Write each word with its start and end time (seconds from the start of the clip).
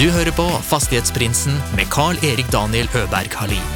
Du 0.00 0.06
hører 0.08 0.32
på 0.32 0.46
Fastighetsprinsen 0.64 1.58
med 1.76 1.90
Carl-Erik 1.92 2.46
Daniel 2.48 2.86
Øberg 2.96 3.34
Halin. 3.36 3.72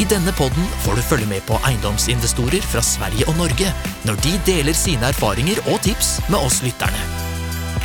I 0.00 0.06
denne 0.08 0.32
podden 0.32 0.64
får 0.80 0.96
du 0.96 1.02
følge 1.04 1.26
med 1.28 1.42
på 1.44 1.58
eiendomsinvestorer 1.68 2.64
fra 2.64 2.80
Sverige 2.80 3.26
og 3.28 3.36
Norge 3.36 3.68
når 4.08 4.16
de 4.24 4.32
deler 4.46 4.72
sine 4.72 5.10
erfaringer 5.12 5.60
og 5.66 5.82
tips 5.84 6.14
med 6.32 6.38
oss 6.38 6.62
lytterne. 6.64 7.02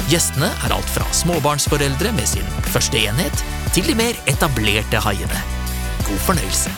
Gjestene 0.08 0.48
er 0.48 0.76
alt 0.78 0.94
fra 0.94 1.04
småbarnsforeldre 1.12 2.14
med 2.16 2.30
sin 2.32 2.48
første 2.72 3.04
enhet, 3.04 3.44
til 3.76 3.84
de 3.90 3.98
mer 4.00 4.16
etablerte 4.32 5.04
haiene. 5.04 5.44
God 6.08 6.24
fornøyelse. 6.30 6.72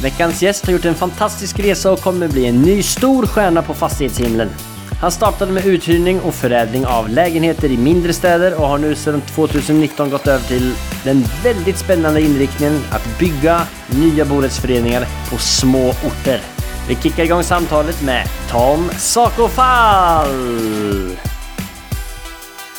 Veckans 0.00 0.40
gäst 0.40 0.64
har 0.64 0.78
gjort 0.78 0.88
en 0.88 1.00
fantastisk 1.04 1.60
resa 1.60 1.92
och 1.92 2.00
kommer 2.00 2.28
bli 2.28 2.46
en 2.46 2.62
ny 2.62 2.82
stor 2.82 3.26
stjärna 3.26 3.62
på 3.62 3.74
fastighetshimlen. 3.74 4.77
Han 5.00 5.10
startade 5.10 5.52
med 5.52 5.66
uthyrning 5.66 6.20
och 6.20 6.34
förädling 6.34 6.86
av 6.86 7.08
lägenheter 7.08 7.70
i 7.70 7.76
mindre 7.76 8.12
städer 8.12 8.60
och 8.60 8.68
har 8.68 8.78
nu 8.78 8.94
sedan 8.94 9.20
2019 9.20 10.10
gått 10.10 10.26
över 10.26 10.44
till 10.44 10.74
den 11.04 11.24
väldigt 11.42 11.78
spännande 11.78 12.20
inriktningen 12.20 12.80
att 12.90 13.18
bygga 13.18 13.62
nya 13.86 14.24
borättsföreningar 14.24 15.06
på 15.30 15.38
små 15.38 15.88
orter. 15.88 16.40
Vi 16.88 16.96
kickar 16.96 17.24
igång 17.24 17.42
samtalet 17.42 18.02
med 18.02 18.28
Tom 18.50 18.90
Sakofall! 18.96 20.26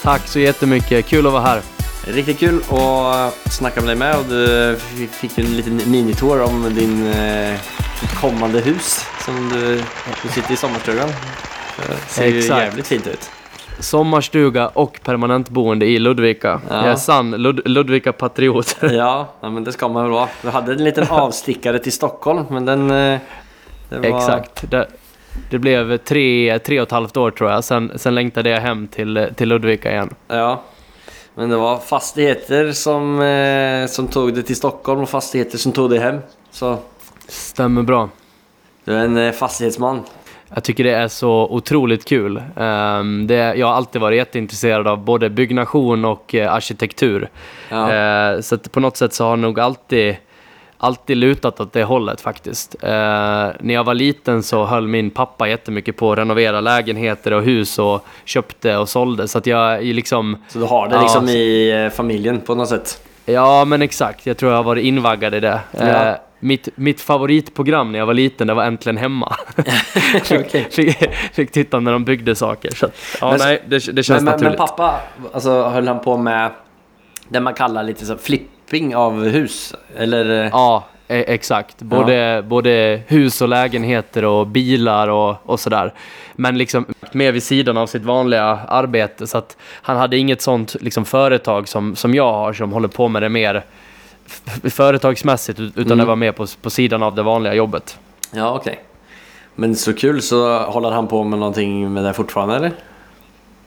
Tack 0.04 0.28
så 0.28 0.40
jättemycket, 0.40 1.06
kul 1.06 1.28
att 1.28 1.34
vara 1.34 1.44
här. 1.44 1.62
Riktigt 2.08 2.40
kul 2.40 2.62
att 2.70 3.54
snacka 3.54 3.82
med 3.82 3.90
dig 3.90 3.96
med 3.96 4.16
och 4.16 4.26
du 4.26 4.78
fick 5.12 5.38
en 5.38 5.58
liten 5.58 5.82
minitour 5.86 6.42
om 6.42 6.76
din 6.76 7.08
eh, 7.08 7.60
ditt 8.02 8.16
kommande 8.22 8.60
hus 8.60 9.06
som 9.26 9.50
du, 9.50 9.84
du 10.24 10.30
sitter 10.30 10.54
i 10.54 10.58
sommarstugan. 10.58 11.10
Det 11.88 11.96
ser 12.08 12.28
ju 12.28 12.40
jävligt 12.42 12.88
fint 12.88 13.08
ut. 13.08 13.30
Sommarstuga 13.80 14.68
och 14.68 15.00
permanentboende 15.04 15.86
i 15.86 16.00
Ludvika. 16.00 16.62
Ja. 16.70 16.76
Jag 16.76 16.86
är 16.86 16.96
sann 16.96 17.36
Lud- 17.36 17.62
Ludvika-patriot. 17.68 18.78
Ja, 18.92 19.28
men 19.42 19.64
det 19.64 19.72
ska 19.72 19.88
man 19.88 20.04
väl 20.04 20.12
vara. 20.12 20.30
Du 20.42 20.50
hade 20.50 20.72
en 20.72 20.84
liten 20.84 21.08
avstickare 21.10 21.80
till 21.80 21.92
Stockholm, 21.92 22.46
men 22.50 22.66
den... 22.66 22.92
eh, 22.92 23.20
var- 23.90 24.06
Exakt. 24.06 24.72
Det, 24.72 24.88
det 25.50 25.60
blev 25.60 25.98
tre, 25.98 26.60
tre 26.60 26.80
och 26.80 26.86
ett 26.88 26.92
halvt 26.92 27.18
år 27.18 27.32
tror 27.32 27.52
jag. 27.52 27.64
Sen, 27.64 27.92
sen 27.96 28.16
längtade 28.16 28.50
jag 28.50 28.62
hem 28.62 28.88
till, 28.88 29.28
till 29.36 29.50
Ludvika 29.50 29.92
igen. 29.92 30.14
Ja. 30.28 30.62
Men 31.36 31.50
det 31.50 31.58
var 31.58 31.78
fastigheter 31.78 32.72
som, 32.72 33.22
eh, 33.22 33.88
som 33.88 34.08
tog 34.08 34.34
dig 34.34 34.44
till 34.44 34.56
Stockholm 34.56 35.02
och 35.02 35.10
fastigheter 35.10 35.58
som 35.58 35.72
tog 35.72 35.90
dig 35.90 36.00
hem. 36.00 36.20
Så 36.52 36.78
Stämmer 37.28 37.82
bra. 37.82 38.10
du 38.86 38.94
är 38.94 39.06
en 39.06 39.18
eh, 39.18 39.32
fastighetsman. 39.32 40.02
Jag 40.54 40.64
tycker 40.64 40.84
det 40.84 40.92
är 40.94 41.08
så 41.08 41.48
otroligt 41.50 42.06
kul. 42.06 42.42
Ehm, 42.56 43.28
det, 43.28 43.36
jag 43.56 43.68
har 43.68 43.74
alltid 43.74 44.02
varit 44.02 44.18
jätteintresserad 44.18 44.88
av 44.88 44.98
både 44.98 45.30
byggnation 45.30 46.06
och 46.06 46.36
eh, 46.36 46.54
arkitektur. 46.54 47.30
Ja. 47.70 47.94
Eh, 47.94 48.40
så 48.42 48.58
på 48.58 48.80
något 48.80 48.98
sätt 48.98 49.14
så 49.14 49.24
har 49.24 49.30
jag 49.32 49.40
nog 49.40 49.60
alltid, 49.60 50.16
alltid 50.78 51.18
lutat 51.18 51.60
åt 51.60 51.74
det 51.74 51.84
hållet 51.84 52.22
faktiskt. 52.22 52.76
Eh, 52.84 52.90
när 53.60 53.74
jag 53.74 53.84
var 53.84 53.94
liten 53.94 54.44
så 54.44 54.66
höll 54.66 54.88
min 54.88 55.10
pappa 55.10 55.48
jättemycket 55.48 55.98
på 55.98 56.12
att 56.12 56.18
renovera 56.18 56.62
lägenheter 56.62 57.34
och 57.34 57.44
hus 57.44 57.80
och 57.80 58.06
köpte 58.26 58.78
och 58.78 58.90
sålde. 58.90 59.28
Så 59.28 59.38
att 59.38 59.46
jag 59.48 59.74
är 59.76 59.94
liksom... 59.94 60.44
Så 60.48 60.60
du 60.60 60.66
har 60.66 60.88
det 60.88 60.96
Ja, 60.96 61.02
liksom 61.02 61.28
så- 61.28 61.34
i 61.34 61.90
familjen 61.96 62.42
på 62.42 62.56
något 62.56 62.70
sätt. 62.70 63.02
Ja, 63.26 63.66
men 63.66 63.82
exakt. 63.82 64.26
Jag 64.26 64.38
tror 64.38 64.52
jag 64.52 64.58
har 64.60 64.64
varit 64.64 64.84
invaggad 64.86 65.36
i 65.36 65.40
det. 65.40 65.60
Ja. 65.80 66.18
Mitt, 66.40 66.70
mitt 66.76 67.02
favoritprogram 67.02 67.92
när 67.92 68.00
jag 68.00 68.06
var 68.06 68.14
liten, 68.14 68.48
det 68.48 68.54
var 68.54 68.64
Äntligen 68.64 68.98
Hemma. 68.98 69.36
Okej. 70.32 70.68
fick, 70.72 70.98
fick 71.34 71.52
titta 71.52 71.80
när 71.80 71.92
de 71.92 72.06
byggde 72.06 72.36
saker. 72.36 72.76
Så 72.76 72.88
ja, 73.22 73.30
Men- 73.30 73.40
nej, 73.40 73.62
det, 73.68 73.76
det 73.96 74.04
känns 74.04 74.08
Men, 74.08 74.16
men, 74.16 74.26
men 74.26 74.34
naturligt. 74.52 74.58
pappa, 74.58 75.00
alltså 75.34 75.64
höll 75.64 75.88
han 75.88 76.00
på 76.00 76.18
med 76.18 76.52
det 77.30 77.40
man 77.40 77.54
kallar 77.54 77.84
lite 77.84 78.06
så 78.06 78.18
flipping 78.18 78.96
av 78.96 79.24
hus? 79.28 79.76
Eller? 79.98 80.26
Ja, 80.52 80.86
e- 81.08 81.24
exakt. 81.34 81.82
Både, 81.82 82.44
både 82.48 83.02
hus 83.08 83.42
och 83.42 83.48
lägenheter 83.50 84.26
och 84.26 84.48
bilar 84.48 85.08
och, 85.08 85.36
och 85.44 85.60
sådär. 85.60 85.94
Men 86.36 86.58
liksom 86.58 86.86
mer 87.12 87.32
vid 87.32 87.44
sidan 87.44 87.78
av 87.78 87.88
sitt 87.88 88.04
vanliga 88.04 88.44
arbete. 88.68 89.28
Så 89.28 89.38
att 89.38 89.58
han 89.82 89.98
hade 89.98 90.18
inget 90.18 90.42
sånt 90.42 90.76
liksom, 90.82 91.06
företag 91.06 91.68
som, 91.68 91.96
som 91.96 92.14
jag 92.14 92.34
har 92.34 92.54
som 92.54 92.72
håller 92.72 92.88
på 92.88 93.08
med 93.08 93.22
det 93.22 93.30
mer 93.30 93.64
företagsmässigt. 94.70 95.60
ut- 95.60 95.72
Utan 95.78 95.86
Mm. 95.92 95.98
det 95.98 96.06
var 96.06 96.16
mer 96.16 96.32
på, 96.32 96.46
på 96.62 96.70
sidan 96.70 97.04
av 97.04 97.16
det 97.16 97.24
vanliga 97.24 97.54
jobbet. 97.54 98.00
Ja, 98.32 98.54
okej. 98.56 98.80
Men 99.56 99.76
så 99.76 99.94
kul, 99.94 100.22
så 100.22 100.60
håller 100.60 100.92
han 100.92 101.08
på 101.08 101.24
med 101.24 101.40
någonting 101.40 101.94
med 101.94 102.04
det 102.04 102.14
fortfarande 102.14 102.56
eller? 102.56 102.72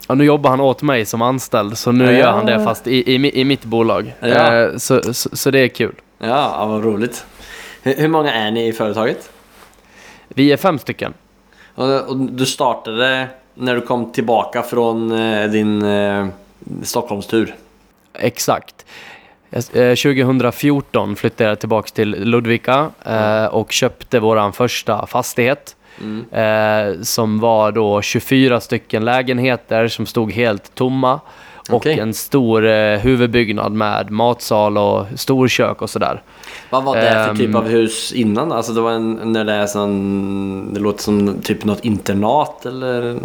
Ja, 0.08 0.14
nu 0.14 0.24
jobbar 0.24 0.50
han 0.50 0.60
åt 0.60 0.82
mig 0.82 1.04
som 1.06 1.22
anställd, 1.22 1.78
så 1.78 1.92
nu 1.92 2.04
Ja. 2.04 2.10
gör 2.12 2.32
han 2.32 2.46
det 2.46 2.64
fast 2.64 2.86
i, 2.86 3.14
i, 3.14 3.40
i 3.40 3.44
mitt 3.44 3.64
bolag. 3.64 4.14
Ja. 4.20 4.54
Eh, 4.54 4.76
så, 4.76 5.14
så, 5.14 5.36
så 5.36 5.50
det 5.50 5.58
är 5.58 5.68
kul. 5.68 5.94
Ja, 6.18 6.66
vad 6.66 6.84
roligt. 6.84 7.24
Hur, 7.82 7.94
hur 7.94 8.08
många 8.08 8.32
är 8.32 8.50
ni 8.50 8.66
i 8.68 8.72
företaget? 8.72 9.30
Vi 10.28 10.52
är 10.52 10.56
fem 10.56 10.78
stycken. 10.78 11.14
Och, 11.74 12.00
och 12.08 12.16
du 12.16 12.46
startade 12.46 13.26
när 13.54 13.74
du 13.74 13.80
kom 13.80 14.12
tillbaka 14.12 14.62
från 14.62 15.12
eh, 15.12 15.50
din 15.50 15.82
eh, 15.82 16.26
Stockholmstur? 16.82 17.54
Exakt. 18.14 18.86
Eh, 19.52 19.60
2014 19.94 21.16
flyttade 21.16 21.50
jag 21.50 21.58
tillbaka 21.60 21.88
till 21.94 22.10
Ludvika 22.10 22.90
eh, 23.06 23.44
och 23.44 23.72
köpte 23.72 24.20
våran 24.20 24.52
första 24.52 25.06
fastighet. 25.06 25.76
Mm. 26.00 26.24
Eh, 26.32 27.02
som 27.02 27.40
var 27.40 27.72
då 27.72 28.02
24 28.02 28.60
stycken 28.60 29.04
lägenheter 29.04 29.88
som 29.88 30.06
stod 30.06 30.32
helt 30.32 30.74
tomma. 30.74 31.20
Och 31.70 31.74
Okej. 31.76 31.98
en 31.98 32.14
stor 32.14 32.66
eh, 32.66 32.98
huvudbyggnad 32.98 33.72
med 33.72 34.10
matsal 34.10 34.78
och 34.78 35.06
storkök 35.16 35.82
och 35.82 35.90
sådär. 35.90 36.22
Vad 36.70 36.84
var 36.84 36.96
det 36.96 37.02
för 37.02 37.30
Ehm. 37.30 37.36
typ 37.36 37.54
av 37.54 37.68
hus 37.68 38.12
innan? 38.12 38.52
Alltså 38.52 38.72
det 38.72 38.80
var 38.80 38.90
en, 38.92 39.12
när 39.24 39.44
det 39.44 39.52
är 39.52 39.66
sån, 39.66 40.74
det 40.74 40.80
låter 40.80 41.02
som 41.02 41.40
typ 41.42 41.64
något 41.64 41.84
internat 41.84 42.66
eller? 42.66 43.18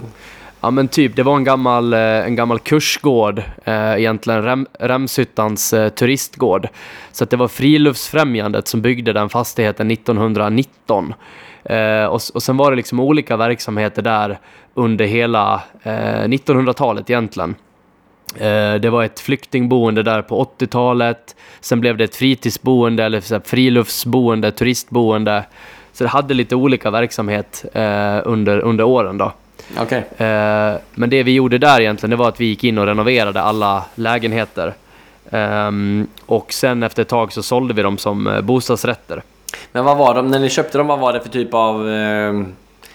Ja 0.61 0.71
men 0.71 0.87
typ, 0.87 1.15
det 1.15 1.23
var 1.23 1.35
en 1.35 1.43
gammal, 1.43 1.93
eh, 1.93 1.99
en 1.99 2.35
gammal 2.35 2.59
kursgård, 2.59 3.43
eh, 3.63 3.93
egentligen 3.93 4.43
Rem, 4.43 4.67
Remshyttans 4.79 5.73
eh, 5.73 5.89
turistgård. 5.89 6.67
Så 7.11 7.23
att 7.23 7.29
det 7.29 7.37
var 7.37 7.47
Friluftsfrämjandet 7.47 8.67
som 8.67 8.81
byggde 8.81 9.13
den 9.13 9.29
fastigheten 9.29 9.91
1919. 9.91 11.13
Eh, 11.63 12.05
och, 12.05 12.21
och 12.33 12.43
sen 12.43 12.57
var 12.57 12.71
det 12.71 12.77
liksom 12.77 12.99
olika 12.99 13.37
verksamheter 13.37 14.01
där 14.01 14.39
under 14.73 15.05
hela 15.05 15.61
eh, 15.83 16.23
1900-talet 16.27 17.09
egentligen. 17.09 17.55
Eh, 18.35 18.73
det 18.73 18.89
var 18.89 19.03
ett 19.03 19.19
flyktingboende 19.19 20.03
där 20.03 20.21
på 20.21 20.43
80-talet. 20.59 21.35
Sen 21.59 21.79
blev 21.79 21.97
det 21.97 22.03
ett 22.03 22.15
fritidsboende 22.15 23.03
eller 23.03 23.21
så 23.21 23.39
friluftsboende, 23.45 24.51
turistboende. 24.51 25.45
Så 25.91 26.03
det 26.03 26.09
hade 26.09 26.33
lite 26.33 26.55
olika 26.55 26.91
verksamhet 26.91 27.65
under, 28.23 28.59
under 28.59 28.83
åren 28.83 29.17
då. 29.17 29.31
Okej. 29.79 29.97
Eh, 30.17 30.73
men 30.95 31.09
det 31.09 31.23
vi 31.23 31.33
gjorde 31.33 31.57
där 31.57 31.79
egentligen, 31.81 32.09
det 32.09 32.15
var 32.15 32.27
att 32.27 32.41
vi 32.41 32.45
gick 32.45 32.63
in 32.63 32.77
och 32.77 32.85
renoverade 32.85 33.41
alla 33.41 33.83
lägenheter. 33.95 34.73
Ehm, 35.31 36.07
och 36.25 36.53
sen 36.53 36.83
efter 36.83 37.01
ett 37.01 37.07
tag 37.07 37.33
så 37.33 37.43
sålde 37.43 37.73
vi 37.73 37.81
dem 37.81 37.97
som 37.97 38.27
eh, 38.27 38.41
bostadsrätter. 38.41 39.23
Men 39.71 39.85
vad 39.85 39.97
var 39.97 40.15
de, 40.15 40.27
när 40.31 40.39
ni 40.39 40.49
köpte 40.49 40.77
dem, 40.77 40.87
vad 40.87 40.99
var 40.99 41.13
det 41.13 41.19
för 41.21 41.29
typ 41.29 41.53
av 41.53 41.89
eh, 41.89 42.43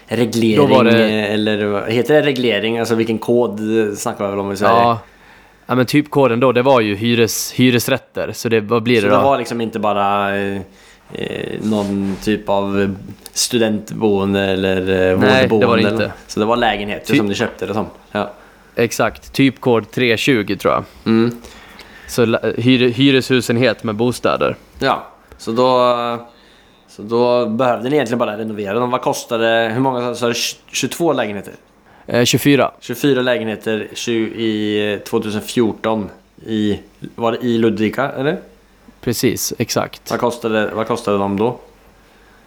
reglering? 0.07 0.85
Det- 0.85 1.03
eh, 1.05 1.33
Eller 1.35 1.87
heter 1.91 2.15
det 2.15 2.23
reglering? 2.23 2.79
Alltså 2.79 2.95
vilken 2.95 3.19
kod 3.19 3.51
eh, 3.61 3.95
snackar 3.95 4.25
vi 4.25 4.31
väl 4.31 4.41
om 4.41 4.53
i 4.53 4.57
Sverige? 4.57 4.75
Ja, 4.75 4.99
ja, 5.67 5.75
men 5.75 5.87
typkoden 5.87 6.41
då, 6.41 6.53
det 6.53 6.63
var 6.63 6.81
ju 6.81 6.95
hyres, 6.95 7.53
hyresrätter. 7.53 8.33
Så 8.33 8.49
det, 8.49 8.61
vad 8.61 8.83
blir 8.83 8.97
Så 9.01 9.07
det 9.07 9.11
det 9.13 9.17
då? 9.17 9.23
var 9.23 9.39
liksom 9.39 9.61
inte 9.61 9.79
bara 9.79 10.37
eh, 11.15 11.27
eh, 11.27 11.61
någon 11.63 12.17
typ 12.23 12.49
av 12.49 12.95
studentboende 13.33 14.41
eller 14.41 14.81
eh, 14.81 15.19
Nej, 15.19 15.43
det 15.43 15.49
vårdboende? 15.49 15.67
var 15.67 15.77
det 15.77 15.83
inte. 16.05 16.13
Så 16.27 16.41
det 16.41 16.47
var 16.47 16.57
lägenheter 16.57 17.07
Ty- 17.13 17.17
som 17.19 17.27
ni 17.27 17.35
köpte 17.35 17.67
det 17.67 17.75
som? 17.75 17.87
Ja. 18.13 18.31
Exakt, 18.77 19.33
typkod 19.33 19.91
320 19.91 20.57
tror 20.61 20.75
jag. 20.75 20.85
Mm. 21.07 21.31
Så 22.09 22.25
hyre, 22.57 22.87
hyreshusenhet 22.89 23.85
med 23.85 23.95
bostäder. 23.95 24.57
Ja, 24.79 25.07
så 25.39 25.53
då, 25.53 25.97
så 26.89 27.03
då 27.03 27.47
behövde 27.47 27.89
ni 27.89 27.97
egentligen 27.97 28.19
bara 28.19 28.39
renovera 28.39 28.79
dem. 28.79 28.91
Vad 28.91 29.01
kostade, 29.03 29.71
hur 29.75 29.81
många 29.81 30.15
sa 30.15 30.29
du? 30.29 30.35
22 30.73 31.13
lägenheter? 31.13 31.53
Eh, 32.07 32.25
24. 32.25 32.71
24 32.81 33.23
lägenheter 33.23 33.89
20, 33.93 34.15
i 34.43 34.93
eh, 34.93 34.99
2014 34.99 36.09
i, 36.47 36.81
var 37.15 37.33
det 37.33 37.39
i 37.47 37.59
Ludvika 37.59 38.11
eller? 38.11 38.39
Precis, 39.05 39.53
exakt. 39.59 40.11
Vad 40.11 40.21
kostade, 40.21 40.71
vad 40.75 40.87
kostade 40.87 41.19
de 41.19 41.37
då? 41.37 41.59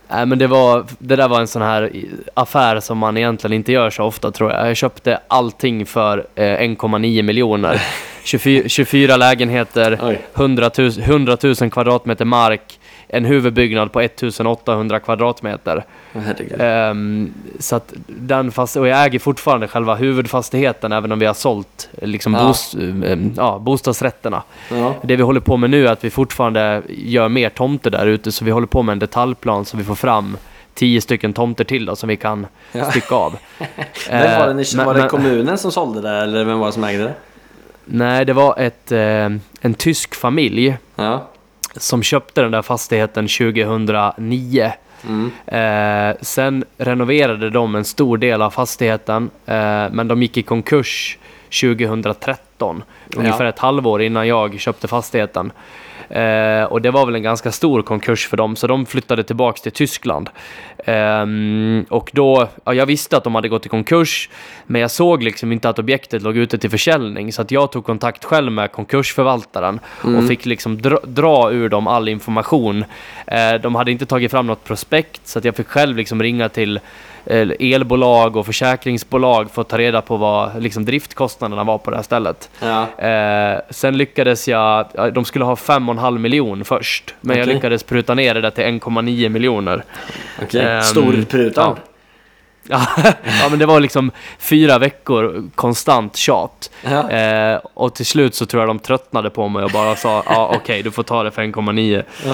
Nej 0.08 0.26
men 0.26 0.38
det, 0.38 0.48
var, 0.48 0.86
det 1.00 1.16
där 1.16 1.28
var 1.28 1.40
en 1.40 1.48
sån 1.48 1.62
här 1.62 1.92
affär 2.34 2.80
som 2.80 2.98
man 2.98 3.18
egentligen 3.18 3.54
inte 3.54 3.72
gör 3.72 3.90
så 3.90 4.04
ofta 4.04 4.32
tror 4.32 4.52
jag. 4.52 4.70
Jag 4.70 4.78
köpte 4.78 5.20
allting 5.28 5.86
för 5.86 6.28
eh, 6.36 6.44
1,9 6.44 7.22
miljoner. 7.22 7.82
24, 8.24 8.70
24 8.70 9.18
lägenheter, 9.18 10.00
Oj. 10.04 10.22
100 10.34 10.72
000, 10.78 10.92
100 11.00 11.38
000 11.44 11.56
kvadratmeter 11.72 12.26
mark, 12.26 12.80
en 13.08 13.26
huvudbyggnad 13.26 13.92
på 13.92 14.02
1800 14.02 15.00
kvadratmeter. 15.00 15.84
Ehm, 16.60 17.34
så 17.60 17.76
att 17.76 17.94
den 18.08 18.52
fast 18.52 18.76
och 18.76 18.88
jag 18.88 19.06
äger 19.06 19.20
fortfarande 19.20 19.68
själva 19.68 19.96
huvudfastigheten 19.96 20.92
även 20.92 21.12
om 21.12 21.20
vi 21.20 21.26
har 21.26 21.34
sålt 21.34 21.90
eh, 21.98 22.08
liksom 22.08 22.34
Ja. 22.34 22.48
bos, 22.48 22.74
ehm, 22.76 23.34
ja, 23.38 23.60
bostadsrätterna. 23.60 24.44
Ja. 24.72 24.96
Det 25.04 25.16
vi 25.16 25.24
håller 25.24 25.40
på 25.40 25.58
med 25.58 25.70
nu 25.70 25.88
är 25.88 25.92
att 25.92 26.04
vi 26.04 26.10
fortfarande 26.10 26.82
gör 26.90 27.30
mer 27.30 27.50
tomter 27.50 27.90
där 27.90 28.06
ute 28.08 28.32
så 28.32 28.46
vi 28.46 28.52
håller 28.52 28.68
på 28.68 28.82
med 28.84 28.94
en 28.94 29.00
detaljplan 29.00 29.66
så 29.66 29.78
vi 29.78 29.84
får 29.84 29.96
fram 29.96 30.38
tio 30.74 31.02
stycken 31.02 31.34
tomter 31.34 31.64
till 31.64 31.86
då, 31.86 31.96
som 31.96 32.10
vi 32.10 32.18
kan 32.18 32.48
Ja. 32.72 32.90
stycka 32.90 33.16
av. 33.16 33.36
Vem 34.10 34.40
var 34.40 34.48
det, 34.48 34.54
ni, 34.54 34.62
Eh, 34.62 34.68
men- 34.78 34.86
var 34.86 34.94
det 34.94 35.08
kommunen 35.10 35.58
som 35.58 35.72
sålde 35.72 36.02
det 36.02 36.10
eller 36.10 36.44
vem 36.44 36.60
var 36.60 36.66
det 36.68 36.74
som 36.74 36.84
ägde 36.84 37.04
det? 37.04 37.14
Nej, 37.86 38.26
det 38.26 38.34
var 38.34 38.60
ett, 38.60 38.92
eh, 38.92 39.00
en 39.62 39.74
tysk 39.78 40.16
familj 40.16 40.78
Ja. 40.96 41.28
Som 41.78 42.04
köpte 42.04 42.42
den 42.42 42.52
där 42.52 42.62
fastigheten 42.62 43.28
2009. 43.28 44.72
Mm. 45.08 45.32
Eh, 45.48 46.16
sen 46.22 46.64
renoverade 46.78 47.50
de 47.50 47.76
en 47.76 47.86
stor 47.86 48.18
del 48.18 48.42
av 48.42 48.50
fastigheten, 48.50 49.30
eh, 49.46 49.86
men 49.92 50.08
de 50.08 50.22
gick 50.22 50.38
i 50.38 50.42
konkurs 50.44 51.18
2013. 51.62 52.84
Ungefär 53.16 53.44
Ja. 53.44 53.50
ett 53.50 53.60
halvår 53.60 54.02
innan 54.02 54.28
jag 54.28 54.60
köpte 54.60 54.88
fastigheten. 54.88 55.52
Eh, 56.10 56.64
och 56.64 56.82
det 56.82 56.92
var 56.92 57.06
väl 57.06 57.16
en 57.16 57.24
ganska 57.24 57.52
stor 57.52 57.82
konkurs 57.82 58.28
för 58.28 58.38
dem, 58.38 58.56
så 58.56 58.68
de 58.68 58.86
flyttade 58.86 59.24
tillbaks 59.24 59.62
till 59.62 59.72
Tyskland. 59.72 60.30
Ehm, 60.86 61.86
och 61.90 62.12
då, 62.14 62.48
ja, 62.64 62.74
jag 62.74 62.86
visste 62.86 63.18
att 63.18 63.24
de 63.24 63.36
hade 63.36 63.50
gått 63.50 63.66
i 63.66 63.70
konkurs, 63.70 64.30
men 64.66 64.82
jag 64.82 64.92
såg 64.92 65.24
liksom 65.24 65.52
inte 65.52 65.70
att 65.70 65.80
objektet 65.80 66.22
låg 66.22 66.38
ute 66.38 66.58
till 66.58 66.70
försäljning, 66.70 67.34
så 67.34 67.42
att 67.42 67.52
jag 67.52 67.72
tog 67.72 67.86
kontakt 67.86 68.26
själv 68.26 68.52
med 68.52 68.72
konkursförvaltaren 68.72 69.80
och 70.02 70.28
fick 70.28 70.46
liksom 70.46 70.82
dra, 70.82 71.00
dra 71.04 71.52
ur 71.52 71.70
dem 71.70 71.88
all 71.88 72.10
information. 72.10 72.86
Eh, 73.28 73.54
de 73.62 73.76
hade 73.76 73.92
inte 73.92 74.06
tagit 74.06 74.32
fram 74.32 74.48
något 74.48 74.64
prospekt, 74.64 75.28
så 75.28 75.40
att 75.40 75.46
jag 75.46 75.56
fick 75.56 75.68
själv 75.68 75.98
liksom 75.98 76.24
ringa 76.24 76.50
till 76.50 76.78
eh, 76.78 76.82
elbolag 77.28 78.36
och 78.36 78.46
försäkringsbolag 78.46 79.52
för 79.52 79.62
att 79.62 79.68
ta 79.70 79.78
reda 79.78 80.02
på 80.02 80.18
vad 80.18 80.62
liksom, 80.62 80.86
driftkostnaderna 80.86 81.64
var 81.64 81.78
på 81.78 81.92
det 81.92 81.98
här 81.98 82.04
stället. 82.04 82.50
Ja. 82.60 83.06
Eh, 83.08 83.60
sen 83.70 83.98
lyckades 83.98 84.48
jag, 84.48 84.86
ja, 84.94 85.12
de 85.12 85.26
skulle 85.26 85.46
ha 85.46 85.56
5,5 85.56 86.18
miljon 86.18 86.66
först, 86.66 87.16
men 87.22 87.38
jag 87.38 87.44
Okej. 87.44 87.56
lyckades 87.56 87.84
pruta 87.84 88.14
ner 88.14 88.34
det 88.34 88.42
där 88.42 88.50
till 88.50 88.64
1,9 88.64 89.30
miljoner. 89.30 89.84
Okej. 90.42 90.62
Ehm, 90.66 90.82
Stor 90.82 91.26
prutan. 91.30 91.76
Ja, 92.70 92.86
ja, 93.42 93.50
men 93.50 93.60
det 93.60 93.66
var 93.66 93.80
liksom 93.80 94.12
fyra 94.40 94.78
veckor 94.78 95.50
konstant 95.56 96.16
tjat. 96.16 96.72
Ja. 96.84 97.10
Eh, 97.12 97.60
och 97.74 97.96
till 97.96 98.06
slut 98.06 98.36
så 98.36 98.46
tror 98.46 98.62
jag 98.62 98.70
de 98.70 98.80
tröttnade 98.80 99.30
på 99.30 99.48
mig 99.48 99.64
och 99.64 99.72
bara 99.72 99.96
sa 99.96 100.24
ja 100.26 100.52
okej 100.56 100.84
du 100.84 100.92
får 100.92 101.04
ta 101.04 101.24
det 101.24 101.32
för 101.32 101.42
1,9. 101.42 102.04
Oj. 102.26 102.32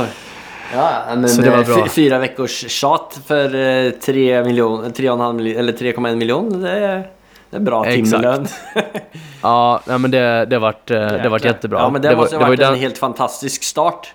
Ja, 0.73 1.03
men 1.15 1.29
Så 1.29 1.41
det 1.41 1.50
var 1.50 1.57
eh, 1.59 1.65
bra. 1.65 1.83
fy- 1.83 1.89
fyra 1.89 2.19
veckors 2.19 2.65
tjat 2.71 3.19
för 3.25 3.56
eh, 3.85 3.91
3 3.91 4.44
miljoner, 4.44 4.89
3,5 4.89 5.33
miljoner, 5.33 5.59
eller 5.59 5.73
3,1 5.73 6.15
miljon. 6.15 6.62
Det 6.62 6.69
är, 6.71 7.07
det 7.50 7.57
är 7.57 7.62
bra 7.62 7.83
timlön. 7.83 8.47
Ja, 9.44 9.81
men 9.85 10.12
det, 10.12 10.45
det 10.45 10.59
vart, 10.59 10.91
eh, 10.91 10.97
det 11.07 11.29
vart 11.29 11.45
jättebra. 11.45 11.79
Ja, 11.79 11.89
men 11.89 12.01
det, 12.01 12.09
var- 12.09 12.15
måste 12.15 12.35
ha 12.35 12.39
var 12.41 12.47
ju 12.47 12.51
varit 12.51 12.59
en 12.68 12.71
den- 12.71 12.79
helt 12.81 12.97
fantastisk 12.97 13.63
start. 13.63 14.13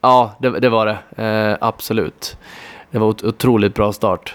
Ja, 0.00 0.34
det, 0.38 0.50
det 0.60 0.68
var 0.68 0.86
det. 0.86 1.22
Eh, 1.24 1.56
absolut. 1.60 2.36
Det 2.90 2.98
var 2.98 3.10
ett 3.10 3.24
otroligt 3.24 3.74
bra 3.74 3.92
start. 3.92 4.34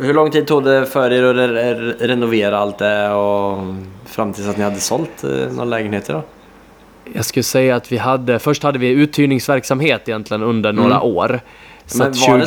Hur 0.00 0.14
lång 0.14 0.30
tid 0.30 0.46
tog 0.46 0.64
det 0.64 0.86
för 0.86 1.10
er 1.12 1.22
att 1.24 1.36
re 1.36 1.48
re 1.48 1.74
renovera 2.00 2.58
allt 2.58 2.78
det 2.78 3.08
och 3.10 3.58
fram 4.06 4.32
tills 4.32 4.48
att 4.48 4.56
ni 4.56 4.64
hade 4.64 4.80
sålt 4.80 5.24
eh, 5.24 5.30
några 5.30 5.64
lägenheter 5.64 6.12
då? 6.14 6.22
Jag 7.12 7.24
skulle 7.24 7.42
säga 7.42 7.76
att 7.76 7.92
vi 7.92 7.96
hade, 7.96 8.38
först 8.38 8.62
hade 8.62 8.78
vi 8.78 8.88
uthyrningsverksamhet 8.88 10.08
egentligen 10.08 10.42
under 10.42 10.72
några 10.72 10.94
Mm. 10.96 11.06
år. 11.16 11.40
Så 11.86 11.98
Men 11.98 12.06
var, 12.06 12.10
det 12.10 12.16
så, 12.18 12.26
2000 12.26 12.40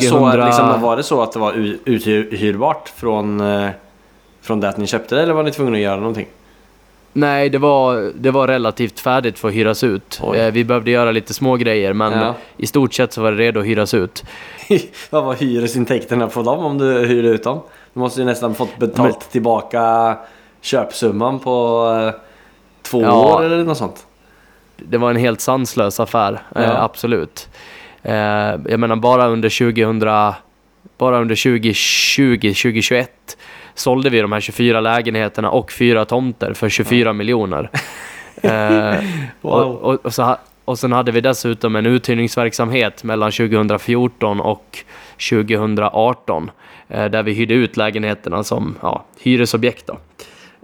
liksom, 0.44 0.80
var 0.82 0.96
det 0.96 1.02
så 1.02 1.22
att 1.22 1.32
det 1.32 1.38
var 1.38 1.52
uthyrbart 1.84 2.88
från, 2.96 3.40
eh, 3.40 3.68
från 4.42 4.60
det 4.60 4.68
att 4.68 4.76
ni 4.78 4.86
köpte 4.86 5.14
det 5.14 5.22
eller 5.22 5.32
var 5.32 5.42
ni 5.42 5.50
tvungna 5.50 5.76
att 5.76 5.82
göra 5.82 5.96
någonting? 5.96 6.26
Nej, 7.12 7.48
det 7.50 7.58
var, 7.58 8.12
det 8.14 8.30
var 8.30 8.48
relativt 8.48 9.00
färdigt 9.00 9.38
för 9.38 9.48
att 9.48 9.54
hyras 9.54 9.84
ut. 9.84 10.20
Oj. 10.22 10.38
Eh, 10.38 10.52
vi 10.52 10.64
behövde 10.64 10.90
göra 10.90 11.10
lite 11.12 11.34
små 11.34 11.56
grejer 11.56 11.92
men 11.92 12.12
Ja. 12.12 12.34
i 12.56 12.66
stort 12.66 12.94
sett 12.94 13.12
så 13.12 13.22
var 13.22 13.32
det 13.32 13.38
redo 13.38 13.60
att 13.60 13.66
hyras 13.66 13.94
ut. 13.94 14.24
Vad 15.10 15.24
var 15.24 15.34
hyresintäkterna 15.34 16.26
på 16.28 16.42
dem 16.42 16.58
om 16.64 16.78
du 16.78 17.06
hyrde 17.06 17.28
ut 17.28 17.42
dem? 17.44 17.60
Du 17.92 18.00
måste 18.00 18.20
ju 18.20 18.26
nästan 18.26 18.54
fått 18.54 18.78
betalt 18.78 19.30
tillbaka 19.32 20.16
köpsumman 20.60 21.38
på 21.38 21.86
eh, 22.14 22.20
två 22.82 23.02
Ja. 23.02 23.34
år 23.36 23.44
eller 23.44 23.64
något 23.64 23.78
sånt. 23.78 24.06
Det 24.76 24.98
var 24.98 25.10
en 25.10 25.16
helt 25.16 25.40
sanslös 25.40 26.00
affär, 26.00 26.42
Ja. 26.54 26.60
eh, 26.62 26.82
absolut. 26.82 27.48
Eh, 28.02 28.14
jag 28.14 28.80
menar 28.80 28.96
bara 28.96 29.26
under 29.26 29.48
2000, 29.48 29.98
bara 30.98 31.18
under 31.20 31.34
2020, 31.34 32.36
2021 32.40 33.10
sålde 33.74 34.10
vi 34.10 34.20
de 34.20 34.32
här 34.32 34.40
24 34.40 34.80
lägenheterna 34.80 35.50
och 35.50 35.72
fyra 35.72 36.04
tomter 36.04 36.52
för 36.52 36.68
24 36.68 37.12
miljoner. 37.12 37.70
Eh, 38.42 38.94
Wow. 39.40 39.52
och, 39.52 39.82
och, 39.94 40.06
och, 40.06 40.14
så, 40.14 40.36
och 40.64 40.78
sen 40.78 40.92
hade 40.92 41.12
vi 41.12 41.20
dessutom 41.20 41.76
en 41.76 41.86
uthyrningsverksamhet 41.86 43.04
mellan 43.04 43.30
2014 43.32 44.40
och 44.40 44.78
2018 45.30 46.50
eh, 46.88 47.04
där 47.04 47.22
vi 47.22 47.32
hyrde 47.32 47.54
ut 47.54 47.76
lägenheterna 47.76 48.44
som 48.44 48.74
ja, 48.82 49.04
hyresobjekt. 49.20 49.90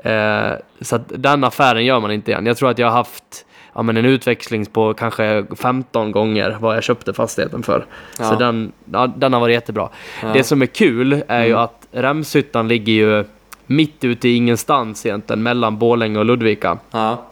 Eh, 0.04 0.50
så 0.80 0.96
att 0.96 1.02
den 1.08 1.44
affären 1.44 1.84
gör 1.84 2.00
man 2.00 2.10
inte 2.12 2.30
igen. 2.30 2.46
Jag 2.46 2.56
tror 2.56 2.70
att 2.70 2.78
jag 2.78 2.86
har 2.86 2.94
haft 2.96 3.46
ja, 3.74 3.82
men 3.82 3.96
en 3.96 4.04
utväxling 4.04 4.66
på 4.66 4.94
kanske 4.94 5.44
15 5.56 6.12
gånger 6.12 6.56
vad 6.60 6.76
jag 6.76 6.82
köpte 6.82 7.12
fastigheten 7.12 7.62
för. 7.62 7.86
Ja. 8.18 8.24
Så 8.24 8.34
den, 8.34 8.72
ja, 8.92 9.06
den 9.16 9.32
har 9.32 9.40
varit 9.40 9.54
jättebra. 9.54 9.88
Ja. 10.22 10.28
Det 10.32 10.44
som 10.44 10.62
är 10.62 10.66
kul 10.66 11.22
är 11.28 11.44
ju 11.44 11.50
Mm. 11.50 11.62
att 11.62 11.86
Remshyttan 11.92 12.68
ligger 12.68 12.92
ju 12.92 13.24
mitt 13.66 14.04
ute 14.04 14.28
i 14.28 14.34
ingenstans 14.36 15.06
egentligen 15.06 15.42
mellan 15.42 15.78
Borlänge 15.78 16.18
och 16.18 16.24
Ludvika. 16.24 16.78
Ja. 16.90 17.22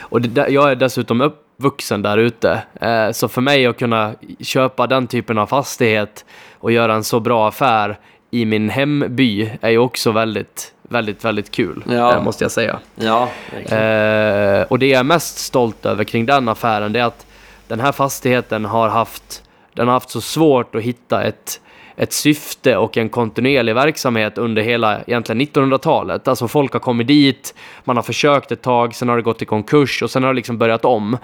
Och 0.00 0.20
det, 0.20 0.48
jag 0.48 0.70
är 0.70 0.74
dessutom 0.76 1.20
uppvuxen 1.20 2.02
där 2.02 2.18
ute. 2.18 2.62
Eh, 2.80 3.10
så 3.12 3.28
för 3.28 3.40
mig 3.40 3.66
att 3.66 3.78
kunna 3.78 4.12
köpa 4.40 4.86
den 4.86 5.06
typen 5.06 5.38
av 5.38 5.46
fastighet 5.46 6.24
och 6.58 6.72
göra 6.72 6.94
en 6.94 7.04
så 7.04 7.20
bra 7.20 7.48
affär 7.48 7.98
i 8.30 8.44
min 8.44 8.68
hemby 8.70 9.50
är 9.60 9.70
ju 9.70 9.78
också 9.78 10.12
väldigt, 10.12 10.72
väldigt, 10.90 11.24
väldigt 11.24 11.50
kul. 11.50 11.84
Ja. 11.88 12.14
eh, 12.14 12.22
måste 12.22 12.44
jag 12.44 12.50
säga. 12.50 12.78
Ja. 12.94 13.28
Eh, 13.52 14.62
och 14.62 14.78
det 14.78 14.86
jag 14.86 15.00
är 15.00 15.04
mest 15.04 15.38
stolt 15.38 15.86
över 15.86 16.04
kring 16.04 16.26
den 16.26 16.48
affären 16.48 16.92
det 16.92 17.00
är 17.00 17.04
att 17.04 17.26
den 17.68 17.80
här 17.80 17.92
fastigheten 17.92 18.64
har 18.64 18.88
haft, 18.88 19.42
den 19.74 19.86
har 19.86 19.92
haft 19.94 20.10
så 20.10 20.20
svårt 20.20 20.74
att 20.74 20.82
hitta 20.82 21.22
ett, 21.22 21.60
ett 21.96 22.12
syfte 22.12 22.76
och 22.76 22.96
en 22.96 23.08
kontinuerlig 23.08 23.74
verksamhet 23.74 24.38
under 24.38 24.62
hela 24.62 25.00
egentligen 25.06 25.40
1900-talet. 25.40 26.28
Alltså 26.28 26.48
folk 26.48 26.72
har 26.72 26.80
kommit 26.80 27.06
dit, 27.06 27.54
man 27.84 27.96
har 27.96 28.02
försökt 28.02 28.52
ett 28.52 28.62
tag, 28.62 28.94
sen 28.94 29.08
har 29.08 29.16
det 29.16 29.22
gått 29.22 29.42
i 29.42 29.44
konkurs 29.44 30.02
och 30.02 30.10
sen 30.10 30.22
har 30.22 30.30
det 30.30 30.36
liksom 30.36 30.58
börjat 30.58 30.84
om. 30.84 31.18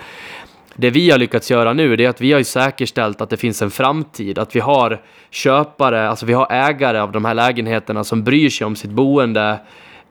Det 0.77 0.91
vi 0.91 1.11
har 1.11 1.19
lyckats 1.19 1.51
göra 1.51 1.73
nu 1.73 1.95
är 1.95 2.09
att 2.09 2.21
vi 2.21 2.33
har 2.33 2.39
ju 2.39 2.45
säkerställt 2.45 3.21
att 3.21 3.31
det 3.31 3.37
finns 3.37 3.63
en 3.63 3.71
framtid, 3.71 4.39
att 4.39 4.57
vi 4.57 4.61
har 4.61 5.01
köpare, 5.31 6.09
alltså 6.09 6.27
vi 6.27 6.33
har 6.33 6.53
ägare 6.53 6.99
av 6.99 7.13
de 7.13 7.25
här 7.25 7.35
lägenheterna 7.35 8.05
som 8.05 8.25
bryr 8.25 8.51
sig 8.51 8.67
om 8.67 8.77
sitt 8.77 8.91
boende, 8.91 9.59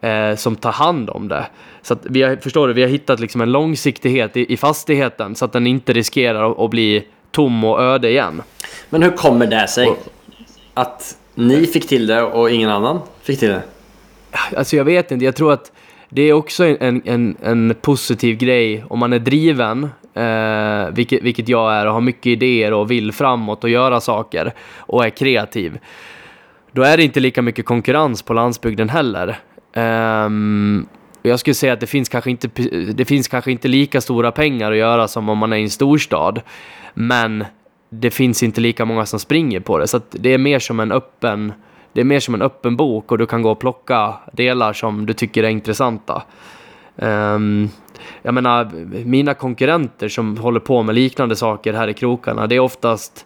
eh, 0.01 0.35
som 0.35 0.55
tar 0.55 0.71
hand 0.71 1.09
om 1.09 1.27
det. 1.27 1.45
Så 1.81 1.93
att 1.93 1.99
vi 2.03 2.21
har, 2.21 2.35
förstår 2.35 2.67
du, 2.67 2.73
vi 2.73 2.81
har 2.81 2.89
hittat 2.89 3.19
liksom 3.19 3.41
en 3.41 3.51
långsiktighet 3.51 4.37
i, 4.37 4.53
i 4.53 4.57
fastigheten 4.57 5.35
så 5.35 5.45
att 5.45 5.53
den 5.53 5.67
inte 5.67 5.93
riskerar 5.93 6.51
att, 6.51 6.59
att 6.59 6.69
bli 6.69 7.07
tom 7.31 7.63
och 7.63 7.81
öde 7.81 8.09
igen. 8.09 8.41
Men 8.89 9.03
hur 9.03 9.11
kommer 9.11 9.47
det 9.47 9.67
sig? 9.67 9.89
Att 10.73 11.17
ni 11.35 11.65
fick 11.65 11.87
till 11.87 12.07
det 12.07 12.21
och 12.21 12.51
ingen 12.51 12.69
annan 12.69 12.99
fick 13.21 13.39
till 13.39 13.49
det? 13.49 13.61
Alltså 14.57 14.75
jag 14.75 14.85
vet 14.85 15.11
inte, 15.11 15.25
jag 15.25 15.35
tror 15.35 15.53
att 15.53 15.71
det 16.09 16.21
är 16.21 16.33
också 16.33 16.65
en, 16.65 17.01
en, 17.05 17.37
en 17.43 17.75
positiv 17.81 18.37
grej 18.37 18.83
om 18.89 18.99
man 18.99 19.13
är 19.13 19.19
driven, 19.19 19.89
eh, 20.15 20.89
vilket, 20.91 21.23
vilket 21.23 21.49
jag 21.49 21.73
är 21.73 21.85
och 21.85 21.93
har 21.93 22.01
mycket 22.01 22.25
idéer 22.25 22.73
och 22.73 22.91
vill 22.91 23.11
framåt 23.11 23.63
och 23.63 23.69
göra 23.69 24.01
saker 24.01 24.53
och 24.77 25.05
är 25.05 25.09
kreativ. 25.09 25.79
Då 26.71 26.83
är 26.83 26.97
det 26.97 27.03
inte 27.03 27.19
lika 27.19 27.41
mycket 27.41 27.65
konkurrens 27.65 28.21
på 28.21 28.33
landsbygden 28.33 28.89
heller. 28.89 29.39
Eh, 29.73 30.29
jag 31.21 31.39
skulle 31.39 31.53
säga 31.53 31.73
att 31.73 31.79
det 31.79 31.87
finns, 31.87 32.09
kanske 32.09 32.31
inte, 32.31 32.47
det 32.93 33.05
finns 33.05 33.27
kanske 33.27 33.51
inte 33.51 33.67
lika 33.67 34.01
stora 34.01 34.31
pengar 34.31 34.71
att 34.71 34.77
göra 34.77 35.07
som 35.07 35.29
om 35.29 35.37
man 35.37 35.53
är 35.53 35.57
i 35.57 35.63
en 35.63 35.69
storstad. 35.69 36.41
Men 36.93 37.45
det 37.89 38.11
finns 38.11 38.43
inte 38.43 38.61
lika 38.61 38.85
många 38.85 39.05
som 39.05 39.19
springer 39.19 39.59
på 39.59 39.77
det. 39.77 39.87
Så 39.87 39.97
att 39.97 40.15
det 40.19 40.33
är 40.33 40.37
mer 40.37 40.59
som 40.59 40.79
en 40.79 40.91
öppen 40.91 41.53
det 41.95 42.01
är 42.01 42.05
mer 42.05 42.19
som 42.19 42.33
en 42.35 42.41
öppen 42.41 42.75
bok 42.75 43.11
och 43.11 43.17
du 43.17 43.25
kan 43.25 43.41
gå 43.41 43.51
och 43.51 43.59
plocka 43.59 44.13
delar 44.33 44.73
som 44.73 45.05
du 45.05 45.13
tycker 45.13 45.43
är 45.43 45.49
intressanta. 45.49 46.23
Ehm, 46.97 47.69
jag 48.21 48.33
menar, 48.33 48.71
mina 49.05 49.33
konkurrenter 49.33 50.09
som 50.09 50.37
håller 50.37 50.59
på 50.59 50.83
med 50.83 50.95
liknande 50.95 51.35
saker 51.35 51.73
här 51.73 51.87
i 51.87 51.93
krokarna, 51.93 52.47
det 52.47 52.55
är 52.55 52.59
oftast 52.59 53.25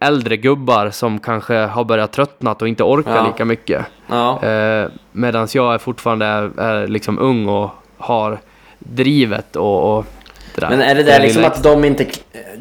äldre 0.00 0.36
gubbar 0.36 0.90
som 0.90 1.18
kanske 1.18 1.54
har 1.54 1.84
börjat 1.84 2.12
tröttnat 2.12 2.62
och 2.62 2.68
inte 2.68 2.82
orkar 2.82 3.16
Ja. 3.16 3.26
lika 3.26 3.44
mycket. 3.44 3.86
Ja. 4.06 4.42
Eh, 4.44 4.88
Medan 5.12 5.48
jag 5.54 5.74
är 5.74 5.78
fortfarande 5.78 6.26
är, 6.26 6.60
är 6.60 6.86
liksom 6.86 7.18
ung 7.18 7.48
och 7.48 7.70
har 7.96 8.38
drivet 8.78 9.56
och, 9.56 9.98
och 9.98 10.06
där. 10.54 10.68
Men 10.70 10.80
är 10.80 10.94
det 10.94 11.02
där 11.02 11.20
liksom 11.20 11.44
att 11.44 11.62
de 11.62 11.84
inte 11.84 12.06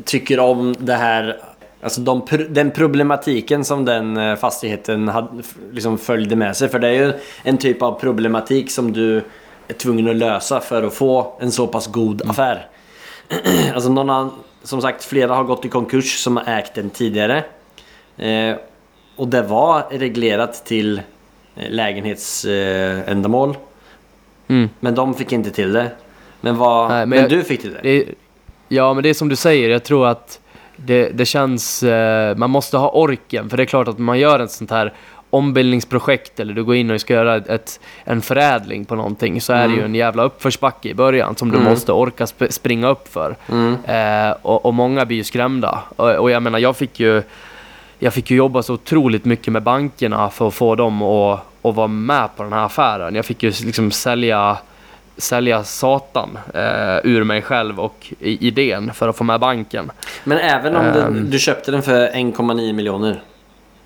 tycker 0.06 0.39
om 0.39 0.75
det 0.80 0.94
här 0.96 1.38
Alltså 1.82 2.01
de, 2.01 2.22
den 2.50 2.72
problematiken 2.72 3.63
som 3.63 3.86
den 3.86 4.18
eh, 4.18 4.36
fastigheten 4.36 5.08
hade, 5.08 5.27
liksom 5.72 5.98
följde 5.98 6.36
med 6.36 6.58
sig. 6.58 6.70
För 6.70 6.80
det 6.80 6.88
är 6.88 6.92
ju 6.94 7.13
en 7.44 7.58
typ 7.58 7.82
av 7.82 8.00
problematik 8.00 8.72
som 8.72 8.94
du 8.94 9.22
är 9.68 9.74
tvungen 9.74 10.10
att 10.10 10.16
lösa 10.16 10.60
för 10.60 10.84
att 10.84 10.94
få 10.94 11.34
en 11.40 11.52
så 11.52 11.68
pass 11.68 11.88
god 11.88 12.30
affär. 12.30 12.68
alltså 13.74 13.90
någon 13.90 14.10
annan, 14.10 14.32
som 14.64 14.82
sagt, 14.82 15.04
flera 15.06 15.36
har 15.36 15.44
gått 15.44 15.66
i 15.66 15.70
konkurs 15.70 16.18
som 16.20 16.38
har 16.38 16.54
ägt 16.54 16.76
den 16.76 16.90
tidigare. 16.90 17.44
Eh, 18.18 18.56
och 19.16 19.28
det 19.28 19.42
var 19.42 19.84
reglerat 19.92 20.66
till 20.66 21.02
eh, 21.56 21.70
lägenhetsändamål. 21.70 23.50
Eh. 23.50 23.56
Mm. 24.50 24.70
men 24.80 24.96
de 24.96 25.14
fick 25.14 25.32
inte 25.32 25.52
till 25.52 25.74
det. 25.74 25.92
Men, 26.42 26.58
vad, 26.58 26.90
Nej, 26.90 27.00
men 27.00 27.10
men, 27.10 27.20
jag- 27.20 27.30
du 27.30 27.44
fick 27.44 27.62
till 27.62 27.74
det? 27.74 27.80
Det 27.84 28.06
ja, 28.68 28.94
men 28.94 29.04
det 29.04 29.10
är 29.10 29.14
som 29.14 29.30
du 29.30 29.36
säger. 29.36 29.70
Jag 29.70 29.84
tror 29.84 30.08
att 30.08 30.40
det, 30.76 31.10
det 31.10 31.26
känns... 31.26 31.84
Eh, 31.84 32.38
man 32.38 32.50
måste 32.50 32.78
ha 32.78 32.92
orken. 32.92 33.50
För 33.50 33.58
det 33.58 33.64
är 33.64 33.66
klart 33.66 33.88
att 33.88 33.98
man 34.00 34.20
gör 34.20 34.40
ett 34.40 34.52
sånt 34.52 34.72
här 34.72 34.94
ombildningsprojekt 35.30 36.40
eller 36.40 36.54
du 36.54 36.64
går 36.64 36.76
in 36.76 36.92
och 36.92 37.02
ska 37.02 37.14
göra 37.14 37.36
ett, 37.36 37.80
en 38.04 38.22
förädling 38.22 38.86
på 38.86 38.96
någonting 38.96 39.42
så 39.42 39.54
är 39.54 39.68
det 39.68 39.74
ju 39.74 39.86
en 39.86 39.96
jävla 39.96 40.24
uppförsbacke 40.24 40.90
i 40.90 40.94
början 40.94 41.36
som 41.36 41.52
du 41.52 41.58
Mm. 41.58 41.70
måste 41.70 41.92
orka 41.92 42.26
sp- 42.26 42.52
springa 42.52 42.88
upp 42.88 43.08
för. 43.08 43.36
Mm. 43.52 43.78
Eh, 43.86 44.36
och, 44.42 44.66
och 44.66 44.74
många 44.74 45.06
blir 45.06 45.18
ju 45.18 45.24
skrämda. 45.24 45.80
Och, 45.96 46.10
och 46.16 46.32
jag 46.32 46.44
menar, 46.44 46.60
jag 46.60 46.78
fick 46.78 47.00
ju 47.00 47.24
jag 48.00 48.14
fick 48.14 48.32
ju 48.32 48.38
jobba 48.38 48.64
så 48.64 48.74
otroligt 48.74 49.26
mycket 49.26 49.54
med 49.54 49.64
bankerna 49.64 50.30
för 50.30 50.48
att 50.48 50.54
få 50.54 50.76
dem 50.76 51.02
att, 51.02 51.40
att 51.62 51.76
vara 51.76 51.88
med 51.88 52.30
på 52.36 52.44
den 52.44 52.54
här 52.54 52.66
affären. 52.66 53.16
Jag 53.16 53.26
fick 53.26 53.44
ju 53.44 53.50
liksom 53.66 53.92
sälja, 53.92 54.58
sälja 55.18 55.64
satan 55.64 56.38
eh, 56.54 56.98
ur 57.04 57.24
mig 57.24 57.42
själv 57.42 57.80
och 57.80 58.14
i, 58.20 58.48
idén 58.48 58.94
för 58.94 59.08
att 59.10 59.18
få 59.18 59.24
med 59.24 59.40
banken. 59.40 59.92
Men 60.24 60.38
även 60.38 60.76
om 60.76 60.86
den, 60.86 61.06
Ehm. 61.18 61.30
du 61.30 61.40
köpte 61.40 61.72
den 61.72 61.82
för 61.84 62.08
1,9 62.08 62.74
miljoner 62.74 63.22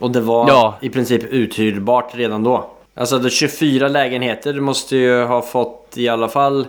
och 0.01 0.11
det 0.11 0.21
var 0.21 0.47
Ja. 0.47 0.75
i 0.81 0.89
princip 0.89 1.23
uthyrbart 1.33 2.15
redan 2.15 2.43
då. 2.43 2.65
Alltså 2.95 3.17
det 3.17 3.27
är 3.27 3.29
24 3.29 3.87
lägenheter, 3.87 4.53
du 4.53 4.61
måste 4.61 4.95
ju 4.97 5.23
ha 5.23 5.41
fått 5.41 5.93
i 5.95 6.09
alla 6.09 6.27
fall 6.27 6.67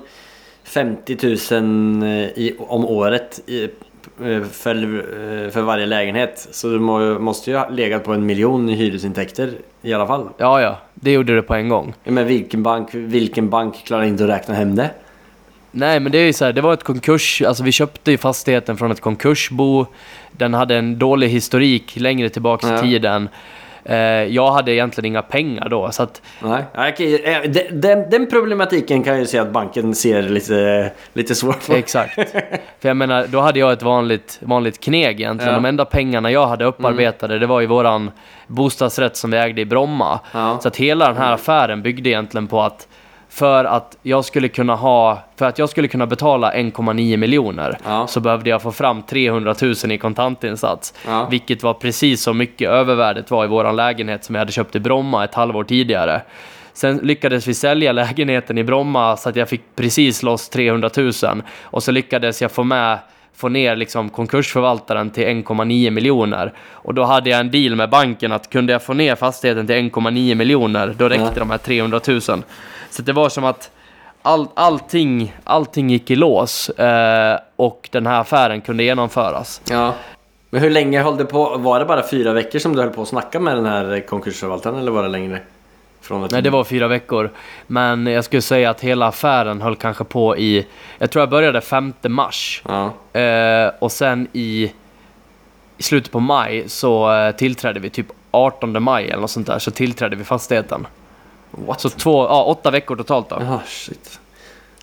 50 0.64 1.16
000 1.60 2.04
i, 2.36 2.54
om 2.58 2.84
året 2.84 3.40
i, 3.46 3.62
eh, 3.64 4.42
för, 4.52 4.74
eh, 4.74 5.50
för 5.50 5.62
varje 5.62 5.86
lägenhet. 5.86 6.48
Så 6.50 6.68
du 6.68 6.78
må, 6.78 7.18
måste 7.18 7.50
ju 7.50 7.56
ha 7.56 7.68
legat 7.68 8.04
på 8.04 8.12
en 8.12 8.26
miljon 8.26 8.68
i 8.68 8.74
hyresintäkter 8.74 9.50
i 9.82 9.92
alla 9.92 10.06
fall. 10.06 10.28
Ja, 10.38 10.60
ja, 10.60 10.76
det 10.94 11.12
gjorde 11.12 11.34
det 11.34 11.42
på 11.42 11.54
en 11.54 11.68
gång. 11.68 11.94
Men 12.04 12.26
vilken 12.26 12.62
bank, 12.62 12.88
vilken 12.92 13.50
bank 13.50 13.84
klarar 13.86 14.04
inte 14.04 14.24
att 14.24 14.30
räkna 14.30 14.54
hem 14.54 14.76
det? 14.76 14.90
Nej, 15.75 16.00
men 16.00 16.12
det 16.12 16.19
är 16.19 16.25
ju 16.26 16.33
så 16.33 16.45
här, 16.45 16.52
det 16.52 16.61
var 16.61 16.73
ett 16.73 16.85
konkurs, 16.85 17.43
alltså 17.43 17.62
vi 17.62 17.73
köpte 17.73 18.11
ju 18.11 18.19
fastigheten 18.19 18.76
från 18.76 18.91
ett 18.91 19.00
konkursbo. 19.00 19.87
Den 20.33 20.55
hade 20.55 20.76
en 20.76 20.99
dålig 20.99 21.29
historik 21.29 21.97
längre 21.97 22.29
tillbaks 22.29 22.67
Ja. 22.67 22.79
i 22.79 22.81
tiden. 22.81 23.29
Eh, 23.85 23.97
jag 24.25 24.52
hade 24.52 24.73
egentligen 24.73 25.07
inga 25.07 25.23
pengar 25.23 25.69
då, 25.69 25.91
så 25.91 26.02
att 26.02 26.23
Nej, 26.41 26.64
okej, 26.93 27.23
eh, 27.25 27.50
den, 27.73 28.11
den, 28.11 28.26
problematiken 28.31 29.02
kan 29.02 29.12
jag 29.12 29.21
ju 29.21 29.26
se 29.26 29.38
att 29.38 29.50
banken 29.50 29.95
ser 29.95 30.23
lite, 30.23 30.91
lite 31.12 31.35
svårt 31.35 31.67
på. 31.67 31.73
Exakt. 31.73 32.14
För 32.81 32.88
jag 32.88 32.97
menar, 32.97 33.26
då 33.26 33.41
hade 33.41 33.59
jag 33.59 33.73
ett 33.73 33.83
vanligt, 33.83 34.38
vanligt 34.43 34.81
kneg 34.81 35.21
egentligen. 35.21 35.55
Ja. 35.55 35.61
De 35.61 35.64
enda 35.64 35.85
pengarna 35.85 36.31
jag 36.31 36.47
hade 36.47 36.64
upparbetade, 36.64 37.38
det 37.38 37.47
var 37.47 37.61
ju 37.61 37.67
våran 37.67 38.11
bostadsrätt 38.47 39.17
som 39.17 39.31
vi 39.31 39.37
ägde 39.37 39.61
i 39.61 39.64
Bromma. 39.64 40.21
Ja. 40.33 40.59
Så 40.62 40.69
att 40.69 40.76
hela 40.76 41.09
den 41.09 41.17
här 41.17 41.33
affären 41.33 41.83
byggde 41.83 42.09
egentligen 42.09 42.47
på 42.47 42.62
att 42.62 42.88
för 43.34 43.64
att 43.64 43.96
jag 44.02 44.24
skulle 44.24 44.48
kunna 44.48 44.74
ha, 44.74 45.18
för 45.36 45.46
att 45.46 45.58
jag 45.58 45.68
skulle 45.68 45.88
kunna 45.88 46.06
betala 46.06 46.52
1,9 46.52 47.16
miljoner 47.16 47.78
Ja. 47.86 48.06
så 48.06 48.20
behövde 48.20 48.50
jag 48.50 48.62
få 48.62 48.72
fram 48.72 49.02
300 49.02 49.54
000 49.62 49.74
i 49.92 49.98
kontantinsats. 49.98 50.94
Ja. 51.06 51.26
Vilket 51.30 51.62
var 51.62 51.74
precis 51.74 52.22
så 52.22 52.32
mycket 52.34 52.70
övervärdet 52.70 53.30
var 53.30 53.44
i 53.44 53.48
våran 53.48 53.76
lägenhet 53.76 54.24
som 54.24 54.34
jag 54.34 54.40
hade 54.40 54.52
köpt 54.52 54.76
i 54.76 54.80
Bromma 54.80 55.24
ett 55.24 55.34
halvår 55.34 55.64
tidigare. 55.64 56.22
Sen 56.72 56.96
lyckades 57.02 57.46
vi 57.46 57.54
sälja 57.54 57.92
lägenheten 57.92 58.58
i 58.58 58.64
Bromma 58.64 59.16
så 59.16 59.28
att 59.28 59.36
jag 59.36 59.48
fick 59.48 59.62
precis 59.76 60.22
loss 60.22 60.48
300 60.48 60.90
000 60.96 61.12
och 61.62 61.82
så 61.82 61.90
lyckades 61.92 62.42
jag 62.42 62.50
få 62.50 62.64
med 62.64 62.98
få 63.36 63.48
ner 63.48 63.76
liksom 63.76 64.08
konkursförvaltaren 64.10 65.10
till 65.10 65.24
1,9 65.24 65.90
miljoner. 65.90 66.52
Och 66.72 66.94
då 66.94 67.04
hade 67.04 67.30
jag 67.30 67.40
en 67.40 67.50
deal 67.50 67.76
med 67.76 67.90
banken 67.90 68.32
att 68.32 68.50
kunde 68.50 68.72
jag 68.72 68.82
få 68.82 68.92
ner 68.94 69.14
fastigheten 69.16 69.66
till 69.66 69.76
1,9 69.76 70.34
miljoner, 70.34 70.94
då 70.98 71.08
räckte 71.08 71.24
Ja. 71.34 71.38
de 71.38 71.50
här 71.50 71.58
300 71.58 72.00
000. 72.08 72.20
Så 72.92 73.02
det 73.02 73.12
var 73.12 73.28
som 73.28 73.44
att 73.44 73.70
all, 74.22 74.49
allting, 74.54 75.34
allting 75.44 75.90
gick 75.90 76.11
i 76.11 76.16
lås 76.16 76.68
eh, 76.68 77.38
och 77.56 77.88
den 77.92 78.06
här 78.06 78.20
affären 78.20 78.61
kunde 78.61 78.84
genomföras. 78.84 79.62
Ja. 79.70 79.94
Men 80.50 80.61
hur 80.61 80.70
länge 80.70 81.02
höll 81.02 81.16
det 81.16 81.25
på? 81.25 81.56
Var 81.58 81.78
det 81.78 81.84
bara 81.84 82.08
fyra 82.08 82.32
veckor 82.32 82.58
som 82.58 82.76
du 82.76 82.82
höll 82.82 82.90
på 82.90 83.02
att 83.02 83.08
snacka 83.08 83.40
med 83.40 83.56
den 83.56 83.66
här 83.66 84.06
konkursförvaltaren 84.08 84.78
eller 84.78 84.92
var 84.92 85.02
det 85.02 85.08
längre? 85.08 85.40
Från 86.00 86.28
Nej, 86.30 86.42
det 86.42 86.50
var 86.50 86.64
fyra 86.64 86.88
veckor. 86.88 87.30
Men 87.66 88.06
jag 88.06 88.25
skulle 88.25 88.42
säga 88.42 88.70
att 88.70 88.80
hela 88.80 89.06
affären 89.06 89.61
höll 89.61 89.76
kanske 89.76 90.04
på 90.04 90.37
i... 90.37 90.66
Jag 90.99 91.11
tror 91.11 91.22
jag 91.22 91.30
började 91.30 91.61
5 91.61 91.92
mars. 92.08 92.62
Ja. 92.68 93.20
Eh, 93.20 93.70
och 93.78 93.92
sen 93.92 94.28
i, 94.32 94.72
i 95.78 95.82
slutet 95.82 96.12
på 96.12 96.20
maj 96.20 96.68
så 96.68 97.12
eh, 97.14 97.37
tillträdde 97.37 97.80
vi, 97.80 97.90
typ 97.90 98.06
18 98.30 98.82
maj 98.82 99.04
eller 99.04 99.20
något 99.20 99.30
sånt 99.30 99.46
där, 99.46 99.58
så 99.58 99.70
tillträdde 99.70 100.16
vi 100.16 100.25
fastigheten. 100.25 100.87
What? 101.52 101.80
Så 101.80 101.88
två, 101.90 102.25
ja, 102.25 102.44
åtta 102.44 102.71
veckor 102.71 102.97
totalt 102.97 103.28
då. 103.28 103.37
Jaha, 103.40 103.61
shit. 103.66 104.18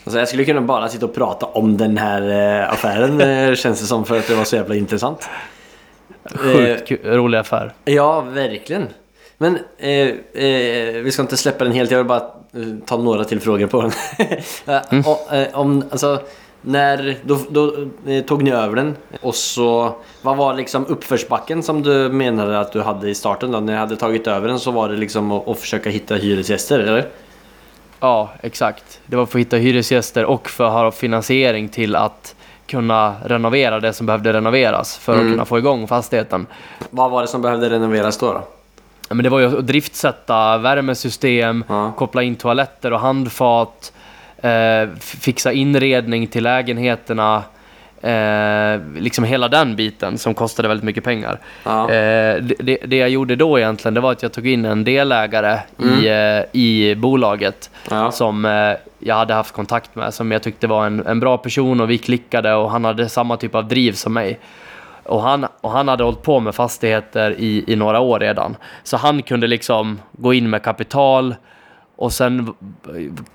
Alltså 0.04 0.20
jag 0.20 0.28
skulle 0.28 0.46
kunna 0.46 0.62
bara 0.62 0.90
sitta 0.90 1.06
och 1.06 1.16
prata 1.16 1.46
om 1.46 1.78
den 1.78 1.98
här 1.98 2.22
eh, 2.62 2.74
affären 2.74 3.22
eh, 3.22 3.56
känns 3.56 3.80
det 3.82 3.86
som 3.88 4.06
för 4.06 4.18
att 4.20 4.28
det 4.28 4.36
var 4.36 4.44
så 4.44 4.56
jävla 4.56 4.76
intressant. 4.76 5.30
Sjukt 6.36 6.88
ku- 6.90 7.00
rolig 7.16 7.38
affär. 7.38 7.74
Ja, 7.86 8.22
verkligen. 8.22 8.88
Men 9.38 9.58
eh, 9.78 9.90
eh, 10.44 11.02
vi 11.04 11.10
ska 11.12 11.22
inte 11.22 11.38
släppa 11.38 11.64
den 11.64 11.74
helt, 11.74 11.92
jag 11.92 11.98
vill 11.98 12.08
bara 12.08 12.20
eh, 12.54 12.62
ta 12.86 12.98
några 12.98 13.24
till 13.24 13.40
frågor 13.40 13.68
på 13.68 13.82
den. 13.82 13.92
Eh, 15.32 15.40
eh, 15.42 15.48
om, 15.60 15.84
alltså, 15.92 16.22
när, 16.62 17.18
då, 17.24 17.38
då 17.50 17.74
eh, 18.06 18.24
tog 18.24 18.44
ni 18.44 18.52
över 18.52 18.76
den 18.76 18.96
och 19.22 19.36
så, 19.36 19.96
vad 20.22 20.38
var 20.38 20.54
liksom 20.54 20.86
uppförsbacken 20.86 21.64
som 21.64 21.82
du 21.84 22.10
menade 22.10 22.60
att 22.60 22.72
du 22.74 22.82
hade 22.82 23.10
i 23.10 23.16
starten 23.16 23.52
då? 23.52 23.60
När 23.60 23.74
ni 23.74 23.80
hade 23.80 23.96
tagit 23.96 24.28
över 24.28 24.48
den 24.48 24.60
så 24.60 24.72
var 24.72 24.90
det 24.90 24.96
liksom 24.96 25.32
att, 25.32 25.48
att 25.48 25.60
försöka 25.60 25.90
hitta 25.90 26.16
hyresgäster, 26.16 26.80
eller? 26.80 27.08
Ja, 28.00 28.30
exakt. 28.42 29.00
Det 29.06 29.16
var 29.16 29.26
för 29.26 29.40
att 29.40 29.42
hitta 29.46 29.58
hyresgäster 29.58 30.26
och 30.26 30.50
för 30.50 30.64
att 30.66 30.72
ha 30.72 30.92
finansiering 30.92 31.70
till 31.70 31.96
att 31.96 32.36
kunna 32.68 33.16
renovera 33.26 33.80
det 33.80 33.94
som 33.94 34.06
behövde 34.06 34.34
renoveras 34.34 34.98
för 34.98 35.14
att 35.14 35.20
Mm. 35.20 35.32
kunna 35.34 35.46
få 35.46 35.58
igång 35.58 35.88
fastigheten. 35.88 36.48
Vad 36.90 37.12
var 37.12 37.22
det 37.22 37.28
som 37.28 37.42
behövde 37.42 37.70
renoveras 37.70 38.18
då? 38.18 38.26
då? 38.34 38.42
Ja, 39.10 39.16
Men 39.16 39.24
det 39.24 39.30
var 39.30 39.40
ju 39.40 39.58
att 39.58 39.68
driftsätta 39.68 40.58
värmesystem, 40.58 41.64
Ja. 41.68 41.92
koppla 41.98 42.24
in 42.24 42.36
toaletter 42.36 42.94
och 42.94 43.00
handfat, 43.00 43.94
eh, 44.42 44.90
fixa 45.00 45.52
inredning 45.52 46.28
till 46.28 46.44
lägenheterna. 46.44 47.44
Eh, 48.02 48.80
liksom 49.00 49.24
hela 49.24 49.48
den 49.48 49.76
biten 49.76 50.18
som 50.18 50.34
kostade 50.34 50.68
väldigt 50.68 50.84
mycket 50.84 51.04
pengar. 51.04 51.40
Ja. 51.64 51.84
Eh, 51.92 52.36
det, 52.42 52.78
det- 52.86 52.98
jag 52.98 53.10
gjorde 53.10 53.36
då 53.36 53.60
egentligen, 53.60 53.94
det 53.94 54.00
var 54.02 54.12
att 54.12 54.24
jag 54.24 54.32
tog 54.34 54.48
in 54.48 54.66
en 54.66 54.84
delägare 54.84 55.60
i, 55.78 56.08
eh, 56.08 56.62
i 56.62 56.96
bolaget 56.96 57.70
Ja. 57.90 58.12
som 58.12 58.46
eh, 58.46 58.74
jag 59.00 59.16
hade 59.16 59.34
haft 59.34 59.54
kontakt 59.54 59.96
med, 59.96 60.14
som 60.14 60.32
jag 60.32 60.44
tyckte 60.44 60.68
var 60.68 60.86
en, 60.86 61.06
en 61.08 61.20
bra 61.20 61.38
person 61.38 61.82
och 61.82 61.90
vi 61.90 61.98
klickade 61.98 62.54
och 62.54 62.72
han 62.72 62.86
hade 62.86 63.10
samma 63.10 63.38
typ 63.38 63.56
av 63.56 63.68
driv 63.68 63.92
som 63.92 64.14
mig. 64.14 64.40
Och 65.04 65.22
han, 65.22 65.46
och 65.62 65.72
han 65.72 65.88
hade 65.88 66.04
hållit 66.04 66.22
på 66.24 66.40
med 66.40 66.56
fastigheter 66.56 67.36
i, 67.38 67.64
i 67.68 67.76
några 67.76 68.00
år 68.00 68.20
redan. 68.20 68.56
Så 68.84 68.98
han 68.98 69.22
kunde 69.22 69.48
liksom 69.48 70.00
gå 70.12 70.34
in 70.34 70.50
med 70.50 70.64
kapital 70.64 71.36
och 72.02 72.14
sen 72.14 72.54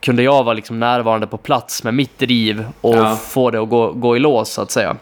kunde 0.00 0.23
jag 0.23 0.44
vara 0.44 0.54
liksom 0.54 0.80
närvarande 0.80 1.26
på 1.26 1.37
plats 1.37 1.85
med 1.85 1.94
mitt 1.94 2.18
driv 2.18 2.64
och 2.80 2.94
Ja. 2.97 3.16
få 3.16 3.50
det 3.50 3.59
att 3.62 3.68
gå, 3.68 3.92
gå 3.92 4.16
i 4.16 4.18
lås 4.18 4.50
så 4.52 4.62
att 4.62 4.71
säga. 4.71 4.97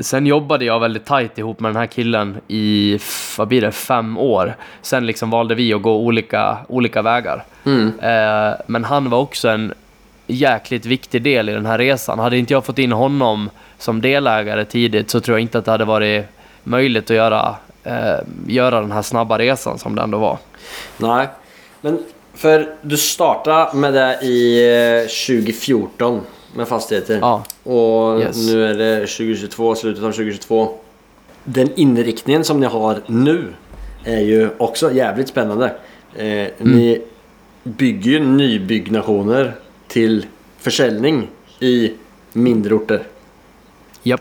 Sen 0.00 0.26
jobbade 0.26 0.64
jag 0.64 0.80
väldigt 0.80 1.04
tajt 1.04 1.38
ihop 1.38 1.60
med 1.60 1.68
den 1.68 1.76
här 1.76 1.86
killen 1.86 2.36
i, 2.48 2.98
vad 3.38 3.48
blir 3.48 3.60
det, 3.60 3.72
fem 3.72 4.18
år. 4.18 4.56
Sen 4.82 5.06
liksom 5.06 5.30
valde 5.30 5.54
vi 5.54 5.74
att 5.74 5.82
gå 5.82 5.96
olika, 5.96 6.58
olika 6.68 7.02
vägar. 7.02 7.44
Mm. 7.64 7.92
Eh, 8.00 8.54
men 8.66 8.84
han 8.84 9.10
var 9.10 9.18
också 9.18 9.48
en 9.48 9.74
jäkligt 10.26 10.86
viktig 10.86 11.22
del 11.22 11.48
i 11.48 11.52
den 11.52 11.66
här 11.66 11.78
resan. 11.78 12.18
Hade 12.18 12.38
inte 12.38 12.52
jag 12.52 12.64
fått 12.64 12.78
in 12.78 12.92
honom 12.92 13.50
som 13.78 14.00
delägare 14.00 14.64
tidigt 14.64 15.10
så 15.10 15.20
tror 15.20 15.36
jag 15.38 15.42
inte 15.42 15.58
att 15.58 15.64
det 15.64 15.70
hade 15.70 15.84
varit 15.84 16.24
möjligt 16.64 17.10
att 17.10 17.16
göra, 17.16 17.54
eh, 17.84 18.18
göra 18.46 18.80
den 18.80 18.92
här 18.92 19.02
snabba 19.02 19.38
resan 19.38 19.78
som 19.78 19.94
det 19.94 20.02
ändå 20.02 20.18
var. 20.18 20.38
Nej, 20.98 21.28
men 21.80 21.98
för 22.36 22.74
du 22.82 22.96
startade 22.96 23.76
med 23.76 23.94
det 23.94 24.18
i 24.22 24.68
eh, 25.02 25.08
2014 25.36 26.20
med 26.56 26.68
fastigheter. 26.68 27.18
Ja. 27.20 27.44
Och 27.62 28.20
Yes. 28.20 28.46
nu 28.52 28.66
är 28.66 28.74
det 28.74 29.00
2022, 29.06 29.74
slutet 29.74 30.04
av 30.04 30.10
2022. 30.12 30.68
Den 31.44 31.68
inriktningen 31.76 32.44
som 32.44 32.60
ni 32.60 32.66
har 32.66 33.00
nu 33.06 33.44
är 34.04 34.20
ju 34.20 34.48
också 34.58 34.92
jävligt 34.92 35.28
spännande. 35.28 35.72
Eh, 36.14 36.46
Ni 36.58 37.02
bygger 37.62 38.10
ju 38.10 38.20
nybyggnationer 38.20 39.52
till 39.88 40.26
försäljning 40.58 41.28
i 41.60 41.92
mindre 42.32 42.74
orter. 42.74 43.02
Japp. 44.02 44.20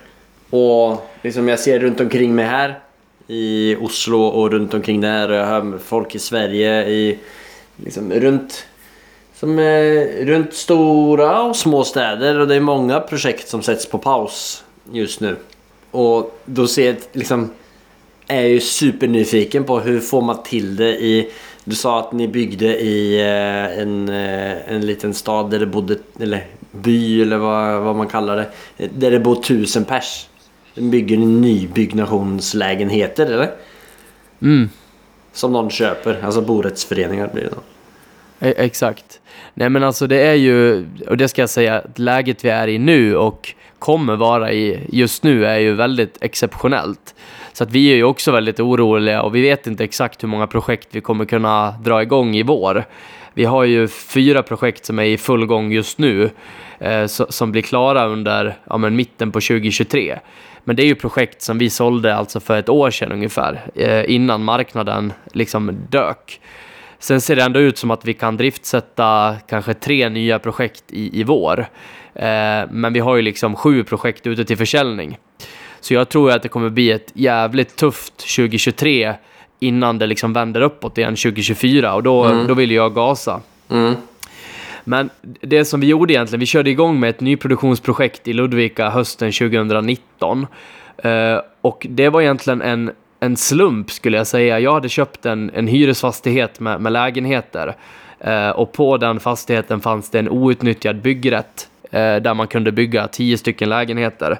Och 0.49 1.09
liksom 1.21 1.47
jag 1.47 1.59
ser 1.59 1.79
runt 1.79 1.99
omkring 1.99 2.35
mig 2.35 2.45
här. 2.45 2.79
i 3.27 3.75
Oslo 3.81 4.21
och 4.21 4.51
runt 4.51 4.73
omkring 4.73 5.01
där. 5.01 5.29
Och 5.29 5.35
jag 5.35 5.45
hör 5.45 5.77
folk 5.83 6.15
i 6.15 6.19
Sverige 6.19 6.87
i 6.89 7.17
liksom 7.75 8.13
runt 8.13 8.65
som 9.35 9.59
är 9.59 10.25
runt 10.25 10.53
stora 10.53 11.43
och 11.43 11.55
små 11.55 11.83
städer 11.83 12.39
och 12.39 12.47
det 12.47 12.55
är 12.55 12.59
många 12.59 12.99
projekt 12.99 13.49
som 13.49 13.61
sätts 13.61 13.85
på 13.85 13.97
paus 13.97 14.63
just 14.91 15.19
nu. 15.19 15.35
Och 15.91 16.39
då 16.45 16.67
ser 16.67 16.85
jag 16.85 16.95
liksom 17.11 17.49
är 18.27 18.41
jag 18.41 18.49
ju 18.49 18.59
supernyfiken 18.59 19.63
på 19.63 19.79
hur 19.79 19.99
får 19.99 20.21
man 20.21 20.43
till 20.43 20.75
det 20.75 21.03
i 21.03 21.31
du 21.67 21.75
sa 21.75 21.99
att 21.99 22.11
ni 22.11 22.27
byggde 22.27 22.81
i 22.81 23.19
eh, 23.19 23.79
en, 23.79 24.09
eh, 24.09 24.73
en 24.73 24.85
liten 24.85 25.13
stad 25.13 25.49
där 25.49 25.59
det 25.59 25.65
bodde, 25.65 25.97
eller 26.19 26.47
by 26.71 27.21
eller 27.21 27.37
vad, 27.37 27.81
vad 27.81 27.95
man 27.95 28.07
kallar 28.07 28.35
det. 28.35 28.49
Där 28.87 29.11
det 29.11 29.19
bor 29.19 29.35
tusen 29.35 29.85
pers. 29.85 30.27
Bygger 30.75 31.17
ni 31.17 31.25
nybyggnationslägenheter 31.25 33.25
eller? 33.25 33.51
Mm. 34.41 34.69
Som 35.35 35.53
någon 35.53 35.69
köper, 35.69 36.21
alltså 36.23 36.41
borättsföreningar 36.41 37.29
blir 37.33 37.43
det 37.43 37.49
då. 37.49 37.61
E-, 38.47 38.53
exakt. 38.57 39.19
Nej 39.53 39.69
men 39.69 39.83
alltså 39.83 40.07
det 40.07 40.21
är 40.21 40.33
ju, 40.33 40.85
och 41.07 41.17
det 41.17 41.27
ska 41.27 41.41
jag 41.41 41.49
säga, 41.49 41.75
att 41.79 41.99
läget 41.99 42.45
vi 42.45 42.49
är 42.49 42.67
i 42.67 42.77
nu 42.77 43.15
och 43.15 43.53
kommer 43.79 44.15
vara 44.15 44.51
i 44.53 44.79
just 44.89 45.23
nu 45.23 45.45
är 45.45 45.59
ju 45.59 45.73
väldigt 45.73 46.17
exceptionellt. 46.21 47.15
Så 47.53 47.63
att 47.63 47.71
vi 47.71 47.91
är 47.91 47.95
ju 47.95 48.03
också 48.03 48.31
väldigt 48.31 48.59
oroliga 48.59 49.21
och 49.21 49.35
vi 49.35 49.41
vet 49.41 49.67
inte 49.67 49.83
exakt 49.83 50.23
hur 50.23 50.27
många 50.27 50.47
projekt 50.47 50.87
vi 50.91 51.01
kommer 51.01 51.25
kunna 51.25 51.71
dra 51.71 52.01
igång 52.01 52.35
i 52.35 52.43
vår. 52.43 52.85
Vi 53.33 53.45
har 53.45 53.63
ju 53.63 53.87
fyra 53.87 54.43
projekt 54.43 54.85
som 54.85 54.99
är 54.99 55.03
i 55.03 55.17
full 55.17 55.45
gång 55.45 55.71
just 55.71 55.97
nu 55.97 56.29
eh, 56.79 57.05
som 57.07 57.51
blir 57.51 57.61
klara 57.61 58.05
under 58.05 58.57
ja, 58.69 58.77
men 58.77 58.95
mitten 58.95 59.31
på 59.31 59.41
2023. 59.41 60.19
Men 60.67 60.75
det 60.75 60.83
är 60.83 60.87
ju 60.87 60.95
projekt 60.95 61.41
som 61.41 61.57
vi 61.57 61.69
sålde 61.69 62.15
alltså 62.15 62.39
för 62.39 62.59
ett 62.59 62.69
år 62.69 62.91
sedan 62.91 63.11
ungefär, 63.11 63.61
eh, 63.75 64.11
innan 64.15 64.43
marknaden 64.43 65.13
liksom 65.33 65.71
dök. 65.89 66.41
Sen 66.99 67.21
ser 67.21 67.35
det 67.35 67.43
ändå 67.43 67.59
ut 67.59 67.77
som 67.77 67.91
att 67.91 68.05
vi 68.05 68.13
kan 68.13 68.37
driftsätta 68.37 69.35
kanske 69.47 69.73
tre 69.73 70.09
nya 70.09 70.39
projekt 70.39 70.83
i, 70.89 71.19
i 71.19 71.23
vår. 71.23 71.59
Eh, 72.13 72.25
men 72.71 72.93
vi 72.93 72.99
har 72.99 73.15
ju 73.15 73.21
liksom 73.21 73.55
sju 73.55 73.83
projekt 73.83 74.27
ute 74.27 74.45
till 74.45 74.57
försäljning. 74.57 75.17
Så 75.79 75.93
jag 75.93 76.09
tror 76.09 76.31
att 76.31 76.43
det 76.43 76.49
kommer 76.49 76.69
bli 76.69 76.91
ett 76.91 77.11
jävligt 77.13 77.75
tufft 77.75 78.17
2023 78.17 79.13
innan 79.59 79.97
det 79.97 80.07
liksom 80.07 80.33
vänder 80.33 80.61
uppåt 80.61 80.97
igen 80.97 81.15
2024 81.15 81.93
och 81.93 82.03
då, 82.03 82.43
då 82.47 82.53
vill 82.53 82.71
jag 82.71 82.95
gasa. 82.95 83.41
Mm. 83.69 83.95
Men 84.87 85.09
det 85.41 85.65
som 85.65 85.79
vi 85.79 85.87
gjorde 85.87 86.13
egentligen, 86.13 86.39
vi 86.39 86.45
körde 86.45 86.69
igång 86.69 86.99
med 86.99 87.09
ett 87.09 87.21
nyproduktionsprojekt 87.21 88.27
i 88.27 88.33
Ludvika 88.33 88.89
hösten 88.89 89.31
2019. 89.31 90.47
Eh, 90.97 91.37
och 91.61 91.87
det 91.89 92.09
var 92.09 92.21
egentligen 92.21 92.61
en, 92.61 92.91
en 93.19 93.37
slump 93.37 93.91
skulle 93.91 94.17
jag 94.17 94.27
säga. 94.27 94.59
Jag 94.59 94.73
hade 94.73 94.89
köpt 94.89 95.25
en, 95.25 95.51
en 95.53 95.67
hyresfastighet 95.67 96.59
med, 96.59 96.81
med 96.81 96.91
lägenheter. 96.91 97.75
Eh, 98.19 98.49
och 98.49 98.73
på 98.73 98.97
den 98.97 99.19
fastigheten 99.19 99.81
fanns 99.81 100.09
det 100.09 100.19
en 100.19 100.29
outnyttjad 100.29 101.01
byggrätt. 101.01 101.69
Eh, 101.91 102.15
där 102.15 102.33
man 102.33 102.47
kunde 102.47 102.71
bygga 102.71 103.07
tio 103.07 103.37
stycken 103.37 103.69
lägenheter. 103.69 104.39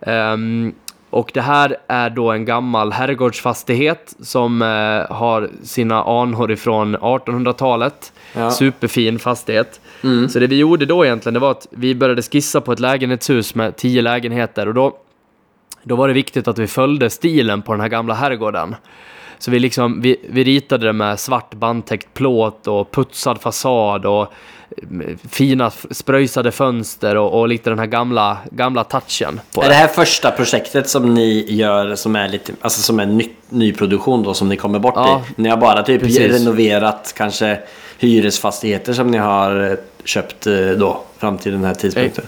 Ehm, 0.00 0.74
och 1.12 1.30
det 1.34 1.40
här 1.40 1.76
är 1.86 2.10
då 2.10 2.30
en 2.30 2.44
gammal 2.44 2.92
herrgårdsfastighet 2.92 4.14
som 4.20 4.62
eh, 4.62 5.16
har 5.16 5.50
sina 5.62 6.02
anor 6.04 6.50
ifrån 6.50 6.96
1800-talet. 6.96 8.12
Ja. 8.36 8.50
Superfin 8.50 9.18
fastighet. 9.18 9.80
Så 10.28 10.38
det 10.38 10.46
vi 10.46 10.58
gjorde 10.58 10.86
då 10.86 11.04
egentligen, 11.04 11.34
det 11.34 11.40
var 11.40 11.50
att 11.50 11.66
vi 11.70 11.94
började 11.94 12.22
skissa 12.22 12.60
på 12.60 12.72
ett 12.72 12.80
lägenhetshus 12.80 13.54
med 13.54 13.76
tio 13.76 14.02
lägenheter 14.02 14.68
och 14.68 14.74
då, 14.74 14.96
då 15.82 15.96
var 15.96 16.08
det 16.08 16.14
viktigt 16.14 16.48
att 16.48 16.58
vi 16.58 16.66
följde 16.66 17.10
stilen 17.10 17.62
på 17.62 17.72
den 17.72 17.80
här 17.80 17.88
gamla 17.88 18.14
herrgården. 18.14 18.74
Så 19.38 19.50
vi, 19.50 19.58
liksom, 19.58 20.00
vi, 20.00 20.16
vi 20.30 20.44
ritade 20.44 20.86
det 20.86 20.92
med 20.92 21.20
svart 21.20 21.54
bandtäckt 21.54 22.14
plåt 22.14 22.66
och 22.66 22.90
putsad 22.90 23.40
fasad 23.40 24.06
och 24.06 24.20
mm, 24.20 24.32
fina 25.30 25.70
spröjsade 25.90 26.52
fönster 26.52 27.16
och, 27.16 27.40
och 27.40 27.48
lite 27.48 27.70
den 27.70 27.78
här 27.78 27.86
gamla, 27.86 28.38
gamla 28.50 28.84
touchen. 28.84 29.40
Är 29.62 29.68
det 29.68 29.74
här 29.74 29.88
första 29.88 30.30
projektet 30.30 30.88
som 30.88 31.14
ni 31.14 31.46
gör 31.48 31.94
som 31.94 32.16
är 32.16 32.28
lite, 32.28 32.52
alltså 32.60 32.82
som 32.82 33.00
är 33.00 33.06
ny, 33.06 33.28
nyproduktion 33.48 34.22
då 34.22 34.34
som 34.34 34.48
ni 34.48 34.56
kommer 34.56 34.78
bort 34.78 34.94
Ja, 34.96 35.22
i? 35.28 35.42
Ni 35.42 35.48
har 35.48 35.56
bara 35.56 35.82
typ 35.82 36.00
precis. 36.02 36.32
renoverat 36.32 37.14
kanske 37.16 37.58
hyresfastigheter 37.98 38.92
som 38.92 39.10
ni 39.10 39.18
har 39.18 39.70
eh, 39.70 39.76
köpt 40.04 40.46
eh, 40.46 40.54
då 40.54 41.02
fram 41.18 41.38
till 41.38 41.52
den 41.52 41.64
här 41.64 41.74
tidpunkten? 41.74 42.24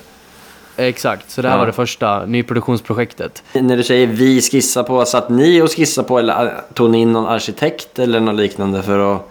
Exakt, 0.77 1.31
så 1.31 1.43
det 1.43 1.49
här 1.49 1.55
Ja. 1.55 1.59
var 1.59 1.67
det 1.67 1.73
första 1.73 2.27
nyproduktionsprojektet. 2.27 3.43
När 3.53 3.77
du 3.77 3.83
säger 3.83 4.07
vi 4.07 4.43
skissar 4.43 4.83
på, 4.83 5.05
satt 5.05 5.29
ni 5.29 5.63
och 5.63 5.71
skissade 5.77 6.09
på 6.09 6.19
eller 6.19 6.45
eh, 6.47 6.51
tog 6.75 6.91
ni 6.91 6.99
in 7.01 7.13
någon 7.13 7.27
arkitekt 7.27 7.99
eller 7.99 8.21
något 8.21 8.35
liknande 8.35 8.83
för 8.83 9.15
att... 9.15 9.31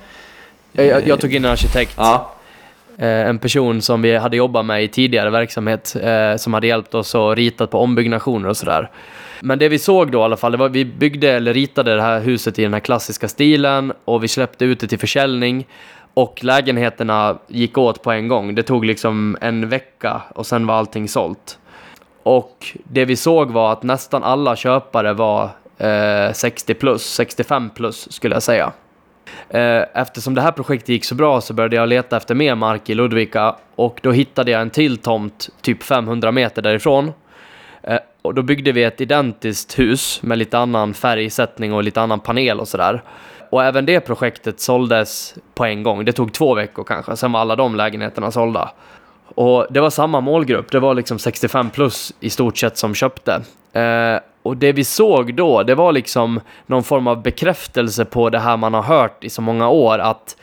Jag, 0.72 1.08
jag 1.08 1.20
tog 1.20 1.34
in 1.36 1.46
en 1.46 1.52
arkitekt. 1.52 1.94
Ja. 1.98 2.33
Eh, 2.98 3.28
en 3.30 3.40
person 3.40 3.82
som 3.82 4.02
vi 4.02 4.18
hade 4.18 4.38
jobbat 4.38 4.66
med 4.66 4.84
i 4.84 4.88
tidigare 4.88 5.30
verksamhet 5.30 5.96
eh, 6.02 6.36
som 6.36 6.54
hade 6.54 6.68
hjälpt 6.68 6.96
oss 6.96 7.16
och 7.16 7.36
ritat 7.36 7.72
på 7.72 7.80
ombyggnationer 7.80 8.50
och 8.50 8.58
sådär. 8.58 8.90
Men 9.42 9.60
det 9.60 9.70
vi 9.70 9.80
såg 9.80 10.12
då 10.12 10.20
i 10.20 10.22
alla 10.22 10.38
fall, 10.38 10.52
det 10.52 10.58
var 10.58 10.70
vi 10.70 10.86
byggde 10.86 11.32
eller 11.32 11.54
ritade 11.54 11.96
det 11.96 12.02
här 12.02 12.20
huset 12.20 12.60
i 12.60 12.64
den 12.64 12.74
här 12.74 12.80
klassiska 12.80 13.28
stilen 13.28 13.94
och 14.06 14.24
vi 14.24 14.28
släppte 14.28 14.66
ut 14.66 14.80
det 14.80 14.88
till 14.88 15.00
försäljning 15.00 15.68
och 16.14 16.44
lägenheterna 16.44 17.38
gick 17.48 17.78
åt 17.78 18.04
på 18.04 18.12
en 18.12 18.28
gång. 18.28 18.56
Det 18.56 18.64
tog 18.64 18.86
liksom 18.86 19.38
en 19.42 19.70
vecka 19.70 20.22
och 20.36 20.46
sen 20.46 20.68
var 20.68 20.76
allting 20.76 21.08
sålt. 21.08 21.58
Och 22.24 22.78
det 22.84 23.06
vi 23.06 23.16
såg 23.16 23.52
var 23.52 23.72
att 23.72 23.84
nästan 23.84 24.24
alla 24.24 24.56
köpare 24.56 25.14
var 25.14 25.50
eh, 25.78 26.34
60 26.34 26.74
plus, 26.74 27.04
65 27.04 27.70
plus 27.70 28.12
skulle 28.12 28.36
jag 28.36 28.44
säga. 28.44 28.72
Eh, 29.50 29.84
eftersom 29.93 30.34
det 30.36 30.41
här 30.41 30.52
projektet 30.52 30.89
gick 30.89 31.06
så 31.06 31.15
bra 31.15 31.41
så 31.41 31.54
började 31.54 31.76
jag 31.76 31.89
leta 31.89 32.17
efter 32.17 32.36
mer 32.36 32.56
mark 32.56 32.89
i 32.89 32.96
Ludvika 32.96 33.56
och 33.76 34.00
då 34.04 34.12
hittade 34.12 34.52
jag 34.52 34.62
en 34.62 34.69
till 34.69 34.98
tomt 34.98 35.50
typ 35.62 35.84
500 35.84 36.32
meter 36.32 36.62
därifrån. 36.62 37.12
Eh, 37.84 38.00
och 38.22 38.34
då 38.34 38.41
byggde 38.41 38.72
vi 38.72 38.84
ett 38.84 39.02
identiskt 39.02 39.80
hus 39.80 40.19
med 40.24 40.38
lite 40.38 40.58
annan 40.58 40.93
färgsättning 40.93 41.74
och 41.74 41.84
lite 41.84 42.02
annan 42.02 42.19
panel 42.19 42.60
och 42.60 42.67
sådär. 42.67 43.04
Och 43.50 43.63
även 43.63 43.86
det 43.86 44.00
projektet 44.00 44.60
såldes 44.60 45.36
på 45.54 45.65
en 45.65 45.84
gång. 45.84 46.06
Det 46.06 46.12
tog 46.12 46.34
två 46.34 46.54
veckor 46.54 46.84
kanske, 46.84 47.15
sen 47.15 47.32
var 47.32 47.39
alla 47.39 47.56
de 47.56 47.76
lägenheterna 47.76 48.32
sålda. 48.32 48.72
Och 49.36 49.67
det 49.69 49.80
var 49.80 49.89
samma 49.89 50.22
målgrupp, 50.22 50.72
det 50.72 50.80
var 50.80 50.93
liksom 50.93 51.19
65 51.19 51.69
plus 51.69 52.13
i 52.19 52.30
stort 52.30 52.58
sett 52.58 52.78
som 52.78 52.96
köpte. 52.96 53.41
Eh, 53.74 54.19
och 54.44 54.58
det 54.58 54.72
vi 54.72 54.84
såg 54.84 55.36
då, 55.36 55.64
det 55.64 55.76
var 55.76 55.92
liksom 55.92 56.42
någon 56.66 56.84
form 56.84 57.08
av 57.08 57.24
bekräftelse 57.24 58.06
på 58.06 58.30
det 58.30 58.40
här 58.40 58.58
man 58.58 58.74
har 58.74 58.84
hört 58.84 59.24
i 59.24 59.30
så 59.30 59.42
många 59.42 59.70
år, 59.70 60.00
att 60.00 60.38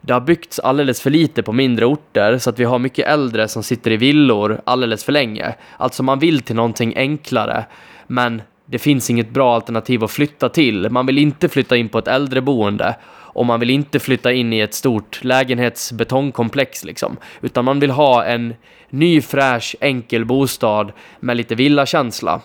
det 0.00 0.12
har 0.12 0.20
byggts 0.20 0.58
alldeles 0.58 1.00
för 1.00 1.10
lite 1.10 1.42
på 1.42 1.52
mindre 1.52 1.86
orter, 1.86 2.38
så 2.38 2.50
att 2.50 2.58
vi 2.58 2.64
har 2.64 2.78
mycket 2.78 3.08
äldre 3.08 3.48
som 3.48 3.62
sitter 3.62 3.90
i 3.90 3.96
villor 3.96 4.60
alldeles 4.64 5.04
för 5.04 5.12
länge. 5.12 5.54
Alltså 5.76 6.02
man 6.02 6.18
vill 6.18 6.40
till 6.40 6.56
någonting 6.56 6.92
enklare, 6.96 7.64
men 8.06 8.42
det 8.66 8.78
finns 8.78 9.10
inget 9.10 9.30
bra 9.30 9.54
alternativ 9.54 10.04
att 10.04 10.10
flytta 10.10 10.48
till. 10.48 10.90
Man 10.90 11.06
vill 11.06 11.18
inte 11.18 11.48
flytta 11.48 11.76
in 11.76 11.88
på 11.88 11.98
ett 11.98 12.08
äldreboende 12.08 12.96
och 13.12 13.46
man 13.46 13.60
vill 13.60 13.70
inte 13.70 13.98
flytta 13.98 14.32
in 14.32 14.52
i 14.52 14.60
ett 14.60 14.74
stort 14.74 15.24
lägenhetsbetongkomplex 15.24 16.84
liksom. 16.84 17.16
Utan 17.40 17.64
man 17.64 17.80
vill 17.80 17.90
ha 17.90 18.24
en 18.24 18.54
ny 18.90 19.20
fräsch 19.20 19.76
enkel 19.80 20.24
bostad 20.24 20.92
med 21.20 21.36
lite 21.36 21.54
villakänsla. 21.54 22.40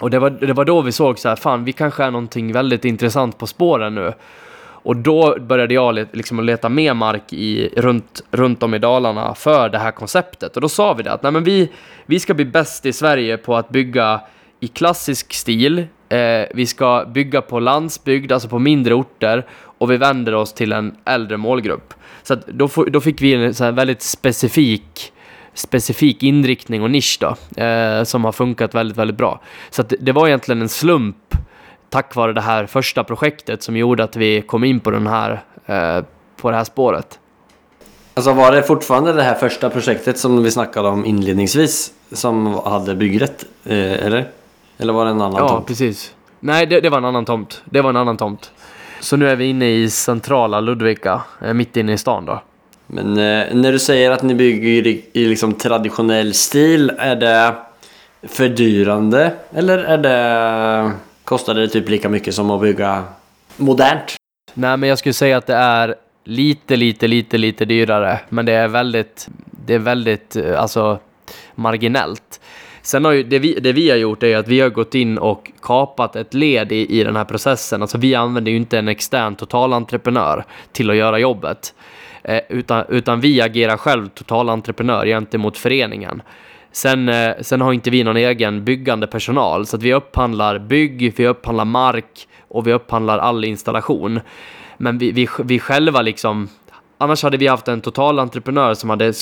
Och 0.00 0.10
det 0.10 0.18
var, 0.18 0.30
det 0.30 0.52
var 0.52 0.64
då 0.64 0.82
vi 0.82 0.92
såg 0.92 1.18
så 1.18 1.28
här, 1.28 1.36
fan 1.36 1.64
vi 1.64 1.72
kanske 1.72 2.04
är 2.04 2.10
någonting 2.10 2.52
väldigt 2.52 2.84
intressant 2.84 3.38
på 3.38 3.46
spåren 3.46 3.94
nu. 3.94 4.12
Och 4.84 4.96
då 4.96 5.36
började 5.40 5.74
jag 5.74 6.06
liksom 6.12 6.38
att 6.38 6.44
leta 6.44 6.68
mer 6.68 6.94
mark 6.94 7.32
i, 7.32 7.68
runt, 7.76 8.24
runt 8.30 8.62
om 8.62 8.74
i 8.74 8.78
Dalarna 8.78 9.34
för 9.34 9.68
det 9.68 9.78
här 9.78 9.90
konceptet. 9.90 10.56
Och 10.56 10.62
då 10.62 10.68
sa 10.68 10.94
vi 10.94 11.02
det 11.02 11.12
att 11.12 11.22
nej, 11.22 11.32
men 11.32 11.44
vi, 11.44 11.68
vi 12.06 12.20
ska 12.20 12.34
bli 12.34 12.44
bäst 12.44 12.86
i 12.86 12.92
Sverige 12.92 13.36
på 13.36 13.56
att 13.56 13.68
bygga 13.68 14.20
i 14.60 14.68
klassisk 14.68 15.32
stil. 15.32 15.86
Eh, 16.08 16.44
vi 16.54 16.66
ska 16.66 17.04
bygga 17.04 17.42
på 17.42 17.60
landsbygd, 17.60 18.32
alltså 18.32 18.48
på 18.48 18.58
mindre 18.58 18.94
orter. 18.94 19.46
Och 19.78 19.90
vi 19.90 19.96
vänder 19.96 20.34
oss 20.34 20.52
till 20.52 20.72
en 20.72 20.96
äldre 21.04 21.36
målgrupp. 21.36 21.94
Så 22.22 22.34
att 22.34 22.46
då, 22.46 22.68
då 22.86 23.00
fick 23.00 23.22
vi 23.22 23.34
en 23.34 23.54
så 23.54 23.64
här 23.64 23.72
väldigt 23.72 24.02
specifik 24.02 25.12
specifik 25.54 26.22
inriktning 26.22 26.82
och 26.82 26.90
nisch 26.90 27.18
då, 27.20 27.60
eh, 27.62 28.04
som 28.04 28.24
har 28.24 28.32
funkat 28.32 28.74
väldigt, 28.74 28.96
väldigt 28.98 29.16
bra. 29.16 29.40
Så 29.70 29.82
att 29.82 29.92
det- 30.00 30.12
var 30.12 30.26
egentligen 30.28 30.62
en 30.62 30.68
slump 30.68 31.16
tack 31.90 32.14
vare 32.14 32.32
det 32.32 32.40
här 32.40 32.66
första 32.66 33.04
projektet 33.04 33.62
som 33.62 33.76
gjorde 33.76 34.04
att 34.04 34.16
vi 34.16 34.42
kom 34.42 34.64
in 34.64 34.80
på 34.80 34.90
den 34.90 35.06
här, 35.06 35.42
eh, 35.66 36.04
på 36.36 36.50
det 36.50 36.56
här 36.56 36.64
spåret. 36.64 37.18
Alltså 38.14 38.32
var 38.32 38.52
det 38.52 38.62
fortfarande 38.62 39.12
det 39.12 39.22
här 39.22 39.34
första 39.34 39.70
projektet 39.70 40.18
som 40.18 40.42
vi 40.42 40.50
snackade 40.50 40.88
om 40.88 41.04
inledningsvis 41.06 41.92
som 42.12 42.46
hade 42.64 42.94
byggrätt? 42.94 43.44
Eh, 43.64 43.76
eller? 44.06 44.28
Eller 44.78 44.92
var 44.92 45.04
det 45.04 45.10
en 45.10 45.20
annan 45.20 45.36
Ja, 45.42 45.48
tomt? 45.48 45.66
precis. 45.66 46.14
Nej, 46.40 46.66
det, 46.66 46.80
det 46.80 46.88
var 46.88 46.98
en 46.98 47.04
annan 47.04 47.24
tomt. 47.24 47.62
Det 47.64 47.80
var 47.80 47.90
en 47.90 47.96
annan 47.96 48.16
tomt. 48.16 48.50
Så 49.00 49.16
nu 49.16 49.28
är 49.28 49.36
vi 49.36 49.44
inne 49.44 49.70
i 49.70 49.90
centrala 49.90 50.60
Ludvika, 50.60 51.20
eh, 51.40 51.54
mitt 51.54 51.76
inne 51.76 51.92
i 51.92 51.98
stan 51.98 52.24
då. 52.26 52.42
Men 52.94 53.08
eh, 53.08 53.54
när 53.54 53.72
du 53.72 53.78
säger 53.78 54.10
att 54.10 54.22
ni 54.22 54.34
bygger 54.34 54.86
i, 54.86 55.04
i 55.12 55.26
liksom 55.26 55.54
traditionell 55.54 56.34
stil, 56.34 56.92
är 56.98 57.16
det 57.16 57.54
fördyrande 58.22 59.32
eller 59.54 59.78
är 59.78 59.98
det 59.98 60.92
Kostar 61.24 61.54
det 61.54 61.68
typ 61.68 61.88
lika 61.88 62.08
mycket 62.08 62.34
som 62.34 62.50
att 62.50 62.60
bygga 62.60 63.04
modernt. 63.56 64.16
Nej, 64.54 64.76
men 64.76 64.88
jag 64.88 64.98
skulle 64.98 65.12
säga 65.12 65.36
att 65.36 65.46
det 65.46 65.54
är 65.54 65.94
lite, 66.24 66.76
lite, 66.76 67.08
lite, 67.08 67.38
lite 67.38 67.64
dyrare. 67.64 68.20
Men 68.28 68.46
det 68.46 68.52
är 68.52 68.68
väldigt, 68.68 69.28
det 69.66 69.74
är 69.74 69.78
väldigt, 69.78 70.36
eh, 70.36 70.60
alltså 70.60 70.98
marginellt. 71.54 72.40
Sen 72.82 73.04
har 73.04 73.12
ju, 73.12 73.22
det 73.22 73.38
vi, 73.38 73.60
det 73.60 73.72
vi 73.72 73.90
har 73.90 73.96
gjort 73.96 74.22
är 74.22 74.36
att 74.36 74.48
vi 74.48 74.60
har 74.60 74.68
gått 74.68 74.94
in 74.94 75.18
och 75.18 75.50
kapat 75.62 76.16
ett 76.16 76.34
led 76.34 76.72
i, 76.72 77.00
i 77.00 77.04
den 77.04 77.16
här 77.16 77.24
processen. 77.24 77.82
Alltså 77.82 77.98
vi 77.98 78.14
använder 78.14 78.50
ju 78.50 78.56
inte 78.56 78.78
en 78.78 78.88
extern 78.88 79.36
totalentreprenör 79.36 80.44
till 80.72 80.90
att 80.90 80.96
göra 80.96 81.18
jobbet. 81.18 81.74
Eh, 82.24 82.40
utan, 82.48 82.84
utan 82.88 83.20
vi 83.20 83.40
agerar 83.40 83.76
själv 83.76 84.08
totalentreprenör 84.08 85.06
gentemot 85.06 85.58
föreningen. 85.58 86.22
Sen, 86.72 87.08
eh, 87.08 87.34
sen 87.40 87.60
har 87.60 87.72
inte 87.72 87.90
vi 87.90 88.04
någon 88.04 88.16
egen 88.16 88.64
byggande 88.64 89.06
personal, 89.06 89.66
så 89.66 89.76
att 89.76 89.82
vi 89.82 89.94
upphandlar 89.94 90.58
bygg, 90.58 91.14
vi 91.16 91.26
upphandlar 91.26 91.64
mark 91.64 92.28
och 92.48 92.66
vi 92.66 92.72
upphandlar 92.72 93.18
all 93.18 93.44
installation. 93.44 94.20
Men 94.76 94.98
vi, 94.98 95.12
vi, 95.12 95.28
vi 95.38 95.58
själva 95.58 96.02
liksom, 96.02 96.48
annars 96.98 97.22
hade 97.22 97.36
vi 97.36 97.46
haft 97.46 97.68
en 97.68 97.80
total 97.80 98.18
entreprenör 98.18 98.74
som 98.74 98.90
hade 98.90 99.12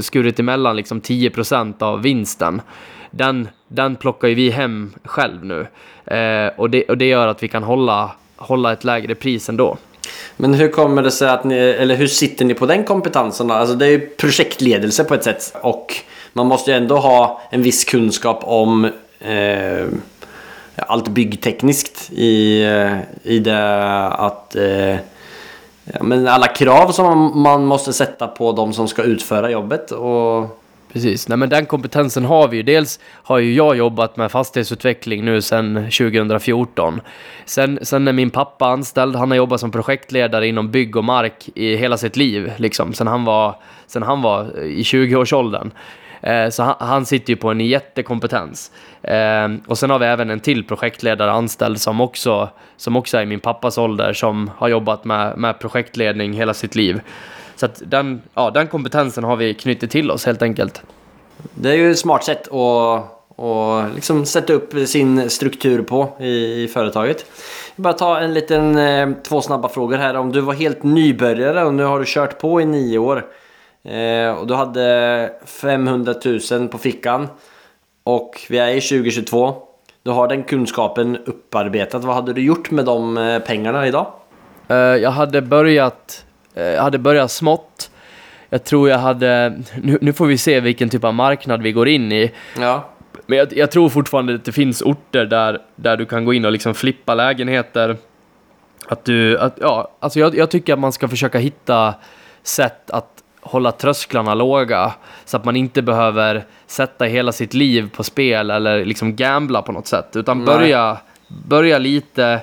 skurit 0.00 0.40
emellan 0.40 0.76
liksom 0.76 1.00
10% 1.00 1.82
av 1.82 2.02
vinsten. 2.02 2.62
Den, 3.10 3.48
den 3.68 3.96
plockar 3.96 4.28
ju 4.28 4.34
vi 4.34 4.50
hem 4.50 4.92
själv 5.04 5.44
nu. 5.44 5.66
Eh, 6.14 6.50
och, 6.56 6.70
det, 6.70 6.84
och 6.84 6.98
det 6.98 7.08
gör 7.08 7.28
att 7.28 7.42
vi 7.42 7.48
kan 7.48 7.62
hålla, 7.62 8.10
hålla 8.36 8.72
ett 8.72 8.84
lägre 8.84 9.14
pris 9.14 9.48
ändå. 9.48 9.76
Men 10.36 10.54
hur 10.54 10.68
kommer 10.68 11.02
det 11.02 11.10
sig 11.10 11.28
att 11.28 11.44
ni, 11.44 11.54
eller 11.54 11.94
hur 11.94 12.06
sitter 12.06 12.44
ni 12.44 12.54
på 12.54 12.66
den 12.66 12.84
kompetensen 12.84 13.48
då? 13.48 13.54
Alltså 13.54 13.74
det 13.74 13.86
är 13.86 13.90
ju 13.90 14.00
projektledelse 14.00 15.04
på 15.04 15.14
ett 15.14 15.24
sätt 15.24 15.54
och 15.60 15.94
man 16.32 16.46
måste 16.46 16.70
ju 16.70 16.76
ändå 16.76 16.96
ha 16.96 17.40
en 17.50 17.62
viss 17.62 17.84
kunskap 17.84 18.40
om 18.44 18.84
eh, 19.20 19.86
allt 20.76 21.08
byggtekniskt 21.08 22.12
i, 22.12 22.62
eh, 22.64 22.98
i 23.22 23.38
det 23.38 24.06
att 24.06 24.56
eh, 24.56 24.96
ja, 25.84 26.02
men 26.02 26.28
alla 26.28 26.46
krav 26.46 26.92
som 26.92 27.42
man 27.42 27.64
måste 27.64 27.92
sätta 27.92 28.26
på 28.26 28.52
de 28.52 28.72
som 28.72 28.88
ska 28.88 29.02
utföra 29.02 29.50
jobbet 29.50 29.90
och 29.90 30.61
Precis, 30.92 31.28
nej 31.28 31.38
men 31.38 31.48
den 31.48 31.66
kompetensen 31.66 32.24
har 32.24 32.48
vi 32.48 32.56
ju. 32.56 32.62
Dels 32.62 33.00
har 33.06 33.38
ju 33.38 33.54
jag 33.54 33.76
jobbat 33.76 34.16
med 34.16 34.30
fastighetsutveckling 34.30 35.24
nu 35.24 35.42
sedan 35.42 35.74
2014. 35.74 37.00
Sen, 37.44 37.78
sen 37.82 38.08
är 38.08 38.12
min 38.12 38.30
pappa 38.30 38.66
anställd, 38.66 39.16
han 39.16 39.30
har 39.30 39.36
jobbat 39.36 39.60
som 39.60 39.70
projektledare 39.70 40.48
inom 40.48 40.70
bygg 40.70 40.96
och 40.96 41.04
mark 41.04 41.48
i 41.54 41.76
hela 41.76 41.96
sitt 41.96 42.16
liv, 42.16 42.52
liksom, 42.56 42.92
sen 42.92 43.06
han 43.06 43.24
var, 43.24 43.56
sen 43.86 44.02
han 44.02 44.22
var 44.22 44.58
eh, 44.58 44.64
i 44.64 44.82
20-årsåldern. 44.82 45.70
Eh, 46.20 46.48
så 46.48 46.62
han, 46.62 46.74
han, 46.78 47.06
sitter 47.06 47.32
ju 47.32 47.36
på 47.36 47.50
en 47.50 47.60
jättekompetens. 47.60 48.72
Eh, 49.02 49.48
och 49.66 49.78
sen 49.78 49.90
har 49.90 49.98
vi 49.98 50.06
även 50.06 50.30
en 50.30 50.40
till 50.40 50.64
projektledare 50.64 51.32
anställd 51.32 51.80
som 51.80 52.00
också, 52.00 52.48
som 52.76 52.96
också 52.96 53.18
är 53.18 53.22
i 53.22 53.26
min 53.26 53.40
pappas 53.40 53.78
ålder, 53.78 54.12
som 54.12 54.50
har 54.56 54.68
jobbat 54.68 55.04
med, 55.04 55.38
med 55.38 55.58
projektledning 55.58 56.32
hela 56.32 56.54
sitt 56.54 56.74
liv. 56.74 57.00
Så 57.56 57.66
att 57.66 57.82
den, 57.86 58.22
ja, 58.34 58.50
den 58.50 58.66
kompetensen 58.66 59.24
har 59.24 59.36
vi 59.36 59.54
knutit 59.54 59.90
till 59.90 60.10
oss 60.10 60.26
helt 60.26 60.42
enkelt. 60.42 60.82
Det 61.54 61.70
är 61.70 61.74
ju 61.74 61.90
ett 61.90 61.98
smart 61.98 62.24
sätt 62.24 62.52
att 62.52 63.22
och 63.36 63.94
liksom 63.94 64.26
sätta 64.26 64.52
upp 64.52 64.88
sin 64.88 65.30
struktur 65.30 65.82
på 65.82 66.08
i, 66.20 66.62
i 66.62 66.68
företaget. 66.68 67.26
Jag 67.76 67.82
bara 67.82 67.92
ta 67.92 68.18
en 68.18 68.34
liten, 68.34 68.78
eh, 68.78 69.10
två 69.22 69.40
snabba 69.40 69.68
frågor 69.68 69.96
här. 69.96 70.14
Om 70.14 70.32
du 70.32 70.40
var 70.40 70.54
helt 70.54 70.82
nybörjare 70.82 71.64
och 71.64 71.74
nu 71.74 71.84
har 71.84 71.98
du 71.98 72.04
kört 72.06 72.38
på 72.38 72.60
i 72.60 72.64
nio 72.64 72.98
år. 72.98 73.26
Eh, 73.84 74.30
och 74.30 74.46
du 74.46 74.54
hade 74.54 75.32
500 75.44 76.14
000 76.50 76.68
på 76.68 76.78
fickan. 76.78 77.28
Och 78.04 78.46
vi 78.48 78.58
är 78.58 78.68
i 78.68 78.80
2022. 78.80 79.54
Du 80.02 80.10
har 80.10 80.28
den 80.28 80.42
kunskapen 80.42 81.16
upparbetat. 81.16 82.04
Vad 82.04 82.14
hade 82.14 82.32
du 82.32 82.42
gjort 82.42 82.70
med 82.70 82.84
de 82.84 83.18
eh, 83.18 83.38
pengarna 83.38 83.86
idag? 83.86 84.06
Jag 85.00 85.10
hade 85.10 85.42
börjat, 85.42 86.24
hade 86.78 86.98
börjat 86.98 87.30
smått. 87.30 87.90
Jag 88.48 88.64
tror 88.64 88.88
jag 88.88 88.98
hade, 88.98 89.62
nu, 89.82 89.98
nu, 90.00 90.12
får 90.12 90.26
vi 90.26 90.38
se 90.38 90.60
vilken 90.60 90.88
typ 90.88 91.04
av 91.04 91.14
marknad 91.14 91.62
vi 91.62 91.72
går 91.72 91.88
in 91.88 92.12
i. 92.12 92.32
Ja. 92.58 92.88
Men 93.26 93.38
jag, 93.38 93.56
jag, 93.56 93.70
tror 93.70 93.88
fortfarande 93.88 94.34
att 94.34 94.44
det 94.44 94.52
finns 94.52 94.82
orter 94.82 95.26
där, 95.26 95.58
där 95.76 95.96
du 95.96 96.06
kan 96.06 96.24
gå 96.24 96.34
in 96.34 96.44
och 96.44 96.52
liksom 96.52 96.74
flippa 96.74 97.14
lägenheter. 97.14 97.96
Att 98.86 99.04
du, 99.04 99.38
att, 99.38 99.58
ja, 99.60 99.90
alltså 100.00 100.18
jag, 100.18 100.36
jag 100.36 100.50
tycker 100.50 100.72
att 100.72 100.78
man 100.78 100.92
ska 100.92 101.08
försöka 101.08 101.38
hitta 101.38 101.94
sätt 102.42 102.90
att 102.90 103.22
hålla 103.40 103.72
trösklarna 103.72 104.34
låga 104.34 104.92
så 105.24 105.36
att 105.36 105.44
man 105.44 105.56
inte 105.56 105.82
behöver 105.82 106.44
sätta 106.66 107.04
hela 107.04 107.32
sitt 107.32 107.54
liv 107.54 107.90
på 107.96 108.04
spel 108.04 108.50
eller 108.50 108.84
liksom 108.84 109.16
gambla 109.16 109.62
på 109.62 109.72
något 109.72 109.86
sätt 109.86 110.16
utan 110.16 110.44
börja, 110.44 110.98
börja 111.28 111.78
lite 111.78 112.40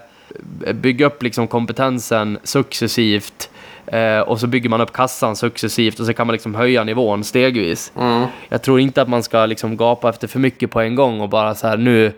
bygga 0.73 1.05
upp 1.05 1.23
liksom 1.23 1.47
kompetensen 1.47 2.39
successivt 2.43 3.49
eh, 3.91 4.19
och 4.19 4.39
så 4.39 4.47
bygger 4.47 4.69
man 4.69 4.81
upp 4.81 4.93
kassan 4.93 5.35
successivt 5.35 5.99
och 5.99 6.05
så 6.05 6.13
kan 6.13 6.27
man 6.27 6.33
liksom 6.33 6.55
höja 6.55 6.83
nivån 6.83 7.23
stegvis. 7.23 7.91
Mm. 7.97 8.27
Jag 8.49 8.61
tror 8.61 8.79
inte 8.79 9.01
att 9.01 9.09
man 9.09 9.23
ska 9.23 9.45
liksom 9.45 9.77
gapa 9.77 10.09
efter 10.09 10.27
för 10.27 10.39
mycket 10.39 10.71
på 10.71 10.81
en 10.81 10.95
gång 10.95 11.21
och 11.21 11.29
bara 11.29 11.55
så 11.55 11.67
här 11.67 11.77
nu 11.77 12.13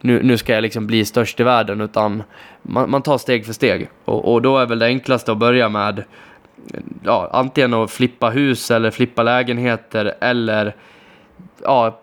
nu, 0.00 0.22
nu 0.22 0.36
ska 0.36 0.54
jag 0.54 0.62
liksom 0.62 0.86
bli 0.86 1.04
störst 1.04 1.40
i 1.40 1.42
världen 1.42 1.80
utan 1.80 2.22
man, 2.62 2.90
man 2.90 3.02
tar 3.02 3.18
steg 3.18 3.46
för 3.46 3.52
steg 3.52 3.88
och, 4.04 4.32
och 4.32 4.42
då 4.42 4.58
är 4.58 4.66
väl 4.66 4.78
det 4.78 4.86
enklaste 4.86 5.32
att 5.32 5.38
börja 5.38 5.68
med 5.68 6.04
ja, 7.04 7.30
antingen 7.32 7.74
att 7.74 7.90
flippa 7.90 8.30
hus 8.30 8.70
eller 8.70 8.90
flippa 8.90 9.22
lägenheter 9.22 10.14
eller 10.20 10.74
ja, 11.62 12.00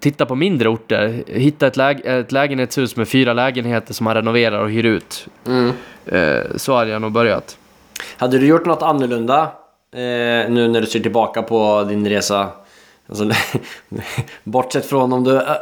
titta 0.00 0.26
på 0.26 0.34
mindre 0.34 0.68
orter. 0.68 1.22
Hitta 1.26 1.66
ett, 1.66 1.76
läg 1.76 2.00
ett 2.04 2.32
lägenhetshus 2.32 2.96
med 2.96 3.08
fyra 3.08 3.32
lägenheter 3.32 3.94
som 3.94 4.04
man 4.04 4.14
renoverar 4.14 4.62
och 4.62 4.70
hyr 4.70 4.84
ut. 4.84 5.28
Mm. 5.46 5.72
Eh, 6.06 6.56
så 6.56 6.76
hade 6.76 6.90
jag 6.90 7.02
nog 7.02 7.12
börjat. 7.12 7.58
Hade 8.16 8.38
du 8.38 8.46
gjort 8.46 8.66
något 8.66 8.82
annorlunda 8.82 9.42
eh, 9.92 10.50
nu 10.50 10.68
när 10.68 10.80
du 10.80 10.86
ser 10.86 11.00
tillbaka 11.00 11.42
på 11.42 11.84
din 11.88 12.08
resa? 12.08 12.48
Alltså, 13.08 13.30
bortsett 14.44 14.86
från 14.86 15.12
om 15.12 15.24
du, 15.24 15.36
eh, 15.36 15.56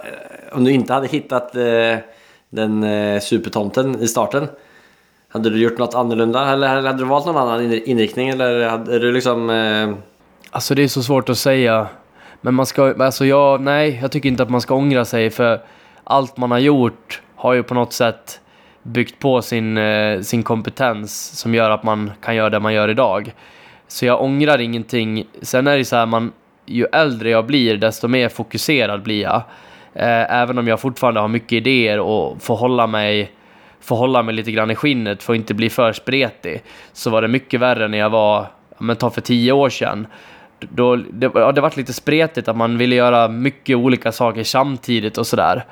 om 0.52 0.64
du 0.64 0.72
inte 0.72 0.92
hade 0.92 1.06
hittat 1.06 1.56
eh, 1.56 1.96
den 2.50 2.82
eh, 2.82 3.20
supertomten 3.20 4.02
i 4.02 4.08
starten. 4.08 4.48
Hade 5.28 5.50
du 5.50 5.62
gjort 5.62 5.78
något 5.78 5.94
annorlunda 5.94 6.52
eller 6.52 6.68
hade 6.68 6.98
du 6.98 7.04
valt 7.04 7.26
någon 7.26 7.36
annan 7.36 7.72
inriktning 7.72 8.28
eller 8.28 8.68
hade 8.68 8.98
du 8.98 9.12
liksom... 9.12 9.50
Eh... 9.50 9.94
Alltså 10.50 10.74
det 10.74 10.82
är 10.82 10.88
så 10.88 11.02
svårt 11.02 11.28
att 11.28 11.38
säga. 11.38 11.86
Men 12.40 12.54
man 12.54 12.66
ska, 12.66 13.04
alltså 13.04 13.24
jag, 13.26 13.60
nej, 13.60 13.98
jag 14.02 14.12
tycker 14.12 14.28
inte 14.28 14.42
att 14.42 14.50
man 14.50 14.60
ska 14.60 14.74
ångra 14.74 15.04
sig 15.04 15.30
för 15.30 15.60
allt 16.04 16.36
man 16.36 16.50
har 16.50 16.58
gjort 16.58 17.22
har 17.34 17.52
ju 17.52 17.62
på 17.62 17.74
något 17.74 17.92
sätt 17.92 18.40
byggt 18.86 19.18
på 19.18 19.42
sin, 19.42 19.78
eh, 19.78 20.20
sin 20.20 20.42
kompetens 20.42 21.38
som 21.38 21.54
gör 21.54 21.70
att 21.70 21.82
man 21.82 22.12
kan 22.22 22.36
göra 22.36 22.50
det 22.50 22.60
man 22.60 22.74
gör 22.74 22.88
idag. 22.88 23.32
Så 23.88 24.06
jag 24.06 24.22
ångrar 24.22 24.60
ingenting. 24.60 25.26
Sen 25.42 25.66
är 25.66 25.78
det 25.78 25.84
så 25.84 25.96
här, 25.96 26.06
man, 26.06 26.32
ju 26.66 26.84
äldre 26.84 27.30
jag 27.30 27.46
blir 27.46 27.76
desto 27.76 28.08
mer 28.08 28.28
fokuserad 28.28 29.02
blir 29.02 29.22
jag. 29.22 29.42
Eh, 29.94 30.34
även 30.40 30.58
om 30.58 30.68
jag 30.68 30.80
fortfarande 30.80 31.20
har 31.20 31.28
mycket 31.28 31.52
idéer 31.52 32.00
och 32.00 32.42
får 32.42 32.56
hålla 32.56 32.86
mig 32.86 33.32
får 33.80 33.96
hålla 33.96 34.22
mig 34.22 34.34
lite 34.34 34.52
grann 34.52 34.70
i 34.70 34.74
skinnet 34.74 35.22
för 35.22 35.32
att 35.32 35.36
inte 35.36 35.54
bli 35.54 35.70
för 35.70 35.92
spretig. 35.92 36.62
Så 36.92 37.10
var 37.10 37.22
det 37.22 37.28
mycket 37.28 37.60
värre 37.60 37.88
när 37.88 37.98
jag 37.98 38.10
var, 38.10 38.46
men 38.78 38.96
ta 38.96 39.10
för 39.10 39.20
tio 39.20 39.52
år 39.52 39.68
sedan. 39.68 40.06
Då, 40.60 40.96
det, 40.96 41.30
ja, 41.34 41.52
det 41.52 41.60
var 41.60 41.72
lite 41.76 41.92
spretigt 41.92 42.48
att 42.48 42.56
man 42.56 42.78
ville 42.78 42.94
göra 42.94 43.28
mycket 43.28 43.76
olika 43.76 44.12
saker 44.12 44.44
samtidigt 44.44 45.18
och 45.18 45.26
sådär. 45.26 45.64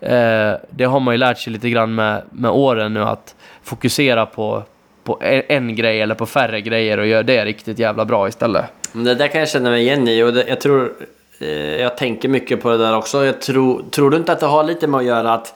Eh, 0.00 0.52
det 0.70 0.84
har 0.84 1.00
man 1.00 1.14
ju 1.14 1.18
lärt 1.18 1.38
sig 1.38 1.52
lite 1.52 1.70
grann 1.70 1.94
med, 1.94 2.22
med 2.30 2.50
åren 2.50 2.94
nu 2.94 3.00
att 3.00 3.34
fokusera 3.62 4.26
på, 4.26 4.62
på 5.04 5.18
en, 5.20 5.42
en 5.48 5.76
grej 5.76 6.00
eller 6.00 6.14
på 6.14 6.26
färre 6.26 6.60
grejer 6.60 6.98
och 6.98 7.06
göra 7.06 7.22
det 7.22 7.44
riktigt 7.44 7.78
jävla 7.78 8.04
bra 8.04 8.28
istället. 8.28 8.64
Det 8.92 9.14
där 9.14 9.28
kan 9.28 9.40
jag 9.40 9.48
känna 9.48 9.70
mig 9.70 9.82
igen 9.82 10.08
i 10.08 10.22
och 10.22 10.32
det, 10.32 10.44
jag 10.48 10.60
tror 10.60 10.92
eh, 11.40 11.80
jag 11.80 11.96
tänker 11.96 12.28
mycket 12.28 12.62
på 12.62 12.70
det 12.70 12.78
där 12.78 12.96
också. 12.96 13.24
Jag 13.24 13.40
tror, 13.40 13.82
tror 13.90 14.10
du 14.10 14.16
inte 14.16 14.32
att 14.32 14.40
det 14.40 14.46
har 14.46 14.64
lite 14.64 14.86
med 14.86 14.98
att 14.98 15.06
göra 15.06 15.34
att 15.34 15.54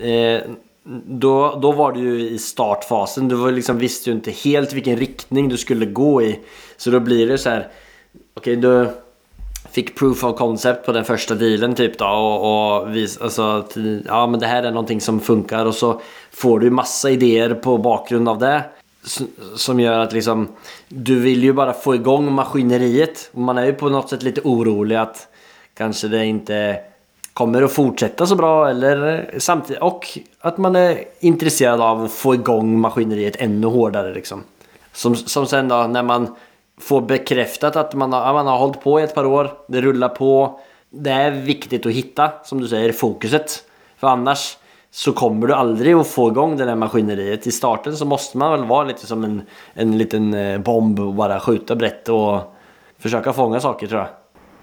eh, 0.00 0.40
då, 1.06 1.58
då 1.62 1.72
var 1.72 1.92
du 1.92 2.00
ju 2.00 2.30
i 2.30 2.38
startfasen. 2.38 3.28
Du 3.28 3.34
var 3.34 3.52
liksom, 3.52 3.78
visste 3.78 4.10
ju 4.10 4.16
inte 4.16 4.30
helt 4.30 4.72
vilken 4.72 4.96
riktning 4.96 5.48
du 5.48 5.56
skulle 5.56 5.86
gå 5.86 6.22
i. 6.22 6.40
Så 6.76 6.90
då 6.90 7.00
blir 7.00 7.26
det 7.26 7.38
så 7.38 7.50
här. 7.50 7.68
Okej, 8.34 8.56
okay, 8.58 8.70
du 8.70 8.88
fick 9.74 9.94
proof 9.94 10.24
of 10.24 10.36
concept 10.36 10.86
på 10.86 10.92
den 10.92 11.04
första 11.04 11.34
dealen 11.34 11.74
typ 11.74 11.98
då. 11.98 12.06
Och, 12.06 12.82
och 12.82 12.96
vis, 12.96 13.18
alltså, 13.20 13.64
ja 14.06 14.26
men 14.26 14.40
det 14.40 14.46
här 14.46 14.62
är 14.62 14.70
någonting 14.70 15.00
som 15.00 15.20
funkar. 15.20 15.66
Och 15.66 15.74
så 15.74 16.00
får 16.32 16.60
du 16.60 16.70
massa 16.70 17.10
idéer 17.10 17.54
på 17.54 17.78
bakgrund 17.78 18.28
av 18.28 18.38
det. 18.38 18.62
Som 19.56 19.80
gör 19.80 19.98
att 19.98 20.12
liksom 20.12 20.48
Du 20.88 21.20
vill 21.20 21.42
ju 21.44 21.52
bara 21.52 21.72
få 21.72 21.94
igång 21.94 22.32
maskineriet. 22.32 23.30
Och 23.32 23.40
man 23.40 23.58
är 23.58 23.66
ju 23.66 23.72
på 23.72 23.88
något 23.88 24.08
sätt 24.10 24.22
lite 24.22 24.40
orolig 24.44 24.96
att 24.96 25.28
kanske 25.74 26.08
det 26.08 26.26
inte 26.26 26.80
kommer 27.32 27.62
att 27.62 27.72
fortsätta 27.72 28.26
så 28.26 28.36
bra 28.36 28.70
eller 28.70 29.30
samtidigt 29.38 29.82
och 29.82 30.18
att 30.40 30.58
man 30.58 30.76
är 30.76 31.04
intresserad 31.20 31.80
av 31.80 32.04
att 32.04 32.12
få 32.12 32.34
igång 32.34 32.80
maskineriet 32.80 33.36
ännu 33.38 33.66
hårdare 33.66 34.14
liksom. 34.14 34.42
Som, 34.92 35.16
som 35.16 35.46
sen 35.46 35.68
då 35.68 35.86
när 35.86 36.02
man 36.02 36.28
får 36.80 37.00
bekräftat 37.00 37.76
att 37.76 37.94
man 37.94 38.12
har, 38.12 38.32
man 38.32 38.46
har 38.46 38.58
hållit 38.58 38.80
på 38.80 39.00
i 39.00 39.02
ett 39.02 39.14
par 39.14 39.26
år, 39.26 39.50
det 39.68 39.80
rullar 39.80 40.08
på. 40.08 40.60
Det 40.90 41.10
är 41.10 41.30
viktigt 41.30 41.86
att 41.86 41.92
hitta, 41.92 42.30
som 42.44 42.60
du 42.60 42.68
säger, 42.68 42.92
fokuset. 42.92 43.64
För 43.96 44.08
annars 44.08 44.56
så 44.90 45.12
kommer 45.12 45.46
du 45.46 45.54
aldrig 45.54 45.94
att 45.94 46.06
få 46.06 46.28
igång 46.28 46.56
det 46.56 46.64
där 46.64 46.74
maskineriet. 46.74 47.46
I 47.46 47.50
starten 47.50 47.96
så 47.96 48.04
måste 48.04 48.38
man 48.38 48.50
väl 48.52 48.64
vara 48.64 48.84
lite 48.84 49.06
som 49.06 49.24
en, 49.24 49.42
en 49.74 49.98
liten 49.98 50.34
eh, 50.34 50.58
bomb 50.58 51.00
och 51.00 51.14
bara 51.14 51.40
skjuta 51.40 51.76
brett 51.76 52.08
och 52.08 52.54
försöka 52.98 53.32
fånga 53.32 53.60
saker 53.60 53.86
tror 53.86 54.00
jag. 54.00 54.08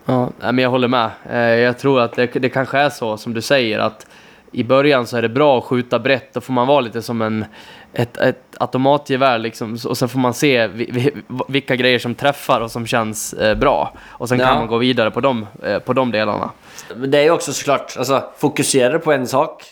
Ja, 0.05 0.29
men 0.39 0.57
jag 0.57 0.69
håller 0.69 0.87
med. 0.87 1.09
Eh, 1.29 1.39
Jag 1.39 1.79
tror 1.79 1.99
att 2.01 2.13
det, 2.13 2.25
det 2.25 2.49
kanske 2.49 2.77
är 2.77 2.89
så 2.89 3.17
som 3.17 3.33
du 3.33 3.41
säger 3.41 3.79
att 3.79 4.07
i 4.51 4.63
början 4.63 5.07
så 5.07 5.17
är 5.17 5.21
det 5.21 5.29
bra 5.29 5.57
att 5.57 5.63
skjuta 5.63 5.99
brett. 5.99 6.33
Då 6.33 6.41
får 6.41 6.53
man 6.53 6.67
vara 6.67 6.81
lite 6.81 7.01
som 7.01 7.21
en, 7.21 7.45
ett, 7.93 8.17
ett 8.17 8.43
automatgevär 8.57 9.37
liksom. 9.37 9.77
Och 9.87 9.97
sen 9.97 10.09
får 10.09 10.19
man 10.19 10.33
se 10.33 10.67
vi, 10.67 10.89
vi, 10.91 11.11
vilka 11.47 11.75
grejer 11.75 11.99
som 11.99 12.15
träffar 12.15 12.61
och 12.61 12.71
som 12.71 12.87
känns 12.87 13.33
eh, 13.33 13.57
bra. 13.57 13.93
Och 14.09 14.29
sen 14.29 14.39
Ja. 14.39 14.45
kan 14.47 14.57
man 14.57 14.67
gå 14.67 14.77
vidare 14.77 15.11
på 15.11 15.21
de, 15.21 15.47
eh, 15.63 15.79
på 15.79 15.93
de 15.93 16.11
delarna. 16.11 16.49
Men 16.95 17.11
det 17.11 17.17
är 17.17 17.23
ju 17.23 17.31
också 17.31 17.53
såklart, 17.53 17.95
alltså 17.97 18.23
fokuserar 18.37 18.97
på 18.97 19.11
en 19.11 19.27
sak 19.27 19.63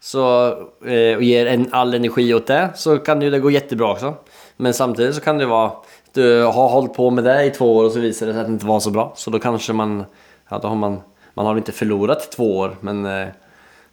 så, 0.00 0.46
eh, 0.86 1.16
och 1.16 1.22
ger 1.22 1.46
en, 1.46 1.68
all 1.72 1.94
energi 1.94 2.34
åt 2.34 2.46
det 2.46 2.70
så 2.74 2.98
kan 2.98 3.22
ju 3.22 3.30
det 3.30 3.38
gå 3.38 3.50
jättebra 3.50 3.92
också. 3.92 4.14
Men 4.56 4.74
samtidigt 4.74 5.14
så 5.14 5.20
kan 5.20 5.38
det 5.38 5.46
vara, 5.46 5.72
du 6.12 6.42
har 6.42 6.68
hållit 6.68 6.94
på 6.94 7.10
med 7.10 7.24
det 7.24 7.44
i 7.44 7.50
två 7.50 7.76
år 7.76 7.84
och 7.84 7.92
så 7.92 8.00
visar 8.00 8.26
det 8.26 8.32
sig 8.32 8.40
att 8.40 8.46
det 8.46 8.52
inte 8.52 8.66
var 8.66 8.80
så 8.80 8.90
bra. 8.90 9.12
Så 9.16 9.30
då 9.30 9.38
kanske 9.38 9.72
man, 9.72 10.04
ja 10.48 10.58
då 10.58 10.68
har 10.68 10.74
man, 10.76 11.00
man 11.34 11.46
har 11.46 11.56
inte 11.56 11.72
förlorat 11.72 12.32
två 12.32 12.58
år 12.58 12.76
men 12.80 13.26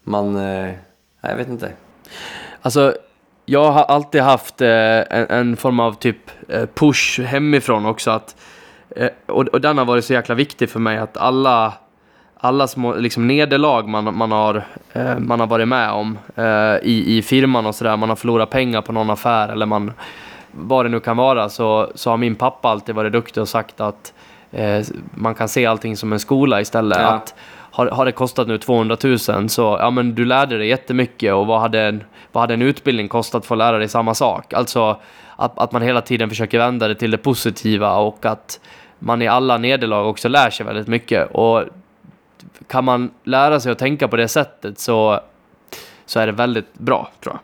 man, 0.04 0.36
jag 1.22 1.36
vet 1.36 1.48
inte. 1.48 1.72
Alltså, 2.62 2.94
jag 3.46 3.72
har 3.72 3.84
alltid 3.84 4.22
haft 4.22 4.62
eh, 4.62 4.68
en, 4.70 5.26
en 5.30 5.58
form 5.58 5.80
av 5.80 5.94
typ 5.94 6.32
eh, 6.50 6.66
push 6.66 7.20
hemifrån 7.20 7.86
också. 7.86 8.12
Att, 8.12 8.36
eh, 8.96 9.10
och, 9.26 9.48
och 9.48 9.62
den 9.62 9.78
har 9.78 9.86
varit 9.86 10.06
så 10.06 10.14
jäkla 10.14 10.36
viktig 10.36 10.70
för 10.70 10.80
mig 10.80 10.98
att 10.98 11.18
alla, 11.18 11.74
alla 12.38 12.68
små 12.68 12.96
liksom, 12.96 13.28
nederlag 13.28 13.88
man, 13.88 14.18
man, 14.18 14.32
har, 14.32 14.64
eh, 14.94 15.20
man 15.20 15.40
har 15.40 15.48
varit 15.48 15.68
med 15.68 15.92
om 15.92 16.18
i, 16.82 17.18
i 17.18 17.22
firman 17.22 17.66
och 17.66 17.76
sådär, 17.76 17.98
man 17.98 18.10
har 18.10 18.16
förlorat 18.16 18.50
pengar 18.50 18.82
på 18.82 18.92
någon 18.92 19.10
affär 19.10 19.50
eller 19.50 19.66
man, 19.66 19.92
vad 20.52 20.86
det 20.86 20.90
nu 20.90 21.00
kan 21.00 21.18
vara, 21.18 21.50
så, 21.50 21.92
så 21.96 22.10
har 22.10 22.18
min 22.18 22.36
pappa 22.36 22.70
alltid 22.70 22.96
varit 22.96 23.14
duktig 23.14 23.42
och 23.42 23.50
sagt 23.50 23.82
att 23.82 24.14
man 25.12 25.36
kan 25.36 25.50
se 25.50 25.66
allting 25.66 25.98
som 25.98 26.14
en 26.14 26.20
skola 26.20 26.62
istället. 26.62 26.98
Ja. 27.02 27.08
Att 27.08 27.36
har, 27.74 27.88
har 27.88 28.06
det 28.06 28.12
kostat 28.12 28.48
nu 28.48 28.58
200 28.58 28.98
000 29.04 29.50
så, 29.50 29.78
ja 29.80 29.90
men 29.90 30.16
du 30.16 30.26
lärde 30.26 30.58
dig 30.58 30.68
jättemycket 30.68 31.34
och 31.34 31.48
vad 31.48 31.62
hade 31.62 31.82
en, 31.82 32.04
vad 32.32 32.42
hade 32.42 32.54
en 32.54 32.62
utbildning 32.62 33.08
kostat 33.08 33.46
för 33.46 33.56
att 33.56 33.60
lära 33.60 33.78
dig 33.78 33.88
samma 33.88 34.16
sak? 34.16 34.54
Alltså 34.54 35.00
att, 35.36 35.60
att 35.60 35.72
man 35.72 35.82
hela 35.82 36.02
tiden 36.02 36.30
försöker 36.30 36.58
vända 36.58 36.88
det 36.88 36.96
till 36.96 37.12
det 37.12 37.18
positiva 37.18 37.96
och 37.96 38.26
att 38.26 38.60
man 39.00 39.22
i 39.22 39.28
alla 39.28 39.58
nederlag 39.58 40.10
också 40.10 40.28
lär 40.28 40.50
sig 40.50 40.66
väldigt 40.66 40.88
mycket. 40.88 41.32
Och 41.32 41.64
kan 42.68 42.84
man 42.84 43.12
lära 43.24 43.60
sig 43.60 43.72
att 43.72 43.80
tänka 43.80 44.08
på 44.08 44.16
det 44.16 44.28
sättet 44.28 44.80
så, 44.80 45.20
så 46.06 46.20
är 46.20 46.26
det 46.26 46.34
väldigt 46.34 46.74
bra 46.74 47.12
tror 47.24 47.36
jag. 47.36 47.42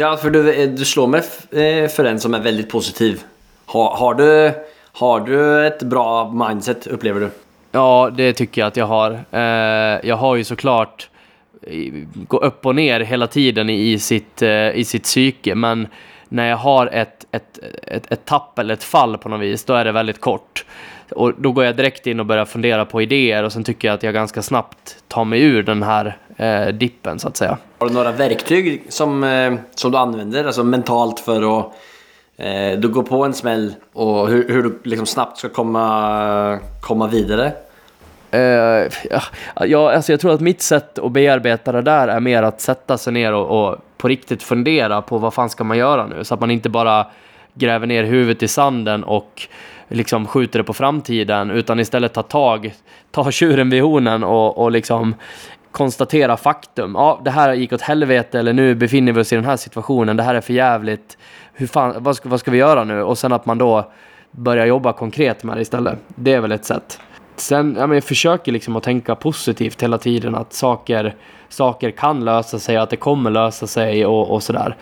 Ja, 0.00 0.16
för 0.16 0.30
du, 0.30 0.66
du 0.66 0.84
slår 0.84 1.06
mig 1.06 1.20
eh, 1.50 1.88
för 1.88 2.04
en 2.04 2.20
som 2.20 2.34
är 2.34 2.40
väldigt 2.40 2.70
positiv. 2.70 3.22
Har, 3.66 3.96
har, 3.96 4.14
du, 4.14 4.52
har 4.92 5.20
du 5.20 5.66
ett 5.66 5.82
bra 5.82 6.32
mindset 6.32 6.86
upplever 6.86 7.20
du? 7.20 7.30
Ja, 7.76 8.10
det 8.16 8.32
tycker 8.32 8.60
jag 8.60 8.68
att 8.68 8.76
jag 8.76 8.86
har. 8.86 9.10
Eh, 9.30 10.08
jag 10.08 10.16
har 10.16 10.36
ju 10.36 10.44
såklart 10.44 11.08
gått 11.60 12.28
gå 12.28 12.38
upp 12.38 12.66
och 12.66 12.74
ner 12.74 13.00
hela 13.00 13.26
tiden 13.26 13.70
i, 13.70 13.98
sitt, 13.98 14.42
eh, 14.42 14.70
i 14.70 14.84
sitt 14.84 15.02
psyke, 15.02 15.54
men 15.54 15.88
när 16.28 16.48
jag 16.48 16.56
har 16.56 16.86
ett, 16.86 17.26
ett, 17.30 17.58
ett, 17.82 18.12
ett 18.12 18.24
tapp 18.24 18.58
eller 18.58 18.74
ett 18.74 18.84
fall 18.84 19.18
på 19.18 19.28
något 19.28 19.40
vis, 19.40 19.64
då 19.64 19.74
är 19.74 19.84
det 19.84 19.92
väldigt 19.92 20.20
kort. 20.20 20.64
Och 21.10 21.32
då 21.38 21.52
går 21.52 21.64
jag 21.64 21.76
direkt 21.76 22.06
in 22.06 22.20
och 22.20 22.26
börjar 22.26 22.44
fundera 22.44 22.84
på 22.84 23.02
idéer 23.02 23.42
och 23.42 23.52
sen 23.52 23.64
tycker 23.64 23.88
jag 23.88 23.94
att 23.94 24.02
jag 24.02 24.14
ganska 24.14 24.42
snabbt 24.42 24.96
tar 25.08 25.24
mig 25.24 25.42
ur 25.42 25.62
den 25.62 25.82
här 25.82 26.16
eh, 26.36 26.66
dippen 26.66 27.18
så 27.18 27.28
att 27.28 27.36
säga. 27.36 27.58
Har 27.78 27.88
du 27.88 27.94
några 27.94 28.12
verktyg 28.12 28.82
som, 28.88 29.24
eh, 29.24 29.54
som 29.74 29.92
du 29.92 29.98
använder 29.98 30.44
alltså 30.44 30.64
mentalt 30.64 31.20
för 31.20 31.58
att 31.58 31.72
eh, 32.36 32.78
du 32.78 32.88
går 32.88 33.02
på 33.02 33.24
en 33.24 33.34
smäll 33.34 33.74
och 33.92 34.28
hur, 34.28 34.48
hur 34.48 34.62
du 34.62 34.78
liksom 34.84 35.06
snabbt 35.06 35.38
ska 35.38 35.48
komma, 35.48 36.58
komma 36.80 37.06
vidare? 37.06 37.52
Uh, 38.36 38.88
ja, 39.10 39.22
ja, 39.66 39.92
alltså 39.92 40.12
jag 40.12 40.20
tror 40.20 40.34
att 40.34 40.40
mitt 40.40 40.62
sätt 40.62 40.98
att 40.98 41.12
bearbeta 41.12 41.72
det 41.72 41.82
där 41.82 42.08
är 42.08 42.20
mer 42.20 42.42
att 42.42 42.60
sätta 42.60 42.98
sig 42.98 43.12
ner 43.12 43.32
och, 43.32 43.68
och 43.68 43.78
på 43.96 44.08
riktigt 44.08 44.42
fundera 44.42 45.02
på 45.02 45.18
vad 45.18 45.34
fan 45.34 45.50
ska 45.50 45.64
man 45.64 45.78
göra 45.78 46.06
nu? 46.06 46.24
Så 46.24 46.34
att 46.34 46.40
man 46.40 46.50
inte 46.50 46.68
bara 46.68 47.06
gräver 47.54 47.86
ner 47.86 48.04
huvudet 48.04 48.42
i 48.42 48.48
sanden 48.48 49.04
och 49.04 49.48
liksom 49.88 50.26
skjuter 50.26 50.58
det 50.58 50.64
på 50.64 50.72
framtiden 50.72 51.50
utan 51.50 51.80
istället 51.80 52.12
tar 52.12 52.22
tag, 52.22 52.74
tar 53.10 53.30
tjuren 53.30 53.70
vid 53.70 53.82
hornen 53.82 54.24
och, 54.24 54.58
och 54.58 54.70
liksom 54.70 55.14
konstatera 55.70 56.36
faktum. 56.36 56.94
Ja, 56.94 57.20
det 57.24 57.30
här 57.30 57.54
gick 57.54 57.72
åt 57.72 57.80
helvete 57.80 58.38
eller 58.38 58.52
nu 58.52 58.74
befinner 58.74 59.12
vi 59.12 59.20
oss 59.20 59.32
i 59.32 59.36
den 59.36 59.44
här 59.44 59.56
situationen. 59.56 60.16
Det 60.16 60.22
här 60.22 60.34
är 60.34 60.40
för 60.40 60.52
jävligt. 60.52 61.18
Hur 61.52 61.66
fan, 61.66 61.94
vad, 61.98 62.16
ska, 62.16 62.28
vad 62.28 62.40
ska 62.40 62.50
vi 62.50 62.58
göra 62.58 62.84
nu? 62.84 63.02
Och 63.02 63.18
sen 63.18 63.32
att 63.32 63.46
man 63.46 63.58
då 63.58 63.92
börjar 64.30 64.66
jobba 64.66 64.92
konkret 64.92 65.44
med 65.44 65.56
det 65.56 65.60
istället. 65.60 65.98
Det 66.06 66.32
är 66.32 66.40
väl 66.40 66.52
ett 66.52 66.64
sätt. 66.64 67.00
Sen, 67.36 67.76
ja, 67.78 67.86
men 67.86 67.94
jag 67.94 68.04
försöker 68.04 68.52
liksom 68.52 68.76
att 68.76 68.82
tänka 68.82 69.14
positivt 69.14 69.82
hela 69.82 69.98
tiden. 69.98 70.34
Att 70.34 70.52
saker, 70.52 71.14
saker 71.48 71.90
kan 71.90 72.24
lösa 72.24 72.58
sig, 72.58 72.76
att 72.76 72.90
det 72.90 72.96
kommer 72.96 73.30
lösa 73.30 73.66
sig 73.66 74.06
och, 74.06 74.30
och 74.30 74.42
sådär. 74.42 74.76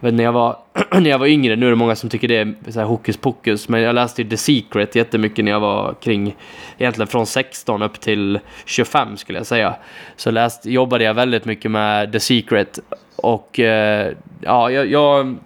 Men 0.00 0.16
när 0.16 0.24
jag, 0.24 0.32
var, 0.32 0.56
när 1.00 1.10
jag 1.10 1.18
var 1.18 1.26
yngre, 1.26 1.56
nu 1.56 1.66
är 1.66 1.70
det 1.70 1.76
många 1.76 1.96
som 1.96 2.10
tycker 2.10 2.28
det 2.28 2.36
är 2.36 2.54
så 2.68 2.78
här 2.80 2.86
hokus 2.86 3.16
pokus, 3.16 3.68
men 3.68 3.80
jag 3.80 3.94
läste 3.94 4.22
ju 4.22 4.28
The 4.28 4.36
Secret 4.36 4.94
jättemycket 4.94 5.44
när 5.44 5.52
jag 5.52 5.60
var 5.60 5.94
kring, 6.00 6.36
egentligen 6.78 7.06
från 7.06 7.26
16 7.26 7.82
upp 7.82 8.00
till 8.00 8.38
25 8.64 9.16
skulle 9.16 9.38
jag 9.38 9.46
säga. 9.46 9.74
Så 10.16 10.30
läst, 10.30 10.66
jobbade 10.66 11.04
jag 11.04 11.14
väldigt 11.14 11.44
mycket 11.44 11.70
med 11.70 12.12
The 12.12 12.20
Secret 12.20 12.78
och 13.16 13.60
eh, 13.60 14.12
ja, 14.40 14.70
jag, 14.70 14.86
jag, 14.86 15.36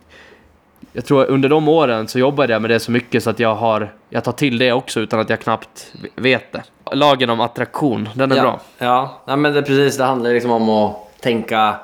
jag 0.96 1.04
tror 1.04 1.24
under 1.24 1.48
de 1.48 1.68
åren 1.68 2.08
så 2.08 2.18
jobbade 2.18 2.52
jag 2.52 2.62
med 2.62 2.70
det 2.70 2.80
så 2.80 2.90
mycket 2.90 3.22
så 3.22 3.30
att 3.30 3.40
jag 3.40 3.54
har, 3.54 3.92
jag 4.08 4.24
tar 4.24 4.32
till 4.32 4.58
det 4.58 4.72
också 4.72 5.00
utan 5.00 5.20
att 5.20 5.30
jag 5.30 5.40
knappt 5.40 5.92
vet 6.14 6.52
det. 6.52 6.62
Lagen 6.92 7.30
om 7.30 7.40
attraktion, 7.40 8.08
den 8.14 8.32
är 8.32 8.36
ja. 8.36 8.42
bra. 8.42 8.60
Ja, 8.78 9.22
nej, 9.26 9.36
men 9.36 9.54
det 9.54 9.62
precis. 9.62 9.96
Det 9.96 10.04
handlar 10.04 10.30
liksom 10.30 10.50
om 10.50 10.68
att 10.68 11.20
tänka, 11.20 11.74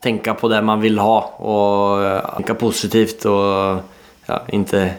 tänka 0.00 0.34
på 0.34 0.48
det 0.48 0.62
man 0.62 0.80
vill 0.80 0.98
ha 0.98 1.20
och 1.22 2.04
eh, 2.04 2.34
tänka 2.34 2.54
positivt 2.54 3.24
och 3.24 3.78
ja, 4.26 4.42
inte 4.48 4.90